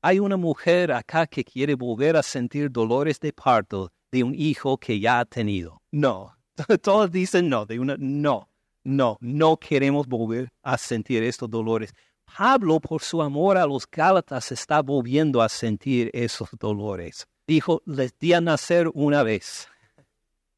Hay 0.00 0.20
una 0.20 0.36
mujer 0.36 0.92
acá 0.92 1.26
que 1.26 1.42
quiere 1.42 1.74
volver 1.74 2.16
a 2.16 2.22
sentir 2.22 2.70
dolores 2.70 3.18
de 3.18 3.32
parto 3.32 3.90
de 4.12 4.22
un 4.22 4.34
hijo 4.34 4.78
que 4.78 5.00
ya 5.00 5.20
ha 5.20 5.24
tenido. 5.24 5.82
No, 5.90 6.36
todos 6.82 7.10
dicen 7.10 7.48
no, 7.48 7.66
de 7.66 7.80
una 7.80 7.96
no. 7.98 8.47
No, 8.88 9.18
no 9.20 9.58
queremos 9.58 10.06
volver 10.06 10.48
a 10.62 10.78
sentir 10.78 11.22
estos 11.22 11.50
dolores. 11.50 11.92
Pablo, 12.24 12.80
por 12.80 13.02
su 13.02 13.20
amor 13.20 13.58
a 13.58 13.66
los 13.66 13.86
Gálatas, 13.86 14.50
está 14.50 14.80
volviendo 14.80 15.42
a 15.42 15.50
sentir 15.50 16.10
esos 16.14 16.48
dolores. 16.58 17.26
Dijo, 17.46 17.82
les 17.84 18.18
di 18.18 18.32
a 18.32 18.40
nacer 18.40 18.88
una 18.94 19.22
vez. 19.22 19.68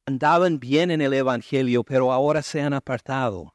Andaban 0.06 0.60
bien 0.60 0.92
en 0.92 1.00
el 1.00 1.12
Evangelio, 1.12 1.82
pero 1.82 2.12
ahora 2.12 2.40
se 2.42 2.62
han 2.62 2.72
apartado. 2.72 3.52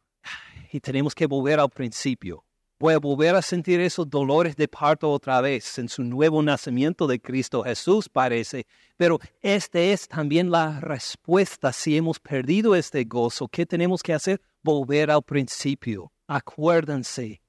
Y 0.73 0.81
tenemos 0.81 1.15
que 1.15 1.25
volver 1.25 1.61
al 1.61 1.69
principio. 1.69 2.44
A 2.79 2.97
volver 2.99 3.35
a 3.35 3.41
sentir 3.41 3.79
esos 3.79 4.09
dolores 4.09 4.55
de 4.55 4.67
parto 4.67 5.09
otra 5.09 5.41
vez 5.41 5.79
en 5.79 5.89
su 5.89 6.03
nuevo 6.03 6.43
nacimiento 6.43 7.07
de 7.07 7.19
Cristo 7.19 7.63
Jesús, 7.63 8.09
parece. 8.09 8.67
Pero 8.97 9.19
esta 9.41 9.79
es 9.79 10.07
también 10.07 10.51
la 10.51 10.79
respuesta 10.79 11.71
si 11.73 11.97
hemos 11.97 12.19
perdido 12.19 12.75
este 12.75 13.05
gozo. 13.05 13.47
¿Qué 13.47 13.65
tenemos 13.65 14.03
que 14.03 14.13
hacer? 14.13 14.41
volver 14.65 15.11
al 15.11 15.21
principio. 15.21 16.11
Acuérdense, 16.27 17.41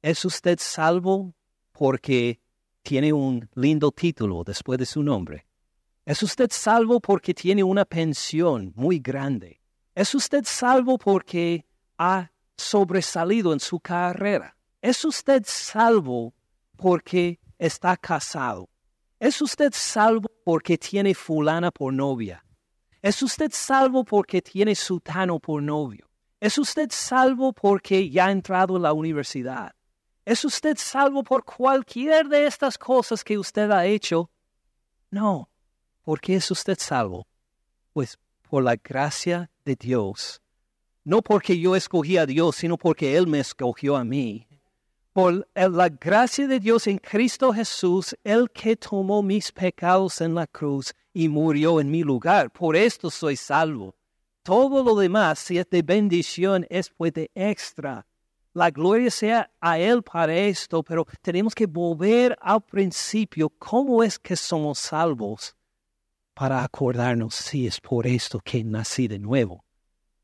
¿es 0.00 0.24
usted 0.24 0.58
salvo 0.58 1.34
porque 1.70 2.40
tiene 2.82 3.12
un 3.12 3.48
lindo 3.54 3.92
título 3.92 4.42
después 4.42 4.78
de 4.78 4.86
su 4.86 5.02
nombre? 5.02 5.46
¿Es 6.06 6.22
usted 6.22 6.48
salvo 6.50 6.98
porque 6.98 7.34
tiene 7.34 7.62
una 7.62 7.84
pensión 7.84 8.72
muy 8.74 9.00
grande? 9.00 9.60
¿Es 9.94 10.14
usted 10.14 10.44
salvo 10.44 10.96
porque 10.96 11.66
ha 11.98 12.30
sobresalido 12.56 13.52
en 13.52 13.60
su 13.60 13.78
carrera? 13.78 14.55
¿Es 14.86 15.04
usted 15.04 15.42
salvo 15.44 16.32
porque 16.76 17.40
está 17.58 17.96
casado? 17.96 18.68
¿Es 19.18 19.42
usted 19.42 19.72
salvo 19.74 20.30
porque 20.44 20.78
tiene 20.78 21.12
fulana 21.12 21.72
por 21.72 21.92
novia? 21.92 22.44
¿Es 23.02 23.20
usted 23.20 23.50
salvo 23.52 24.04
porque 24.04 24.40
tiene 24.40 24.76
sutano 24.76 25.40
por 25.40 25.60
novio? 25.60 26.08
¿Es 26.38 26.56
usted 26.56 26.88
salvo 26.92 27.52
porque 27.52 28.08
ya 28.08 28.26
ha 28.26 28.30
entrado 28.30 28.76
en 28.76 28.82
la 28.82 28.92
universidad? 28.92 29.72
¿Es 30.24 30.44
usted 30.44 30.76
salvo 30.78 31.24
por 31.24 31.44
cualquier 31.44 32.28
de 32.28 32.46
estas 32.46 32.78
cosas 32.78 33.24
que 33.24 33.36
usted 33.36 33.68
ha 33.72 33.86
hecho? 33.86 34.30
No. 35.10 35.50
¿Por 36.02 36.20
qué 36.20 36.36
es 36.36 36.48
usted 36.48 36.78
salvo? 36.78 37.26
Pues 37.92 38.20
por 38.48 38.62
la 38.62 38.76
gracia 38.76 39.50
de 39.64 39.74
Dios. 39.74 40.40
No 41.02 41.22
porque 41.22 41.58
yo 41.58 41.74
escogí 41.74 42.18
a 42.18 42.24
Dios, 42.24 42.54
sino 42.54 42.78
porque 42.78 43.16
Él 43.16 43.26
me 43.26 43.40
escogió 43.40 43.96
a 43.96 44.04
mí. 44.04 44.46
Por 45.16 45.48
la 45.54 45.88
gracia 45.88 46.46
de 46.46 46.60
Dios 46.60 46.86
en 46.86 46.98
Cristo 46.98 47.50
Jesús, 47.50 48.14
el 48.22 48.50
que 48.50 48.76
tomó 48.76 49.22
mis 49.22 49.50
pecados 49.50 50.20
en 50.20 50.34
la 50.34 50.46
cruz 50.46 50.92
y 51.14 51.30
murió 51.30 51.80
en 51.80 51.90
mi 51.90 52.02
lugar. 52.02 52.50
Por 52.50 52.76
esto 52.76 53.08
soy 53.08 53.34
salvo. 53.34 53.94
Todo 54.42 54.84
lo 54.84 54.94
demás, 54.94 55.38
si 55.38 55.56
es 55.56 55.70
de 55.70 55.80
bendición, 55.80 56.66
es 56.68 56.90
pues 56.90 57.14
de 57.14 57.30
extra. 57.34 58.06
La 58.52 58.70
gloria 58.70 59.10
sea 59.10 59.50
a 59.58 59.78
Él 59.78 60.02
para 60.02 60.36
esto, 60.36 60.82
pero 60.82 61.06
tenemos 61.22 61.54
que 61.54 61.64
volver 61.64 62.36
al 62.38 62.60
principio. 62.60 63.48
¿Cómo 63.48 64.02
es 64.02 64.18
que 64.18 64.36
somos 64.36 64.78
salvos? 64.78 65.56
Para 66.34 66.62
acordarnos 66.62 67.34
si 67.34 67.66
es 67.66 67.80
por 67.80 68.06
esto 68.06 68.38
que 68.40 68.62
nací 68.62 69.08
de 69.08 69.18
nuevo. 69.18 69.65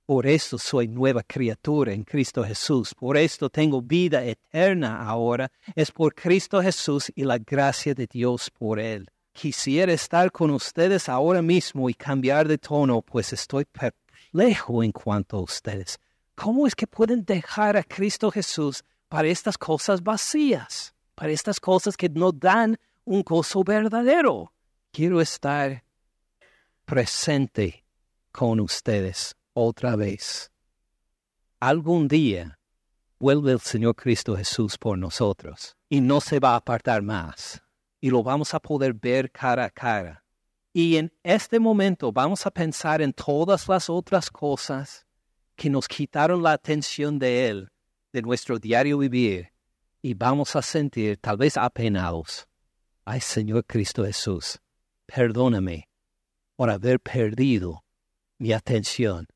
Por 0.05 0.27
esto 0.27 0.59
soy 0.59 0.89
nueva 0.89 1.23
criatura 1.23 1.93
en 1.93 2.03
Cristo 2.03 2.43
Jesús. 2.43 2.93
Por 2.93 3.17
esto 3.17 3.49
tengo 3.49 3.81
vida 3.81 4.25
eterna 4.25 5.01
ahora. 5.07 5.49
Es 5.77 5.93
por 5.93 6.13
Cristo 6.13 6.61
Jesús 6.61 7.13
y 7.15 7.23
la 7.23 7.39
gracia 7.39 7.95
de 7.95 8.09
Dios 8.09 8.51
por 8.51 8.81
Él. 8.81 9.09
Quisiera 9.33 9.93
estar 9.93 10.33
con 10.33 10.51
ustedes 10.51 11.09
ahora 11.09 11.41
mismo 11.41 11.89
y 11.89 11.95
cambiar 11.95 12.49
de 12.49 12.59
tono, 12.59 13.01
pues 13.01 13.33
estoy 13.33 13.65
lejos 14.33 14.85
en 14.85 14.91
cuanto 14.91 15.37
a 15.37 15.43
ustedes. 15.43 16.01
¿Cómo 16.35 16.67
es 16.67 16.75
que 16.75 16.89
pueden 16.89 17.25
dejar 17.25 17.77
a 17.77 17.85
Cristo 17.85 18.33
Jesús 18.33 18.83
para 19.09 19.29
estas 19.29 19.57
cosas 19.57 20.03
vacías, 20.03 20.95
para 21.15 21.31
estas 21.31 21.61
cosas 21.61 21.97
que 21.97 22.09
no 22.09 22.33
dan 22.33 22.77
un 23.05 23.23
gozo 23.23 23.63
verdadero? 23.63 24.53
Quiero 24.91 25.21
estar 25.21 25.85
presente 26.85 27.85
con 28.33 28.59
ustedes 28.59 29.37
otra 29.55 29.97
vez. 29.97 30.51
Algún 31.61 32.09
día 32.09 32.59
vuelve 33.19 33.53
el 33.53 33.61
Señor 33.61 33.95
Cristo 33.95 34.37
Jesús 34.37 34.77
por 34.79 34.99
nosotros 34.99 35.77
y 35.89 36.01
no 36.01 36.21
se 36.21 36.41
va 36.41 36.55
a 36.55 36.57
apartar 36.57 37.03
más 37.03 37.63
y 38.01 38.11
lo 38.11 38.23
vamos 38.23 38.53
a 38.55 38.61
poder 38.61 38.95
ver 38.95 39.31
cara 39.31 39.65
a 39.65 39.71
cara 39.71 40.23
y 40.73 40.97
en 40.97 41.13
este 41.23 41.61
momento 41.61 42.13
vamos 42.13 42.47
a 42.47 42.51
pensar 42.51 43.03
en 43.03 43.13
todas 43.13 43.69
las 43.69 43.91
otras 43.91 44.31
cosas 44.31 45.07
que 45.55 45.69
nos 45.69 45.87
quitaron 45.87 46.43
la 46.43 46.53
atención 46.53 47.19
de 47.19 47.49
Él, 47.49 47.71
de 48.13 48.23
nuestro 48.23 48.59
diario 48.59 48.99
vivir, 48.99 49.53
y 50.01 50.15
vamos 50.15 50.57
a 50.57 50.63
sentir 50.63 51.19
tal 51.19 51.37
vez 51.37 51.57
apenados. 51.57 52.49
Ay 53.05 53.21
Señor 53.21 53.65
Cristo 53.67 54.05
Jesús, 54.05 54.61
perdóname 55.07 55.89
por 56.57 56.71
haber 56.71 57.01
perdido 57.01 57.85
mi 58.39 58.53
atención 58.53 59.29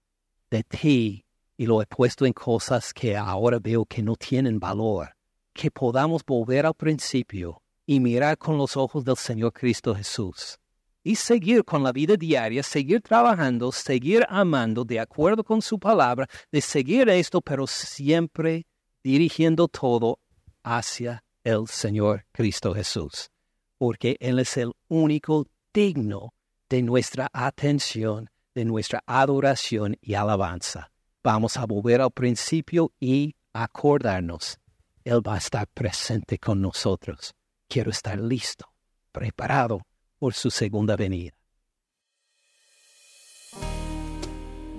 de 0.51 0.63
ti 0.65 1.25
y 1.57 1.67
lo 1.67 1.81
he 1.83 1.87
puesto 1.87 2.27
en 2.27 2.33
cosas 2.33 2.93
que 2.93 3.17
ahora 3.17 3.59
veo 3.59 3.85
que 3.85 4.03
no 4.03 4.17
tienen 4.17 4.59
valor. 4.59 5.15
Que 5.53 5.71
podamos 5.71 6.25
volver 6.25 6.67
al 6.67 6.75
principio 6.75 7.63
y 7.87 8.01
mirar 8.01 8.37
con 8.37 8.59
los 8.59 8.77
ojos 8.77 9.05
del 9.05 9.17
Señor 9.17 9.53
Cristo 9.53 9.95
Jesús 9.95 10.59
y 11.07 11.15
seguir 11.15 11.65
con 11.65 11.85
la 11.85 11.93
vida 11.93 12.17
diaria, 12.17 12.65
seguir 12.65 13.01
trabajando, 13.01 13.71
seguir 13.71 14.27
amando 14.29 14.85
de 14.85 14.99
acuerdo 14.99 15.45
con 15.45 15.63
su 15.63 15.79
palabra, 15.79 16.27
de 16.51 16.61
seguir 16.61 17.09
esto, 17.09 17.41
pero 17.41 17.69
siempre 17.69 18.67
dirigiendo 19.05 19.69
todo 19.69 20.19
hacia 20.65 21.23
el 21.45 21.69
Señor 21.69 22.27
Cristo 22.33 22.75
Jesús, 22.75 23.31
porque 23.79 24.17
Él 24.19 24.41
es 24.41 24.57
el 24.57 24.73
único 24.89 25.47
digno 25.73 26.35
de 26.69 26.83
nuestra 26.83 27.31
atención, 27.33 28.29
de 28.57 28.65
nuestra 28.65 29.05
adoración 29.07 29.97
y 30.01 30.15
alabanza. 30.15 30.91
Vamos 31.23 31.57
a 31.59 31.67
volver 31.67 32.01
al 32.01 32.11
principio 32.11 32.91
y 32.99 33.37
acordarnos. 33.53 34.59
Él 35.05 35.21
va 35.25 35.35
a 35.35 35.39
estar 35.39 35.69
presente 35.69 36.39
con 36.39 36.61
nosotros. 36.63 37.35
Quiero 37.69 37.91
estar 37.91 38.19
listo, 38.19 38.73
preparado 39.13 39.83
por 40.19 40.33
su 40.33 40.51
segunda 40.51 40.97
venida. 40.97 41.35